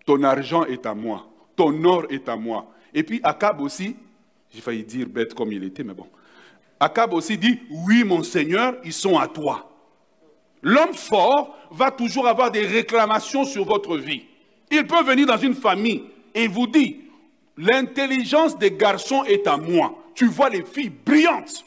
ton 0.04 0.22
argent 0.22 0.64
est 0.66 0.84
à 0.84 0.94
moi, 0.94 1.26
ton 1.54 1.82
or 1.84 2.04
est 2.10 2.28
à 2.28 2.36
moi. 2.36 2.66
Et 2.92 3.02
puis 3.02 3.20
Akab 3.22 3.60
aussi, 3.60 3.96
j'ai 4.50 4.60
failli 4.60 4.84
dire 4.84 5.08
bête 5.08 5.34
comme 5.34 5.52
il 5.52 5.64
était, 5.64 5.84
mais 5.84 5.94
bon, 5.94 6.08
Akab 6.78 7.12
aussi 7.14 7.38
dit, 7.38 7.60
oui 7.70 8.04
mon 8.04 8.22
Seigneur, 8.22 8.74
ils 8.84 8.92
sont 8.92 9.18
à 9.18 9.26
toi. 9.26 9.70
L'homme 10.62 10.94
fort 10.94 11.56
va 11.70 11.90
toujours 11.90 12.26
avoir 12.26 12.50
des 12.50 12.66
réclamations 12.66 13.44
sur 13.44 13.64
votre 13.64 13.96
vie. 13.96 14.24
Il 14.70 14.86
peut 14.86 15.02
venir 15.04 15.26
dans 15.26 15.36
une 15.36 15.54
famille 15.54 16.04
et 16.34 16.48
vous 16.48 16.66
dit, 16.66 17.02
l'intelligence 17.56 18.58
des 18.58 18.72
garçons 18.72 19.24
est 19.24 19.46
à 19.46 19.56
moi. 19.56 19.96
Tu 20.14 20.26
vois 20.26 20.50
les 20.50 20.64
filles 20.64 20.90
brillantes. 20.90 21.64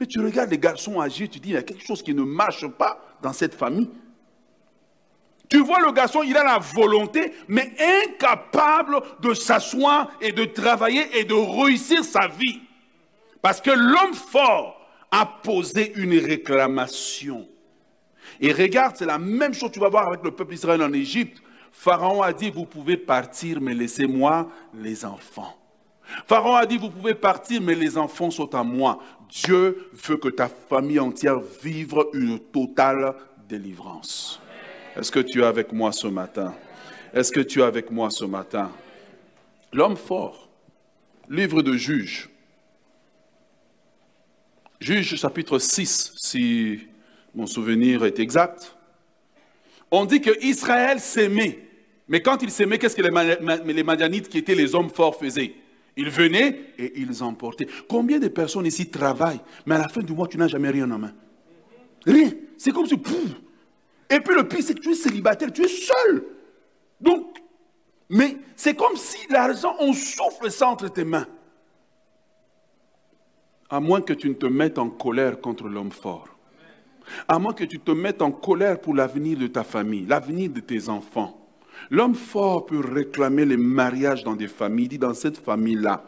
Mais 0.00 0.06
tu 0.06 0.20
regardes 0.20 0.50
les 0.50 0.58
garçons 0.58 1.00
agir, 1.00 1.28
tu 1.28 1.40
dis, 1.40 1.50
il 1.50 1.54
y 1.54 1.56
a 1.56 1.62
quelque 1.62 1.84
chose 1.84 2.02
qui 2.02 2.14
ne 2.14 2.22
marche 2.22 2.66
pas 2.66 3.00
dans 3.20 3.32
cette 3.32 3.54
famille. 3.54 3.90
Tu 5.48 5.58
vois 5.58 5.80
le 5.80 5.92
garçon, 5.92 6.22
il 6.22 6.36
a 6.36 6.44
la 6.44 6.58
volonté, 6.58 7.32
mais 7.48 7.72
incapable 8.04 9.00
de 9.20 9.32
s'asseoir 9.32 10.10
et 10.20 10.32
de 10.32 10.44
travailler 10.44 11.18
et 11.18 11.24
de 11.24 11.34
réussir 11.34 12.04
sa 12.04 12.28
vie. 12.28 12.60
Parce 13.42 13.60
que 13.60 13.70
l'homme 13.70 14.14
fort 14.14 14.80
a 15.10 15.26
posé 15.26 15.92
une 15.96 16.18
réclamation. 16.18 17.46
Et 18.40 18.52
regarde, 18.52 18.96
c'est 18.96 19.06
la 19.06 19.18
même 19.18 19.54
chose 19.54 19.70
que 19.70 19.74
tu 19.74 19.80
vas 19.80 19.88
voir 19.88 20.08
avec 20.08 20.22
le 20.22 20.30
peuple 20.30 20.52
d'Israël 20.52 20.82
en 20.82 20.92
Égypte. 20.92 21.42
Pharaon 21.72 22.22
a 22.22 22.32
dit, 22.32 22.50
vous 22.50 22.66
pouvez 22.66 22.96
partir, 22.96 23.60
mais 23.60 23.74
laissez-moi 23.74 24.48
les 24.74 25.04
enfants. 25.04 25.56
Pharaon 26.26 26.54
a 26.54 26.66
dit, 26.66 26.78
vous 26.78 26.90
pouvez 26.90 27.14
partir, 27.14 27.60
mais 27.60 27.74
les 27.74 27.96
enfants 27.98 28.30
sont 28.30 28.54
à 28.54 28.62
moi. 28.62 28.98
Dieu 29.28 29.90
veut 29.92 30.16
que 30.16 30.28
ta 30.28 30.48
famille 30.48 30.98
entière 30.98 31.38
vive 31.62 31.94
une 32.14 32.38
totale 32.38 33.14
délivrance. 33.48 34.40
Est-ce 34.96 35.12
que 35.12 35.20
tu 35.20 35.42
es 35.42 35.44
avec 35.44 35.72
moi 35.72 35.92
ce 35.92 36.06
matin? 36.06 36.54
Est-ce 37.12 37.30
que 37.30 37.40
tu 37.40 37.60
es 37.60 37.64
avec 37.64 37.90
moi 37.90 38.10
ce 38.10 38.24
matin? 38.24 38.70
L'homme 39.72 39.96
fort, 39.96 40.48
livre 41.28 41.62
de 41.62 41.74
Juges. 41.74 42.28
Juges 44.80 45.16
chapitre 45.16 45.58
6, 45.58 46.12
si 46.16 46.80
mon 47.34 47.46
souvenir 47.46 48.04
est 48.04 48.18
exact. 48.18 48.76
On 49.90 50.04
dit 50.04 50.20
que 50.20 50.30
Israël 50.44 51.00
s'aimait. 51.00 51.66
Mais 52.08 52.22
quand 52.22 52.42
il 52.42 52.50
s'aimait, 52.50 52.78
qu'est-ce 52.78 52.96
que 52.96 53.02
les, 53.02 53.82
Madianites, 53.82 54.28
qui 54.28 54.38
étaient 54.38 54.54
les 54.54 54.74
hommes 54.74 54.90
forts, 54.90 55.16
faisaient? 55.16 55.54
Ils 55.96 56.10
venaient 56.10 56.72
et 56.78 57.00
ils 57.00 57.22
emportaient. 57.22 57.66
Combien 57.88 58.18
de 58.18 58.28
personnes 58.28 58.66
ici 58.66 58.88
travaillent, 58.88 59.40
mais 59.66 59.74
à 59.74 59.78
la 59.78 59.88
fin 59.88 60.00
du 60.00 60.12
mois, 60.12 60.28
tu 60.28 60.38
n'as 60.38 60.48
jamais 60.48 60.70
rien 60.70 60.90
en 60.90 60.98
main? 60.98 61.12
Rien. 62.06 62.30
C'est 62.56 62.70
comme 62.70 62.86
si... 62.86 62.94
Et 64.10 64.20
puis 64.20 64.34
le 64.34 64.46
pire, 64.46 64.62
c'est 64.62 64.74
que 64.74 64.80
tu 64.80 64.92
es 64.92 64.94
célibataire, 64.94 65.52
tu 65.52 65.64
es 65.64 65.68
seul. 65.68 66.24
Donc, 67.00 67.38
mais 68.08 68.36
c'est 68.56 68.74
comme 68.74 68.96
si 68.96 69.18
l'argent, 69.28 69.74
on 69.80 69.92
souffle 69.92 70.50
ça 70.50 70.68
entre 70.68 70.88
tes 70.88 71.04
mains. 71.04 71.26
À 73.70 73.80
moins 73.80 74.00
que 74.00 74.14
tu 74.14 74.28
ne 74.28 74.34
te 74.34 74.46
mettes 74.46 74.78
en 74.78 74.88
colère 74.88 75.40
contre 75.40 75.68
l'homme 75.68 75.90
fort. 75.90 76.28
À 77.26 77.38
moins 77.38 77.52
que 77.52 77.64
tu 77.64 77.78
te 77.78 77.90
mettes 77.90 78.22
en 78.22 78.32
colère 78.32 78.80
pour 78.80 78.94
l'avenir 78.94 79.38
de 79.38 79.46
ta 79.46 79.64
famille, 79.64 80.06
l'avenir 80.06 80.50
de 80.50 80.60
tes 80.60 80.88
enfants. 80.88 81.38
L'homme 81.90 82.14
fort 82.14 82.66
peut 82.66 82.80
réclamer 82.80 83.44
les 83.44 83.56
mariages 83.56 84.24
dans 84.24 84.34
des 84.34 84.48
familles. 84.48 84.86
Il 84.86 84.88
dit 84.88 84.98
dans 84.98 85.14
cette 85.14 85.38
famille-là, 85.38 86.04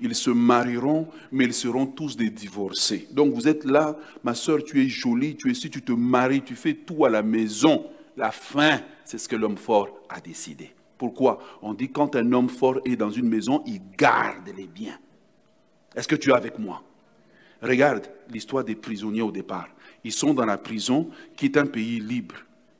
ils 0.00 0.14
se 0.14 0.30
marieront, 0.30 1.08
mais 1.30 1.44
ils 1.44 1.54
seront 1.54 1.86
tous 1.86 2.16
des 2.16 2.30
divorcés. 2.30 3.08
Donc 3.12 3.34
vous 3.34 3.46
êtes 3.46 3.64
là, 3.64 3.96
ma 4.24 4.34
soeur, 4.34 4.64
tu 4.64 4.82
es 4.82 4.88
jolie, 4.88 5.36
tu 5.36 5.48
es 5.48 5.52
ici, 5.52 5.70
tu 5.70 5.82
te 5.82 5.92
maries, 5.92 6.42
tu 6.42 6.54
fais 6.54 6.74
tout 6.74 7.04
à 7.04 7.10
la 7.10 7.22
maison. 7.22 7.86
La 8.16 8.30
fin, 8.30 8.80
c'est 9.04 9.18
ce 9.18 9.28
que 9.28 9.36
l'homme 9.36 9.58
fort 9.58 9.88
a 10.08 10.20
décidé. 10.20 10.72
Pourquoi? 10.98 11.38
On 11.62 11.74
dit 11.74 11.90
quand 11.90 12.16
un 12.16 12.32
homme 12.32 12.48
fort 12.48 12.80
est 12.84 12.96
dans 12.96 13.10
une 13.10 13.28
maison, 13.28 13.62
il 13.66 13.80
garde 13.96 14.48
les 14.56 14.66
biens. 14.66 14.98
Est-ce 15.94 16.08
que 16.08 16.16
tu 16.16 16.30
es 16.30 16.34
avec 16.34 16.58
moi? 16.58 16.82
Regarde 17.62 18.06
l'histoire 18.30 18.64
des 18.64 18.74
prisonniers 18.74 19.22
au 19.22 19.30
départ. 19.30 19.68
Ils 20.04 20.12
sont 20.12 20.34
dans 20.34 20.44
la 20.44 20.58
prison 20.58 21.10
qui 21.36 21.46
est 21.46 21.56
un 21.56 21.66
pays 21.66 22.00
libre. 22.00 22.34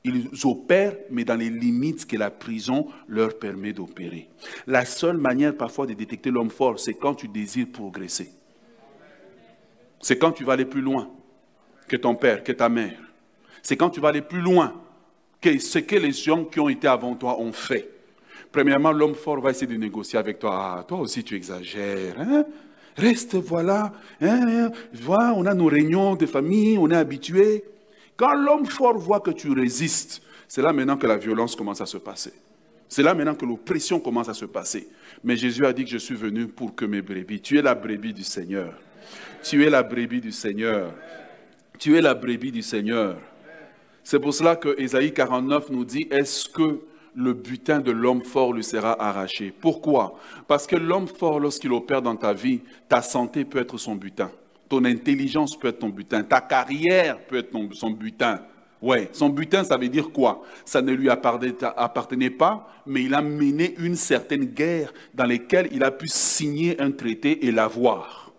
Ils 0.04 0.28
opèrent, 0.44 0.96
mais 1.10 1.24
dans 1.24 1.36
les 1.36 1.48
limites 1.48 2.06
que 2.06 2.16
la 2.16 2.30
prison 2.30 2.88
leur 3.06 3.38
permet 3.38 3.72
d'opérer. 3.72 4.28
La 4.66 4.84
seule 4.84 5.16
manière 5.16 5.56
parfois 5.56 5.86
de 5.86 5.94
détecter 5.94 6.30
l'homme 6.30 6.50
fort, 6.50 6.80
c'est 6.80 6.94
quand 6.94 7.14
tu 7.14 7.28
désires 7.28 7.68
progresser. 7.72 8.30
C'est 10.00 10.18
quand 10.18 10.32
tu 10.32 10.42
vas 10.42 10.54
aller 10.54 10.64
plus 10.64 10.80
loin 10.80 11.08
que 11.86 11.96
ton 11.96 12.16
père, 12.16 12.42
que 12.42 12.50
ta 12.50 12.68
mère. 12.68 12.98
C'est 13.62 13.76
quand 13.76 13.90
tu 13.90 14.00
vas 14.00 14.08
aller 14.08 14.22
plus 14.22 14.40
loin 14.40 14.74
que 15.40 15.56
ce 15.58 15.78
que 15.78 15.94
les 15.94 16.12
gens 16.12 16.44
qui 16.44 16.58
ont 16.58 16.68
été 16.68 16.88
avant 16.88 17.14
toi 17.14 17.40
ont 17.40 17.52
fait. 17.52 17.88
Premièrement, 18.50 18.90
l'homme 18.90 19.14
fort 19.14 19.40
va 19.40 19.50
essayer 19.50 19.68
de 19.68 19.76
négocier 19.76 20.18
avec 20.18 20.40
toi. 20.40 20.78
Ah, 20.78 20.84
toi 20.84 20.98
aussi, 20.98 21.22
tu 21.22 21.36
exagères. 21.36 22.18
Hein? 22.18 22.44
Reste, 22.96 23.36
voilà. 23.36 23.92
Hein, 24.20 24.70
voilà, 24.92 25.34
on 25.36 25.46
a 25.46 25.54
nos 25.54 25.66
réunions 25.66 26.14
de 26.14 26.26
famille, 26.26 26.76
on 26.78 26.90
est 26.90 26.96
habitué. 26.96 27.64
Quand 28.16 28.34
l'homme 28.34 28.66
fort 28.66 28.98
voit 28.98 29.20
que 29.20 29.30
tu 29.30 29.50
résistes, 29.52 30.22
c'est 30.48 30.62
là 30.62 30.72
maintenant 30.72 30.96
que 30.96 31.06
la 31.06 31.16
violence 31.16 31.56
commence 31.56 31.80
à 31.80 31.86
se 31.86 31.96
passer. 31.96 32.32
C'est 32.88 33.02
là 33.02 33.14
maintenant 33.14 33.34
que 33.34 33.46
l'oppression 33.46 33.98
commence 34.00 34.28
à 34.28 34.34
se 34.34 34.44
passer. 34.44 34.88
Mais 35.24 35.34
Jésus 35.34 35.64
a 35.64 35.72
dit 35.72 35.84
que 35.84 35.90
je 35.90 35.96
suis 35.96 36.14
venu 36.14 36.46
pour 36.46 36.74
que 36.74 36.84
mes 36.84 37.00
brebis. 37.00 37.40
Tu 37.40 37.58
es 37.58 37.62
la 37.62 37.74
brebis 37.74 38.12
du 38.12 38.22
Seigneur. 38.22 38.74
Tu 39.42 39.64
es 39.64 39.70
la 39.70 39.82
brebis 39.82 40.20
du 40.20 40.30
Seigneur. 40.30 40.92
Tu 41.78 41.96
es 41.96 42.02
la 42.02 42.12
brebis 42.12 42.52
du 42.52 42.60
Seigneur. 42.60 43.16
C'est 44.04 44.20
pour 44.20 44.34
cela 44.34 44.56
que 44.56 44.78
Ésaïe 44.78 45.14
49 45.14 45.70
nous 45.70 45.86
dit, 45.86 46.06
est-ce 46.10 46.48
que 46.48 46.80
le 47.14 47.32
butin 47.34 47.80
de 47.80 47.90
l'homme 47.90 48.22
fort 48.22 48.52
lui 48.52 48.64
sera 48.64 49.00
arraché. 49.02 49.52
Pourquoi? 49.60 50.18
Parce 50.48 50.66
que 50.66 50.76
l'homme 50.76 51.08
fort, 51.08 51.40
lorsqu'il 51.40 51.72
opère 51.72 52.02
dans 52.02 52.16
ta 52.16 52.32
vie, 52.32 52.60
ta 52.88 53.02
santé 53.02 53.44
peut 53.44 53.58
être 53.58 53.76
son 53.78 53.94
butin. 53.94 54.30
Ton 54.68 54.84
intelligence 54.84 55.56
peut 55.56 55.68
être 55.68 55.80
ton 55.80 55.90
butin. 55.90 56.22
Ta 56.22 56.40
carrière 56.40 57.18
peut 57.26 57.36
être 57.38 57.50
son 57.72 57.90
butin. 57.90 58.40
Ouais, 58.80 59.08
son 59.12 59.28
butin, 59.28 59.62
ça 59.62 59.76
veut 59.76 59.88
dire 59.88 60.10
quoi? 60.10 60.42
Ça 60.64 60.82
ne 60.82 60.92
lui 60.92 61.08
appartenait 61.08 62.30
pas, 62.30 62.68
mais 62.86 63.04
il 63.04 63.14
a 63.14 63.22
mené 63.22 63.74
une 63.78 63.94
certaine 63.94 64.46
guerre 64.46 64.92
dans 65.14 65.26
laquelle 65.26 65.68
il 65.70 65.84
a 65.84 65.90
pu 65.90 66.08
signer 66.08 66.80
un 66.80 66.90
traité 66.90 67.46
et 67.46 67.52
l'avoir. 67.52 68.32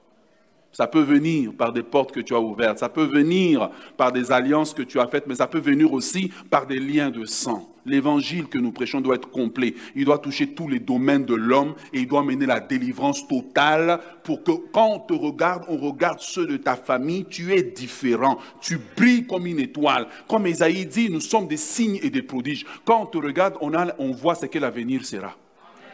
Ça 0.74 0.88
peut 0.88 1.03
venir 1.03 1.53
par 1.53 1.71
des 1.71 1.84
portes 1.84 2.11
que 2.11 2.19
tu 2.19 2.34
as 2.34 2.41
ouvertes, 2.41 2.80
ça 2.80 2.89
peut 2.89 3.05
venir 3.05 3.69
par 3.95 4.11
des 4.11 4.32
alliances 4.32 4.74
que 4.74 4.82
tu 4.82 4.99
as 4.99 5.07
faites, 5.07 5.28
mais 5.28 5.36
ça 5.36 5.47
peut 5.47 5.59
venir 5.59 5.93
aussi 5.93 6.32
par 6.49 6.65
des 6.65 6.80
liens 6.80 7.11
de 7.11 7.26
sang. 7.26 7.72
L'évangile 7.86 8.48
que 8.48 8.58
nous 8.58 8.72
prêchons 8.72 9.02
doit 9.02 9.16
être 9.16 9.30
complet. 9.30 9.76
Il 9.96 10.06
doit 10.06 10.20
toucher 10.20 10.54
tous 10.54 10.68
les 10.68 10.80
domaines 10.80 11.26
de 11.26 11.36
l'homme 11.36 11.76
et 11.94 12.02
il 12.02 12.08
doit 12.08 12.24
mener 12.24 12.46
la 12.46 12.60
délivrance 12.60 13.28
totale 13.28 14.00
pour 14.24 14.44
que 14.44 14.52
quand 14.72 14.88
on 14.88 15.00
te 15.00 15.14
regarde, 15.14 15.66
on 15.68 15.78
regarde 15.78 16.20
ceux 16.20 16.48
de 16.48 16.58
ta 16.58 16.76
famille. 16.76 17.26
Tu 17.26 17.54
es 17.54 17.64
différent. 17.64 18.38
Tu 18.62 18.80
brilles 18.96 19.28
comme 19.28 19.46
une 19.46 19.60
étoile. 19.60 20.08
Comme 20.28 20.48
Esaïe 20.48 20.86
dit, 20.86 21.10
nous 21.10 21.22
sommes 21.22 21.48
des 21.48 21.58
signes 21.58 22.00
et 22.02 22.10
des 22.10 22.24
prodiges. 22.24 22.66
Quand 22.86 23.02
on 23.02 23.06
te 23.06 23.18
regarde, 23.18 23.56
on, 23.62 23.72
on 24.00 24.12
voit 24.12 24.36
ce 24.36 24.46
que 24.46 24.60
l'avenir 24.60 25.06
sera. 25.06 25.36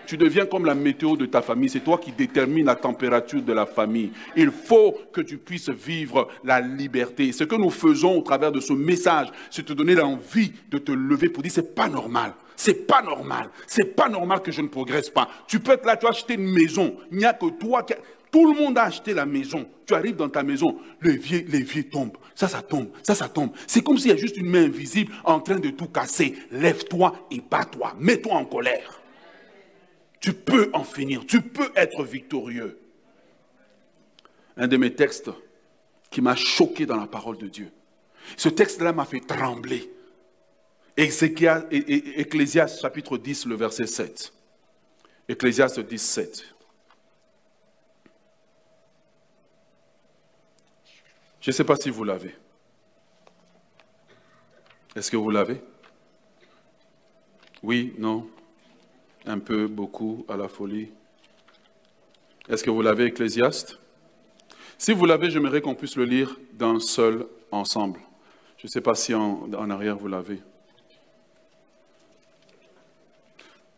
Tu 0.09 0.17
deviens 0.17 0.47
comme 0.47 0.65
la 0.65 0.73
météo 0.73 1.15
de 1.15 1.27
ta 1.27 1.43
famille. 1.43 1.69
C'est 1.69 1.81
toi 1.81 1.99
qui 1.99 2.11
détermines 2.11 2.65
la 2.65 2.73
température 2.73 3.43
de 3.43 3.53
la 3.53 3.67
famille. 3.67 4.09
Il 4.35 4.49
faut 4.49 4.97
que 5.13 5.21
tu 5.21 5.37
puisses 5.37 5.69
vivre 5.69 6.29
la 6.43 6.59
liberté. 6.59 7.31
Ce 7.31 7.43
que 7.43 7.53
nous 7.53 7.69
faisons 7.69 8.17
au 8.17 8.21
travers 8.23 8.51
de 8.51 8.59
ce 8.59 8.73
message, 8.73 9.27
c'est 9.51 9.63
te 9.63 9.73
donner 9.73 9.93
l'envie 9.93 10.51
de 10.71 10.79
te 10.79 10.91
lever 10.91 11.29
pour 11.29 11.43
dire 11.43 11.51
c'est 11.51 11.75
pas 11.75 11.87
normal. 11.87 12.33
C'est 12.55 12.87
pas 12.87 13.03
normal. 13.03 13.51
C'est 13.67 13.95
pas 13.95 14.09
normal 14.09 14.41
que 14.41 14.51
je 14.51 14.63
ne 14.63 14.67
progresse 14.67 15.11
pas. 15.11 15.29
Tu 15.47 15.59
peux 15.59 15.73
être 15.73 15.85
là, 15.85 15.95
tu 15.95 16.07
as 16.07 16.09
acheté 16.09 16.33
une 16.33 16.51
maison. 16.53 16.95
Il 17.11 17.19
n'y 17.19 17.25
a 17.25 17.33
que 17.33 17.45
toi 17.45 17.83
qui. 17.83 17.93
Tout 18.31 18.51
le 18.51 18.59
monde 18.59 18.79
a 18.79 18.85
acheté 18.85 19.13
la 19.13 19.27
maison. 19.27 19.67
Tu 19.85 19.93
arrives 19.93 20.15
dans 20.15 20.29
ta 20.29 20.41
maison, 20.41 20.75
les 21.03 21.17
vieux 21.17 21.83
tombent. 21.83 22.17
Ça, 22.33 22.47
ça 22.47 22.63
tombe. 22.63 22.87
Ça, 23.03 23.13
ça 23.13 23.29
tombe. 23.29 23.51
C'est 23.67 23.83
comme 23.83 23.99
s'il 23.99 24.09
y 24.09 24.13
a 24.13 24.17
juste 24.17 24.37
une 24.37 24.49
main 24.49 24.63
invisible 24.63 25.13
en 25.23 25.39
train 25.39 25.59
de 25.59 25.69
tout 25.69 25.87
casser. 25.87 26.33
Lève-toi 26.51 27.27
et 27.29 27.43
bats-toi. 27.47 27.93
Mets-toi 27.99 28.33
en 28.33 28.45
colère. 28.45 28.98
Tu 30.19 30.33
peux 30.33 30.69
en 30.73 30.83
finir, 30.83 31.25
tu 31.25 31.41
peux 31.41 31.71
être 31.75 32.03
victorieux. 32.03 32.79
Un 34.57 34.67
de 34.67 34.77
mes 34.77 34.93
textes 34.93 35.31
qui 36.11 36.21
m'a 36.21 36.35
choqué 36.35 36.85
dans 36.85 36.97
la 36.97 37.07
parole 37.07 37.37
de 37.37 37.47
Dieu. 37.47 37.71
Ce 38.35 38.49
texte-là 38.49 38.91
m'a 38.91 39.05
fait 39.05 39.21
trembler. 39.21 39.89
Ecclésias 40.97 42.79
chapitre 42.81 43.17
10, 43.17 43.45
le 43.45 43.55
verset 43.55 43.87
7. 43.87 44.33
Ecclésias 45.29 45.79
10, 45.79 45.97
7. 45.97 46.55
Je 51.39 51.51
ne 51.51 51.53
sais 51.53 51.63
pas 51.63 51.77
si 51.77 51.89
vous 51.89 52.03
l'avez. 52.03 52.35
Est-ce 54.95 55.09
que 55.09 55.15
vous 55.15 55.29
l'avez? 55.29 55.61
Oui, 57.63 57.93
non? 57.97 58.29
Un 59.29 59.39
peu, 59.39 59.67
beaucoup, 59.67 60.25
à 60.27 60.35
la 60.35 60.47
folie. 60.47 60.89
Est-ce 62.49 62.63
que 62.63 62.71
vous 62.71 62.81
l'avez, 62.81 63.05
Ecclésiaste? 63.05 63.77
Si 64.77 64.91
vous 64.91 65.05
l'avez, 65.05 65.29
j'aimerais 65.29 65.61
qu'on 65.61 65.75
puisse 65.75 65.95
le 65.95 66.05
lire 66.05 66.35
d'un 66.53 66.79
seul 66.79 67.27
ensemble. 67.51 67.99
Je 68.57 68.65
ne 68.65 68.69
sais 68.71 68.81
pas 68.81 68.95
si 68.95 69.13
en, 69.13 69.69
arrière 69.69 69.97
vous 69.97 70.07
l'avez. 70.07 70.41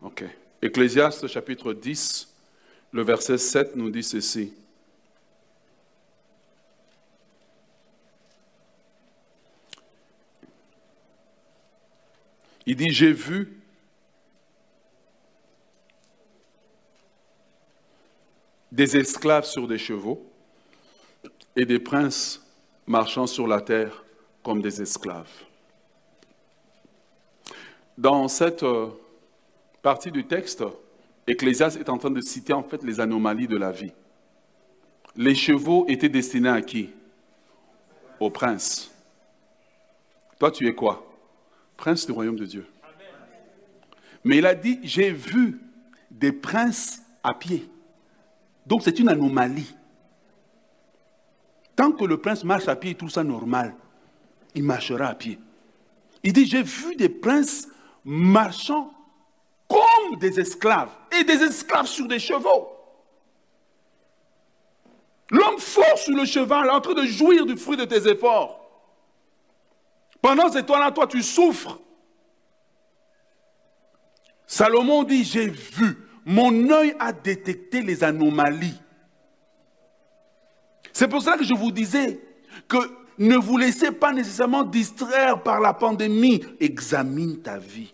Ok. 0.02 0.24
Ecclésiaste 0.62 1.28
chapitre 1.28 1.74
10, 1.74 2.34
le 2.94 3.04
verset 3.04 3.38
7 3.38 3.76
nous 3.76 3.90
dit 3.90 4.04
ceci. 4.04 4.54
Il 12.66 12.78
dit, 12.78 12.92
j'ai 12.92 13.12
vu 13.12 13.61
des 18.82 18.98
esclaves 18.98 19.46
sur 19.46 19.68
des 19.68 19.78
chevaux 19.78 20.26
et 21.56 21.66
des 21.66 21.78
princes 21.78 22.44
marchant 22.88 23.28
sur 23.28 23.46
la 23.46 23.62
terre 23.62 24.04
comme 24.42 24.60
des 24.60 24.82
esclaves. 24.82 25.30
Dans 27.96 28.28
cette 28.28 28.64
euh, 28.64 28.88
partie 29.84 30.10
du 30.10 30.26
texte, 30.26 30.64
Ecclésias 31.28 31.78
est 31.80 31.90
en 31.90 32.00
train 32.00 32.10
de 32.10 32.22
citer 32.22 32.54
en 32.54 32.64
fait 32.64 32.82
les 32.82 33.00
anomalies 33.00 33.48
de 33.48 33.56
la 33.56 33.72
vie. 33.72 33.92
Les 35.16 35.36
chevaux 35.36 35.86
étaient 35.88 36.10
destinés 36.10 36.50
à 36.50 36.64
qui? 36.64 36.90
Au 38.20 38.32
prince. 38.32 38.90
Toi, 40.40 40.50
tu 40.50 40.68
es 40.68 40.74
quoi? 40.74 41.06
Prince 41.78 42.08
du 42.08 42.14
royaume 42.14 42.38
de 42.38 42.46
Dieu. 42.46 42.66
Mais 44.24 44.38
il 44.38 44.46
a 44.48 44.56
dit, 44.56 44.80
j'ai 44.82 45.12
vu 45.12 45.62
des 46.10 46.32
princes 46.32 47.04
à 47.22 47.36
pied. 47.36 47.70
Donc 48.66 48.84
c'est 48.84 49.00
une 49.00 49.10
anomalie. 49.10 49.76
Tant 51.76 51.92
que 51.92 52.06
le 52.06 52.18
prince 52.18 52.44
marche 52.44 52.68
à 52.68 52.76
pied, 52.76 52.96
tout 52.96 53.10
ça 53.10 53.24
normal, 53.24 53.76
il 54.54 54.64
marchera 54.64 55.08
à 55.08 55.16
pied. 55.16 55.40
Il 56.24 56.34
dit, 56.34 56.46
j'ai 56.46 56.62
vu 56.62 56.96
des 56.96 57.10
princes 57.10 57.68
marchant 58.04 58.94
comme 59.68 60.20
des 60.20 60.40
esclaves, 60.40 60.92
et 61.18 61.24
des 61.24 61.42
esclaves 61.44 61.88
sur 61.88 62.08
des 62.08 62.20
chevaux. 62.20 62.70
L'homme 65.30 65.60
fort 65.60 65.98
sur 65.98 66.16
le 66.16 66.26
cheval, 66.26 66.70
en 66.70 66.82
train 66.82 66.94
de 66.94 67.06
jouir 67.06 67.46
du 67.46 67.56
fruit 67.56 67.78
de 67.78 67.86
tes 67.86 68.06
efforts. 68.10 68.60
Pendant 70.22 70.52
ces 70.52 70.64
temps-là, 70.64 70.92
toi, 70.92 71.08
tu 71.08 71.24
souffres. 71.24 71.80
Salomon 74.46 75.04
dit, 75.04 75.24
j'ai 75.24 75.48
vu, 75.48 76.06
mon 76.26 76.70
œil 76.70 76.96
a 77.00 77.12
détecté 77.12 77.82
les 77.82 78.04
anomalies. 78.04 78.80
C'est 80.94 81.08
pour 81.08 81.22
cela 81.22 81.38
que 81.38 81.44
je 81.44 81.54
vous 81.54 81.72
disais 81.72 82.20
que 82.68 82.78
ne 83.18 83.38
vous 83.38 83.58
laissez 83.58 83.92
pas 83.92 84.12
nécessairement 84.12 84.64
distraire 84.64 85.42
par 85.42 85.60
la 85.60 85.74
pandémie. 85.74 86.42
Examine 86.60 87.42
ta 87.42 87.58
vie. 87.58 87.94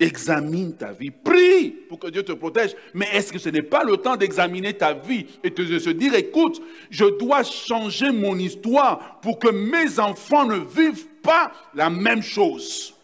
Examine 0.00 0.76
ta 0.76 0.92
vie. 0.92 1.10
Prie 1.10 1.70
pour 1.88 1.98
que 1.98 2.08
Dieu 2.08 2.22
te 2.22 2.32
protège. 2.32 2.76
Mais 2.94 3.08
est-ce 3.12 3.32
que 3.32 3.38
ce 3.38 3.48
n'est 3.48 3.62
pas 3.62 3.84
le 3.84 3.96
temps 3.96 4.16
d'examiner 4.16 4.74
ta 4.74 4.94
vie 4.94 5.26
et 5.42 5.50
de 5.50 5.78
se 5.78 5.90
dire, 5.90 6.14
écoute, 6.14 6.62
je 6.90 7.04
dois 7.18 7.42
changer 7.42 8.12
mon 8.12 8.38
histoire 8.38 9.18
pour 9.20 9.38
que 9.38 9.48
mes 9.48 9.98
enfants 9.98 10.46
ne 10.46 10.58
vivent 10.58 11.08
pas 11.22 11.50
la 11.74 11.90
même 11.90 12.22
chose? 12.22 12.94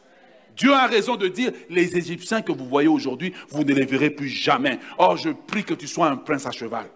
Dieu 0.57 0.73
a 0.73 0.87
raison 0.87 1.17
de 1.17 1.29
dire, 1.29 1.53
les 1.69 1.97
Égyptiens 1.97 2.43
que 2.43 2.53
vous 2.53 2.67
voyez 2.67 2.89
aujourd'hui, 2.89 3.33
vous 3.51 3.65
ne 3.65 3.73
les 3.73 3.85
verrez 3.85 4.11
plus 4.11 4.29
jamais. 4.29 4.79
Or, 4.99 5.17
je 5.17 5.31
prie 5.31 5.65
que 5.65 5.75
tu 5.75 5.87
sois 5.87 6.09
un 6.09 6.17
prince 6.17 6.47
à 6.47 6.51
cheval. 6.51 6.87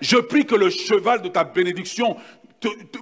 Je 0.00 0.16
prie 0.16 0.44
que 0.44 0.54
le 0.54 0.70
cheval 0.70 1.22
de 1.22 1.28
ta 1.28 1.44
bénédiction 1.44 2.16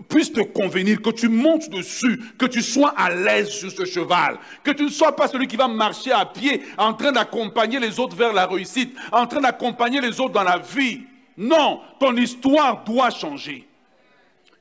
puisse 0.09 0.33
te 0.33 0.41
convenir, 0.41 1.01
que 1.01 1.11
tu 1.11 1.29
montes 1.29 1.70
dessus, 1.70 2.20
que 2.39 2.47
tu 2.47 2.61
sois 2.61 2.93
à 2.97 3.11
l'aise 3.11 3.49
sur 3.49 3.70
ce 3.70 3.85
cheval, 3.85 4.39
que 4.62 4.72
tu 4.72 4.85
ne 4.85 4.89
sois 4.89 5.14
pas 5.14 5.29
celui 5.29 5.47
qui 5.47 5.57
va 5.57 5.68
marcher 5.68 6.12
à 6.12 6.27
pied 6.27 6.62
en 6.77 6.93
train 6.93 7.12
d'accompagner 7.12 7.79
les 7.79 7.99
autres 7.99 8.16
vers 8.16 8.33
la 8.33 8.47
réussite, 8.47 8.95
en 9.12 9.27
train 9.27 9.41
d'accompagner 9.41 10.01
les 10.01 10.20
autres 10.20 10.33
dans 10.33 10.43
la 10.43 10.59
vie. 10.59 11.03
Non, 11.37 11.81
ton 11.99 12.16
histoire 12.16 12.85
doit 12.85 13.11
changer. 13.11 13.66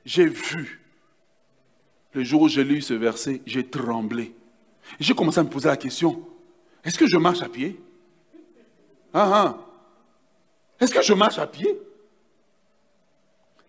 J'ai 0.06 0.26
vu, 0.26 0.82
le 2.14 2.24
jour 2.24 2.44
où 2.44 2.50
j'ai 2.50 2.64
lu 2.64 2.82
ce 2.82 2.94
verset, 2.94 3.42
j'ai 3.46 3.66
tremblé. 3.66 4.34
J'ai 5.00 5.14
commencé 5.14 5.40
à 5.40 5.44
me 5.44 5.50
poser 5.50 5.68
la 5.70 5.78
question, 5.78 6.26
est-ce 6.84 6.98
que 6.98 7.08
je 7.08 7.18
marche 7.18 7.42
à 7.42 7.50
pied? 7.50 7.80
Ah 9.14 9.30
ah 9.34 9.58
Est-ce 10.80 10.94
que 10.94 11.02
je 11.02 11.14
marche 11.14 11.40
à 11.40 11.48
pied? 11.48 11.80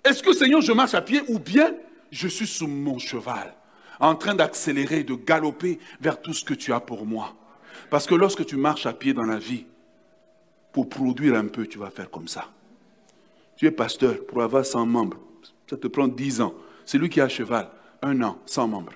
Est-ce 0.05 0.23
que 0.23 0.33
Seigneur, 0.33 0.61
je 0.61 0.73
marche 0.73 0.95
à 0.95 1.01
pied 1.01 1.23
ou 1.29 1.39
bien 1.39 1.75
je 2.11 2.29
suis 2.29 2.47
sous 2.47 2.67
mon 2.67 2.99
cheval, 2.99 3.55
en 4.01 4.15
train 4.15 4.35
d'accélérer, 4.35 5.03
de 5.03 5.15
galoper 5.15 5.79
vers 6.01 6.21
tout 6.21 6.35
ce 6.35 6.45
que 6.45 6.55
tu 6.55 6.73
as 6.73 6.81
pour 6.81 7.07
moi? 7.07 7.35
Parce 7.91 8.07
que 8.07 8.15
lorsque 8.15 8.45
tu 8.45 8.57
marches 8.57 8.87
à 8.87 8.93
pied 8.93 9.15
dans 9.15 9.25
la 9.25 9.39
vie, 9.39 9.67
pour 10.73 10.89
produire 10.89 11.37
un 11.37 11.47
peu, 11.47 11.67
tu 11.67 11.79
vas 11.79 11.91
faire 11.91 12.11
comme 12.11 12.27
ça. 12.27 12.49
Tu 13.57 13.67
es 13.67 13.71
pasteur, 13.71 14.27
pour 14.27 14.43
avoir 14.43 14.67
100 14.67 14.87
membres, 14.87 15.19
ça 15.71 15.77
te 15.77 15.87
prend 15.87 16.09
10 16.09 16.41
ans. 16.41 16.55
C'est 16.85 16.99
lui 16.99 17.09
qui 17.09 17.21
a 17.21 17.29
cheval, 17.29 17.71
un 18.03 18.21
an, 18.23 18.39
100 18.45 18.69
membres. 18.69 18.93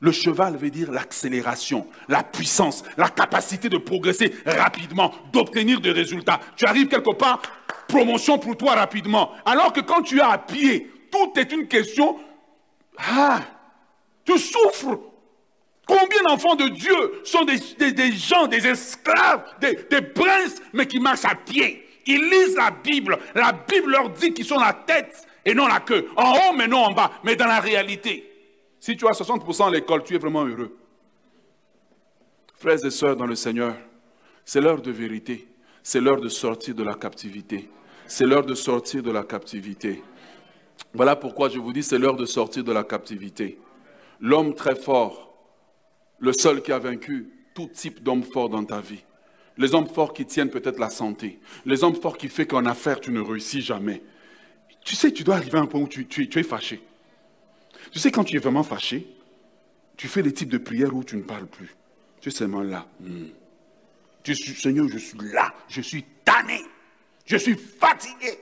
Le 0.00 0.12
cheval 0.12 0.56
veut 0.56 0.70
dire 0.70 0.92
l'accélération, 0.92 1.86
la 2.08 2.22
puissance, 2.22 2.84
la 2.98 3.08
capacité 3.08 3.68
de 3.68 3.78
progresser 3.78 4.34
rapidement, 4.44 5.12
d'obtenir 5.32 5.80
des 5.80 5.92
résultats. 5.92 6.38
Tu 6.56 6.66
arrives 6.66 6.88
quelque 6.88 7.14
part, 7.14 7.40
promotion 7.88 8.38
pour 8.38 8.56
toi 8.56 8.74
rapidement. 8.74 9.30
Alors 9.46 9.72
que 9.72 9.80
quand 9.80 10.02
tu 10.02 10.18
es 10.18 10.22
à 10.22 10.36
pied, 10.36 10.90
tout 11.10 11.32
est 11.38 11.50
une 11.50 11.66
question. 11.66 12.18
Ah, 12.98 13.40
tu 14.24 14.38
souffres. 14.38 15.00
Combien 15.86 16.22
d'enfants 16.24 16.56
de 16.56 16.68
Dieu 16.68 17.22
sont 17.24 17.44
des, 17.44 18.12
gens, 18.12 18.48
des 18.48 18.66
esclaves, 18.66 19.44
des, 19.60 19.86
des 19.88 20.02
princes, 20.02 20.60
mais 20.72 20.86
qui 20.86 20.98
marchent 20.98 21.24
à 21.24 21.36
pied 21.36 21.86
Ils 22.06 22.28
lisent 22.28 22.56
la 22.56 22.70
Bible. 22.70 23.16
La 23.34 23.52
Bible 23.52 23.92
leur 23.92 24.10
dit 24.10 24.34
qu'ils 24.34 24.44
sont 24.44 24.58
la 24.58 24.72
tête 24.72 25.24
et 25.44 25.54
non 25.54 25.68
la 25.68 25.80
queue. 25.80 26.08
En 26.16 26.32
haut, 26.32 26.52
mais 26.54 26.66
non 26.66 26.86
en 26.86 26.92
bas. 26.92 27.12
Mais 27.22 27.36
dans 27.36 27.46
la 27.46 27.60
réalité, 27.60 28.25
si 28.86 28.96
tu 28.96 29.04
as 29.08 29.20
60% 29.20 29.66
à 29.66 29.70
l'école, 29.72 30.04
tu 30.04 30.14
es 30.14 30.18
vraiment 30.18 30.44
heureux. 30.44 30.76
Frères 32.54 32.84
et 32.84 32.90
sœurs 32.92 33.16
dans 33.16 33.26
le 33.26 33.34
Seigneur, 33.34 33.74
c'est 34.44 34.60
l'heure 34.60 34.80
de 34.80 34.92
vérité. 34.92 35.48
C'est 35.82 36.00
l'heure 36.00 36.20
de 36.20 36.28
sortir 36.28 36.72
de 36.72 36.84
la 36.84 36.94
captivité. 36.94 37.68
C'est 38.06 38.24
l'heure 38.24 38.46
de 38.46 38.54
sortir 38.54 39.02
de 39.02 39.10
la 39.10 39.24
captivité. 39.24 40.04
Voilà 40.94 41.16
pourquoi 41.16 41.48
je 41.48 41.58
vous 41.58 41.72
dis, 41.72 41.82
c'est 41.82 41.98
l'heure 41.98 42.14
de 42.14 42.26
sortir 42.26 42.62
de 42.62 42.70
la 42.70 42.84
captivité. 42.84 43.58
L'homme 44.20 44.54
très 44.54 44.76
fort, 44.76 45.36
le 46.20 46.32
seul 46.32 46.62
qui 46.62 46.70
a 46.70 46.78
vaincu 46.78 47.28
tout 47.56 47.66
type 47.66 48.04
d'homme 48.04 48.22
fort 48.22 48.50
dans 48.50 48.64
ta 48.64 48.80
vie. 48.80 49.02
Les 49.58 49.74
hommes 49.74 49.88
forts 49.88 50.12
qui 50.12 50.26
tiennent 50.26 50.50
peut-être 50.50 50.78
la 50.78 50.90
santé. 50.90 51.40
Les 51.64 51.82
hommes 51.82 51.96
forts 51.96 52.16
qui 52.16 52.28
font 52.28 52.44
qu'en 52.44 52.66
affaires, 52.66 53.00
tu 53.00 53.10
ne 53.10 53.20
réussis 53.20 53.62
jamais. 53.62 54.00
Tu 54.84 54.94
sais, 54.94 55.10
tu 55.10 55.24
dois 55.24 55.34
arriver 55.34 55.58
à 55.58 55.62
un 55.62 55.66
point 55.66 55.80
où 55.80 55.88
tu, 55.88 56.06
tu 56.06 56.38
es 56.38 56.42
fâché. 56.44 56.80
Tu 57.96 58.00
sais, 58.00 58.10
quand 58.10 58.24
tu 58.24 58.36
es 58.36 58.38
vraiment 58.38 58.62
fâché, 58.62 59.06
tu 59.96 60.06
fais 60.06 60.22
des 60.22 60.34
types 60.34 60.50
de 60.50 60.58
prières 60.58 60.94
où 60.94 61.02
tu 61.02 61.16
ne 61.16 61.22
parles 61.22 61.46
plus. 61.46 61.74
Tu 62.20 62.28
es 62.28 62.30
seulement 62.30 62.60
là. 62.60 62.86
Hmm. 63.00 63.28
Seigneur, 64.34 64.86
je 64.86 64.98
suis 64.98 65.16
là. 65.32 65.54
Je 65.66 65.80
suis 65.80 66.04
tanné. 66.22 66.60
Je 67.24 67.38
suis 67.38 67.56
fatigué. 67.56 68.38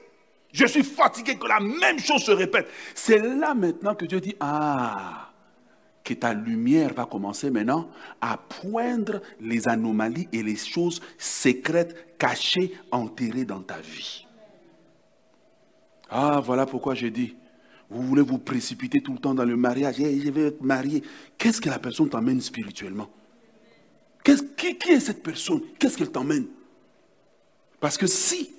Je 0.53 0.67
suis 0.67 0.83
fatigué 0.83 1.37
que 1.37 1.47
la 1.47 1.61
même 1.61 2.01
chose 2.01 2.25
se 2.25 2.33
répète. 2.33 2.67
C'est 2.97 3.21
là 3.21 3.55
maintenant 3.55 3.95
que 3.95 4.07
Dieu 4.07 4.21
dit, 4.21 4.35
ah, 4.41 5.31
que 6.03 6.15
ta 6.15 6.35
lumière 6.35 6.93
va 6.93 7.07
commencer 7.07 7.49
maintenant 7.49 7.89
à 8.21 8.37
poindre 8.37 9.23
les 9.41 9.69
anomalies 9.69 10.27
et 10.33 10.43
les 10.43 10.57
choses 10.57 11.01
secrètes, 11.17 12.19
cachées, 12.19 12.77
enterrées 12.91 13.45
dans 13.45 13.63
ta 13.63 13.79
vie. 13.79 14.27
Ah, 16.11 16.41
voilà 16.45 16.67
pourquoi 16.67 16.97
j'ai 16.97 17.13
dit, 17.13 17.37
vous 17.91 18.03
voulez 18.03 18.23
vous 18.23 18.39
précipiter 18.39 19.01
tout 19.01 19.13
le 19.13 19.19
temps 19.19 19.35
dans 19.35 19.45
le 19.45 19.57
mariage. 19.57 19.97
je 19.99 20.31
vais 20.31 20.47
être 20.49 20.63
marié. 20.63 21.03
Qu'est-ce 21.39 21.61
que 21.61 21.69
la 21.69 21.79
personne 21.79 22.09
t'emmène 22.09 22.41
spirituellement? 22.41 23.11
Qui, 24.25 24.77
qui 24.77 24.91
est 24.91 25.01
cette 25.01 25.23
personne? 25.23 25.61
Qu'est-ce 25.79 25.99
qu'elle 25.99 26.11
t'emmène? 26.11 26.47
Parce 27.81 27.99
que 27.99 28.07
si 28.07 28.55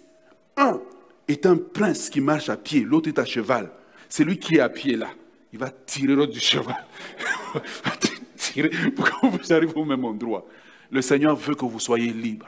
un 0.55 0.79
est 1.27 1.45
un 1.45 1.57
prince 1.57 2.09
qui 2.09 2.21
marche 2.21 2.49
à 2.49 2.57
pied, 2.57 2.81
l'autre 2.81 3.09
est 3.09 3.17
à 3.17 3.25
cheval, 3.25 3.71
c'est 4.07 4.23
lui 4.23 4.37
qui 4.37 4.55
est 4.55 4.59
à 4.59 4.69
pied 4.69 4.95
là. 4.95 5.09
Il 5.51 5.59
va 5.59 5.69
tirer 5.69 6.15
l'autre 6.15 6.33
du 6.33 6.39
cheval. 6.39 6.85
tirer 8.37 8.69
pour 8.91 9.05
que 9.05 9.27
vous 9.27 9.53
arriviez 9.53 9.75
au 9.75 9.85
même 9.85 10.05
endroit. 10.05 10.45
Le 10.91 11.01
Seigneur 11.01 11.35
veut 11.35 11.55
que 11.55 11.65
vous 11.65 11.79
soyez 11.79 12.11
libre. 12.11 12.47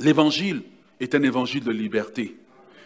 L'évangile 0.00 0.62
est 0.98 1.14
un 1.14 1.22
évangile 1.22 1.62
de 1.62 1.70
liberté. 1.70 2.36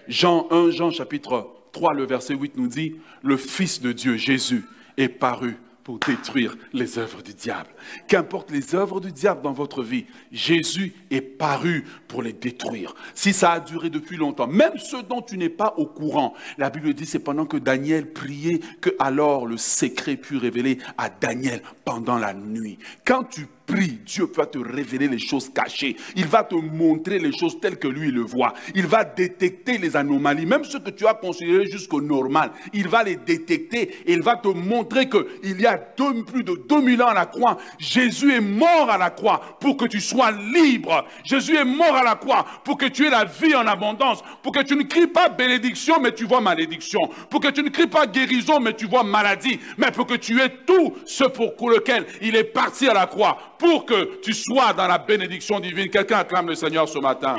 Jean 0.09 0.47
1, 0.51 0.71
Jean 0.71 0.91
chapitre 0.91 1.51
3, 1.73 1.95
le 1.95 2.05
verset 2.05 2.35
8 2.35 2.57
nous 2.57 2.69
dit, 2.69 2.97
le 3.23 3.37
Fils 3.37 3.81
de 3.81 3.93
Dieu, 3.93 4.17
Jésus, 4.17 4.65
est 4.97 5.09
paru 5.09 5.57
pour 5.85 5.99
détruire 5.99 6.57
les 6.73 6.99
œuvres 6.99 7.23
du 7.23 7.35
diable. 7.35 7.71
Qu'importe 8.07 8.51
les 8.51 8.75
œuvres 8.75 9.01
du 9.01 9.13
diable 9.13 9.43
dans 9.43 9.53
votre 9.53 9.83
vie, 9.83 10.07
Jésus 10.31 10.95
est 11.11 11.21
paru 11.21 11.85
pour 12.07 12.23
les 12.23 12.33
détruire. 12.33 12.95
Si 13.15 13.33
ça 13.33 13.53
a 13.53 13.61
duré 13.61 13.91
depuis 13.91 14.17
longtemps, 14.17 14.47
même 14.47 14.77
ce 14.79 14.97
dont 14.97 15.23
tu 15.23 15.37
n'es 15.39 15.49
pas 15.49 15.75
au 15.79 15.87
courant, 15.87 16.35
la 16.59 16.71
Bible 16.71 16.93
dit 16.95 17.07
c'est 17.07 17.19
pendant 17.19 17.47
que 17.47 17.57
Daniel 17.57 18.13
priait 18.13 18.61
que 18.81 18.91
alors 18.99 19.47
le 19.47 19.57
secret 19.57 20.17
put 20.17 20.37
révéler 20.37 20.79
à 20.99 21.09
Daniel 21.09 21.63
pendant 21.85 22.19
la 22.19 22.35
nuit. 22.35 22.79
Quand 23.05 23.25
tu 23.25 23.47
prie, 23.71 23.99
Dieu 24.05 24.29
va 24.35 24.47
te 24.47 24.59
révéler 24.59 25.09
les 25.09 25.19
choses 25.19 25.51
cachées. 25.53 25.97
Il 26.17 26.27
va 26.27 26.43
te 26.43 26.55
montrer 26.55 27.19
les 27.19 27.37
choses 27.37 27.61
telles 27.61 27.79
que 27.79 27.89
lui 27.89 28.11
le 28.11 28.23
voit. 28.23 28.55
Il 28.75 28.87
va 28.87 29.05
détecter 29.05 29.79
les 29.79 29.97
anomalies, 29.97 30.47
même 30.47 30.65
ce 30.65 30.79
que 30.79 30.91
tu 30.91 31.07
as 31.07 31.15
considéré 31.15 31.67
jusqu'au 31.67 32.01
normal. 32.01 32.51
Il 32.73 32.89
va 32.89 33.03
les 33.03 33.17
détecter 33.17 33.83
et 34.07 34.13
il 34.13 34.23
va 34.23 34.37
te 34.37 34.49
montrer 34.49 35.09
qu'il 35.09 35.61
y 35.61 35.67
a 35.67 35.79
plus 35.79 36.45
de 36.45 36.61
2000 36.69 37.03
ans 37.03 37.09
à 37.09 37.15
la 37.15 37.27
croix, 37.27 37.57
Jésus 37.79 38.33
est 38.33 38.41
mort 38.41 38.91
à 38.91 38.99
la 38.99 39.11
croix 39.11 39.59
pour 39.61 39.77
que 39.77 39.85
tu 39.87 40.01
sois 40.01 40.33
libre. 40.33 41.05
Jésus 41.25 41.57
est 41.57 41.65
mort 41.65 41.95
à 41.95 42.05
la 42.05 42.17
croix 42.17 42.45
pour 42.65 42.77
que 42.77 42.87
tu 42.87 43.07
aies 43.07 43.11
la 43.11 43.25
vie 43.25 43.55
en 43.55 43.67
abondance, 43.67 44.23
pour 44.43 44.53
que 44.53 44.63
tu 44.63 44.77
ne 44.77 44.83
cries 44.83 45.07
pas 45.07 45.29
bénédiction, 45.29 46.01
mais 46.01 46.13
tu 46.13 46.25
vois 46.25 46.41
malédiction, 46.41 47.01
pour 47.29 47.41
que 47.41 47.49
tu 47.49 47.63
ne 47.63 47.69
cries 47.69 47.87
pas 47.87 48.07
guérison, 48.07 48.61
mais 48.61 48.75
tu 48.75 48.87
vois 48.87 49.03
maladie, 49.03 49.59
mais 49.79 49.91
pour 49.91 50.07
que 50.07 50.15
tu 50.15 50.41
aies 50.41 50.53
tout 50.67 50.95
ce 51.07 51.25
pour 51.25 51.71
lequel 51.71 52.07
il 52.21 52.37
est 52.37 52.45
parti 52.45 52.89
à 52.89 52.95
la 52.95 53.07
croix 53.07 53.39
pour 53.61 53.85
que 53.85 54.19
tu 54.23 54.33
sois 54.33 54.73
dans 54.73 54.89
la 54.89 54.99
bénédiction 54.99 55.61
divine. 55.61 55.91
Quelqu'un 55.91 56.21
acclame 56.21 56.49
le 56.49 56.55
Seigneur 56.55 56.89
ce 56.89 56.99
matin. 56.99 57.37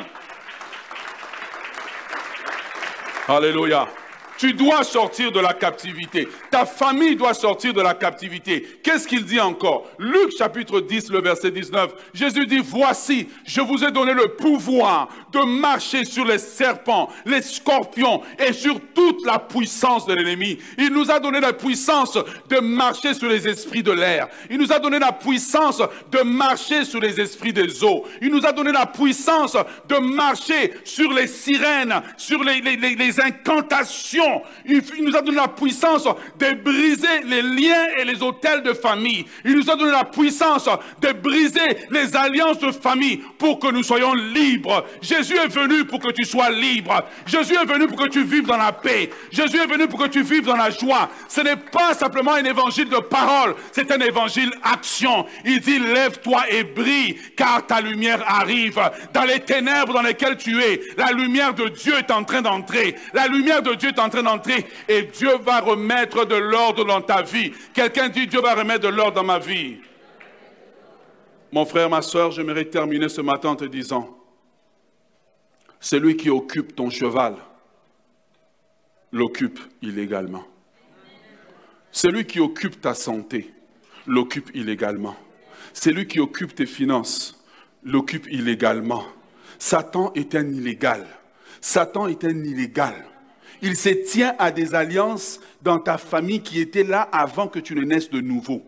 Alléluia. 3.28 3.88
Tu 4.42 4.54
dois 4.54 4.84
sortir 4.84 5.32
de 5.32 5.40
la 5.40 5.54
captivité. 5.54 6.28
Ta 6.50 6.66
famille 6.66 7.16
doit 7.16 7.36
sortir 7.36 7.76
de 7.76 7.82
la 7.82 7.94
captivité. 7.94 8.80
Qu'est-ce 8.82 9.08
qu'il 9.08 9.24
dit 9.24 9.40
encore? 9.40 9.88
Luc 10.00 10.36
chapitre 10.36 10.82
10, 10.82 11.12
le 11.12 11.22
verset 11.22 11.52
19. 11.52 11.92
Jésus 12.12 12.48
dit, 12.48 12.58
voici, 12.58 13.28
je 13.46 13.62
vous 13.62 13.84
ai 13.84 13.92
donné 13.92 14.14
le 14.14 14.30
pouvoir 14.30 15.10
de 15.32 15.42
marcher 15.42 16.06
sur 16.06 16.26
les 16.26 16.40
serpents, 16.40 17.10
les 17.24 17.44
scorpions 17.44 18.24
et 18.40 18.52
sur 18.52 18.80
toute 18.96 19.24
la 19.28 19.38
puissance 19.38 20.08
de 20.08 20.16
l'ennemi. 20.16 20.58
Il 20.80 20.90
nous 20.90 21.12
a 21.12 21.20
donné 21.20 21.40
la 21.40 21.54
puissance 21.54 22.18
de 22.50 22.60
marcher 22.62 23.14
sur 23.14 23.30
les 23.30 23.48
esprits 23.48 23.84
de 23.84 23.92
l'air. 23.92 24.28
Il 24.50 24.58
nous 24.58 24.74
a 24.74 24.80
donné 24.80 24.98
la 24.98 25.12
puissance 25.12 25.84
de 26.12 26.24
marcher 26.24 26.84
sur 26.84 27.00
les 27.00 27.22
esprits 27.22 27.54
des 27.54 27.84
eaux. 27.84 28.06
Il 28.20 28.32
nous 28.32 28.44
a 28.44 28.52
donné 28.52 28.72
la 28.72 28.88
puissance 28.88 29.56
de 29.88 29.98
marcher 29.98 30.74
sur 30.84 31.14
les 31.14 31.28
sirènes, 31.28 32.02
sur 32.18 32.44
les, 32.44 33.22
incantations 33.22 34.31
il, 34.66 34.82
nous 35.02 35.16
a 35.16 35.22
donné 35.22 35.38
la 35.38 35.48
puissance 35.48 36.06
de 36.06 36.54
briser 36.54 37.22
les 37.26 37.42
liens 37.42 37.88
et 37.98 38.06
les 38.06 38.22
hôtels 38.22 38.64
de 38.64 38.74
famille. 38.74 39.26
Il 39.46 39.56
nous 39.56 39.70
a 39.70 39.76
donné 39.76 39.92
la 39.92 40.06
puissance 40.06 40.70
de 41.02 41.12
briser 41.14 41.88
les 41.90 42.16
alliances 42.16 42.60
de 42.60 42.72
famille 42.72 43.22
pour 43.38 43.60
que 43.60 43.72
nous 43.72 43.84
soyons 43.84 44.14
libres. 44.14 44.86
Jésus 45.02 45.38
est 45.38 45.48
venu 45.48 45.86
pour 45.86 46.00
que 46.00 46.12
tu 46.12 46.24
sois 46.26 46.50
libre. 46.50 47.04
Jésus 47.26 47.56
est 47.56 47.66
venu 47.66 47.88
pour 47.88 47.98
que 47.98 48.10
tu 48.10 48.24
vives 48.24 48.46
dans 48.46 48.58
la 48.58 48.72
paix. 48.72 49.10
Jésus 49.32 49.58
est 49.58 49.68
venu 49.68 49.88
pour 49.88 50.00
que 50.00 50.08
tu 50.08 50.24
vives 50.24 50.46
dans 50.46 50.56
la 50.56 50.70
joie. 50.70 51.10
Ce 51.28 51.42
n'est 51.42 51.56
pas 51.56 51.94
simplement 51.94 52.34
un 52.34 52.44
évangile 52.44 52.90
de 52.90 52.98
parole, 52.98 53.56
c'est 53.72 53.92
un 53.92 54.00
évangile 54.00 54.52
action. 54.64 55.26
Il 55.46 55.60
dit, 55.60 55.80
lève-toi 55.80 56.44
et 56.50 56.64
brille, 56.64 57.18
car 57.36 57.66
ta 57.66 57.82
lumière 57.82 58.24
arrive. 58.28 58.80
Dans 59.14 59.24
les 59.24 59.40
ténèbres 59.40 59.94
dans 59.94 60.02
lesquelles 60.02 60.38
tu 60.38 60.62
es, 60.62 60.82
la 60.98 61.12
lumière 61.12 61.54
de 61.54 61.68
Dieu 61.70 61.94
est 61.98 62.12
en 62.12 62.24
train 62.24 62.42
d'entrer. 62.42 62.96
La 63.14 63.28
lumière 63.28 63.62
de 63.62 63.74
Dieu 63.76 63.90
est 63.90 64.00
en 64.00 64.10
train 64.10 64.21
d'entrer 64.22 64.66
et 64.88 65.04
Dieu 65.04 65.38
va 65.40 65.62
remettre 65.62 66.26
de 66.26 66.36
l'ordre 66.36 66.86
dans 66.86 67.02
ta 67.02 67.22
vie. 67.22 67.52
Quelqu'un 67.74 68.10
dit 68.10 68.28
Dieu 68.28 68.42
va 68.42 68.56
remettre 68.56 68.82
de 68.82 68.88
l'ordre 68.88 69.14
dans 69.14 69.24
ma 69.24 69.40
vie. 69.40 69.78
Mon 71.52 71.66
frère, 71.66 71.90
ma 71.90 72.02
soeur, 72.02 72.32
j'aimerais 72.32 72.66
terminer 72.66 73.10
ce 73.10 73.22
matin 73.22 73.50
en 73.50 73.56
te 73.56 73.66
disant, 73.66 74.18
celui 75.80 76.16
qui 76.16 76.30
occupe 76.30 76.76
ton 76.76 76.90
cheval 76.90 77.36
l'occupe 79.12 79.60
illégalement. 79.82 80.46
Celui 81.92 82.26
qui 82.26 82.40
occupe 82.40 82.80
ta 82.80 82.94
santé 82.94 83.54
l'occupe 84.08 84.50
illégalement. 84.54 85.16
Celui 85.74 86.08
qui 86.08 86.20
occupe 86.20 86.56
tes 86.56 86.66
finances 86.66 87.44
l'occupe 87.84 88.28
illégalement. 88.32 89.04
Satan 89.60 90.12
est 90.14 90.36
un 90.36 90.48
illégal. 90.50 91.06
Satan 91.60 92.08
est 92.08 92.24
un 92.24 92.44
illégal. 92.44 92.96
Il 93.62 93.76
se 93.76 93.90
tient 93.90 94.36
à 94.40 94.52
des 94.52 94.74
alliances 94.74 95.40
dans 95.62 95.80
ta 95.80 95.98
famille 95.98 96.42
qui 96.42 96.60
étaient 96.60 96.84
là 96.84 97.02
avant 97.12 97.48
que 97.48 97.60
tu 97.60 97.76
ne 97.76 97.84
naisses 97.84 98.10
de 98.10 98.22
nouveau. 98.22 98.64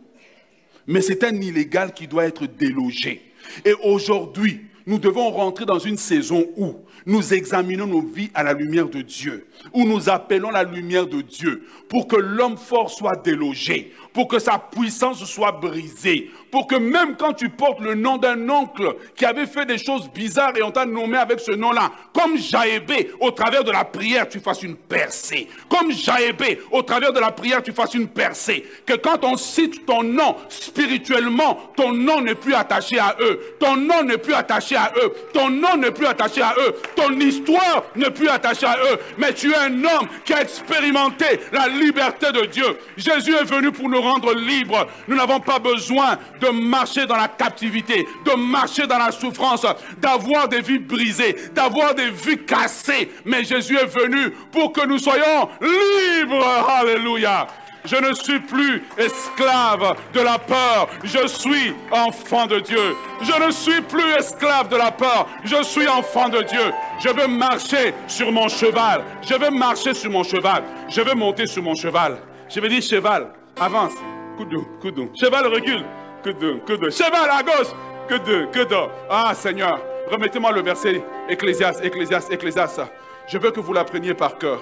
Mais 0.86 1.02
c'est 1.02 1.24
un 1.24 1.36
illégal 1.36 1.94
qui 1.94 2.08
doit 2.08 2.26
être 2.26 2.46
délogé. 2.46 3.22
Et 3.66 3.74
aujourd'hui, 3.84 4.62
nous 4.86 5.00
devons 5.00 5.32
rentrer 5.32 5.66
dans 5.66 5.80
une 5.80 5.98
saison 5.98 6.46
où 6.58 6.76
nous 7.06 7.34
examinons 7.34 7.88
nos 7.88 8.02
vies 8.02 8.30
à 8.34 8.44
la 8.44 8.54
lumière 8.54 8.90
de 8.90 9.02
Dieu, 9.02 9.48
où 9.74 9.86
nous 9.86 10.10
appelons 10.10 10.50
la 10.50 10.64
lumière 10.64 11.08
de 11.08 11.22
Dieu, 11.22 11.66
pour 11.90 12.08
que 12.08 12.18
l'homme 12.18 12.58
fort 12.58 12.92
soit 12.92 13.22
délogé, 13.24 13.94
pour 14.12 14.28
que 14.28 14.40
sa 14.40 14.60
puissance 14.60 15.24
soit 15.26 15.54
brisée, 15.54 16.32
pour 16.54 16.68
que 16.68 16.76
même 16.76 17.16
quand 17.18 17.34
tu 17.34 17.50
portes 17.50 17.80
le 17.80 17.96
nom 17.96 18.18
d'un 18.18 18.48
oncle 18.48 18.96
qui 19.16 19.26
avait 19.26 19.48
fait 19.48 19.66
des 19.66 19.80
choses 19.80 20.08
bizarres 20.14 20.56
et 20.56 20.62
on 20.62 20.70
t'a 20.70 20.86
nommé 20.86 21.18
avec 21.18 21.40
ce 21.40 21.50
nom-là, 21.50 21.90
comme 22.14 22.38
Jaébé, 22.38 23.10
au 23.20 23.32
travers 23.32 23.64
de 23.64 23.72
la 23.72 23.84
prière, 23.84 24.30
tu 24.30 24.40
fasses 24.40 24.62
une 24.62 24.76
percée. 24.76 25.48
Comme 25.68 25.92
Jaébé, 25.92 26.62
au 26.70 26.84
travers 26.84 27.12
de 27.12 27.20
la 27.20 27.32
prière, 27.32 27.64
tu 27.64 27.72
fasses 27.72 27.96
une 27.96 28.08
percée. 28.08 28.64
Que 28.86 28.94
quand 28.94 29.24
on 29.24 29.36
cite 29.36 29.88
ton 29.88 30.04
nom 30.04 30.36
spirituellement, 30.48 31.72
ton 31.76 31.92
nom 31.92 32.22
n'est 32.22 32.36
plus 32.36 32.54
attaché 32.54 33.00
à 33.00 33.16
eux. 33.20 33.40
Ton 33.60 33.76
nom 33.76 34.04
n'est 34.04 34.20
plus 34.20 34.36
attaché 34.36 34.76
à 34.76 34.94
eux. 35.04 35.12
Ton 35.34 35.50
nom 35.50 35.76
n'est 35.76 35.90
plus 35.90 36.06
attaché 36.06 36.44
à 36.44 36.54
eux. 36.60 36.76
Ton 36.96 37.20
histoire 37.20 37.86
n'est 37.96 38.12
plus 38.12 38.30
attachée 38.30 38.68
à 38.68 38.78
eux. 38.78 39.00
Mais 39.18 39.34
tu 39.34 39.52
es 39.52 39.58
un 39.58 39.84
homme 39.84 40.08
qui 40.24 40.36
a 40.36 40.44
expérimenté 40.44 41.26
la 41.52 41.68
liberté 41.68 42.32
de 42.32 42.46
Dieu. 42.46 42.78
Jésus 42.96 43.34
est 43.34 43.44
venu 43.44 43.72
pour 43.72 43.90
nous 43.90 44.02
rendre 44.02 44.36
libres. 44.36 44.86
Nous 45.08 45.16
n'avons 45.16 45.40
pas 45.40 45.58
besoin 45.58 46.20
de 46.44 46.50
marcher 46.50 47.06
dans 47.06 47.16
la 47.16 47.28
captivité, 47.28 48.06
de 48.26 48.36
marcher 48.36 48.86
dans 48.86 48.98
la 48.98 49.12
souffrance, 49.12 49.66
d'avoir 49.98 50.48
des 50.48 50.62
vies 50.62 50.80
brisées, 50.80 51.36
d'avoir 51.54 51.96
des 51.96 52.10
vies 52.10 52.44
cassées. 52.46 53.12
Mais 53.26 53.44
Jésus 53.44 53.78
est 53.78 53.86
venu 53.86 54.32
pour 54.52 54.74
que 54.74 54.86
nous 54.86 54.98
soyons 54.98 55.50
libres. 55.62 56.46
Alléluia. 56.68 57.48
Je 57.86 57.98
ne 57.98 58.14
suis 58.14 58.40
plus 58.40 58.82
esclave 58.98 59.98
de 60.14 60.22
la 60.22 60.40
peur. 60.40 60.88
Je 61.04 61.28
suis 61.28 61.74
enfant 61.92 62.46
de 62.46 62.60
Dieu. 62.60 62.96
Je 63.22 63.46
ne 63.46 63.52
suis 63.52 63.82
plus 63.82 64.10
esclave 64.18 64.70
de 64.70 64.78
la 64.78 64.92
peur. 64.92 65.28
Je 65.44 65.62
suis 65.64 65.88
enfant 65.88 66.30
de 66.30 66.42
Dieu. 66.44 66.72
Je 67.00 67.10
veux 67.10 67.28
marcher 67.28 67.94
sur 68.08 68.32
mon 68.32 68.48
cheval. 68.48 69.04
Je 69.22 69.34
veux 69.36 69.50
marcher 69.50 69.94
sur 69.94 70.12
mon 70.12 70.24
cheval. 70.24 70.64
Je 70.88 71.02
veux 71.02 71.14
monter 71.14 71.46
sur 71.46 71.62
mon 71.62 71.76
cheval. 71.76 72.20
Je 72.48 72.60
vais 72.62 72.70
dire 72.70 72.82
cheval, 72.82 73.34
avance. 73.60 73.94
Coup 74.38 74.46
de, 74.46 74.58
coup 74.82 74.92
de. 74.92 75.08
Cheval 75.20 75.48
recule 75.48 75.84
que 76.24 76.30
de, 76.30 76.60
que 76.66 76.74
de. 76.74 76.90
Cheval 76.90 77.30
à 77.30 77.44
gauche, 77.44 77.74
que 78.08 78.16
de, 78.16 78.46
que 78.52 78.68
de. 78.68 78.76
Ah 79.10 79.34
Seigneur, 79.36 79.80
remettez-moi 80.10 80.52
le 80.52 80.62
verset 80.62 81.04
Ecclésias, 81.30 81.80
Ecclésias, 81.84 82.28
Ecclésias. 82.32 82.80
Je 83.28 83.38
veux 83.38 83.52
que 83.52 83.60
vous 83.60 83.74
l'appreniez 83.74 84.14
par 84.14 84.38
cœur. 84.38 84.62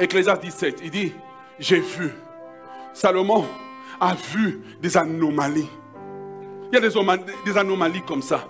Ecclésias 0.00 0.36
17, 0.36 0.80
il 0.82 0.90
dit, 0.90 1.12
j'ai 1.58 1.80
vu. 1.80 2.12
Salomon 2.92 3.46
a 4.00 4.14
vu 4.14 4.60
des 4.80 4.96
anomalies. 4.96 5.68
Il 6.70 6.74
y 6.74 6.76
a 6.76 6.80
des, 6.80 7.22
des 7.44 7.58
anomalies 7.58 8.02
comme 8.02 8.22
ça. 8.22 8.46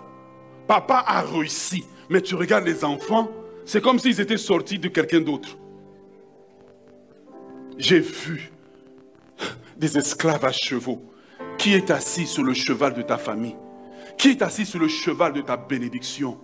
Papa 0.66 1.04
a 1.06 1.22
réussi, 1.22 1.84
mais 2.08 2.20
tu 2.20 2.34
regardes 2.34 2.66
les 2.66 2.84
enfants, 2.84 3.30
c'est 3.64 3.82
comme 3.82 3.98
s'ils 3.98 4.20
étaient 4.20 4.36
sortis 4.36 4.78
de 4.78 4.88
quelqu'un 4.88 5.20
d'autre. 5.20 5.56
J'ai 7.78 8.00
vu 8.00 8.50
des 9.76 9.96
esclaves 9.96 10.44
à 10.44 10.52
chevaux 10.52 11.00
qui 11.58 11.74
est 11.74 11.90
assis 11.90 12.26
sur 12.26 12.44
le 12.44 12.54
cheval 12.54 12.94
de 12.94 13.02
ta 13.02 13.18
famille? 13.18 13.56
Qui 14.16 14.30
est 14.30 14.42
assis 14.42 14.64
sur 14.64 14.78
le 14.78 14.88
cheval 14.88 15.32
de 15.32 15.40
ta 15.42 15.56
bénédiction? 15.56 16.38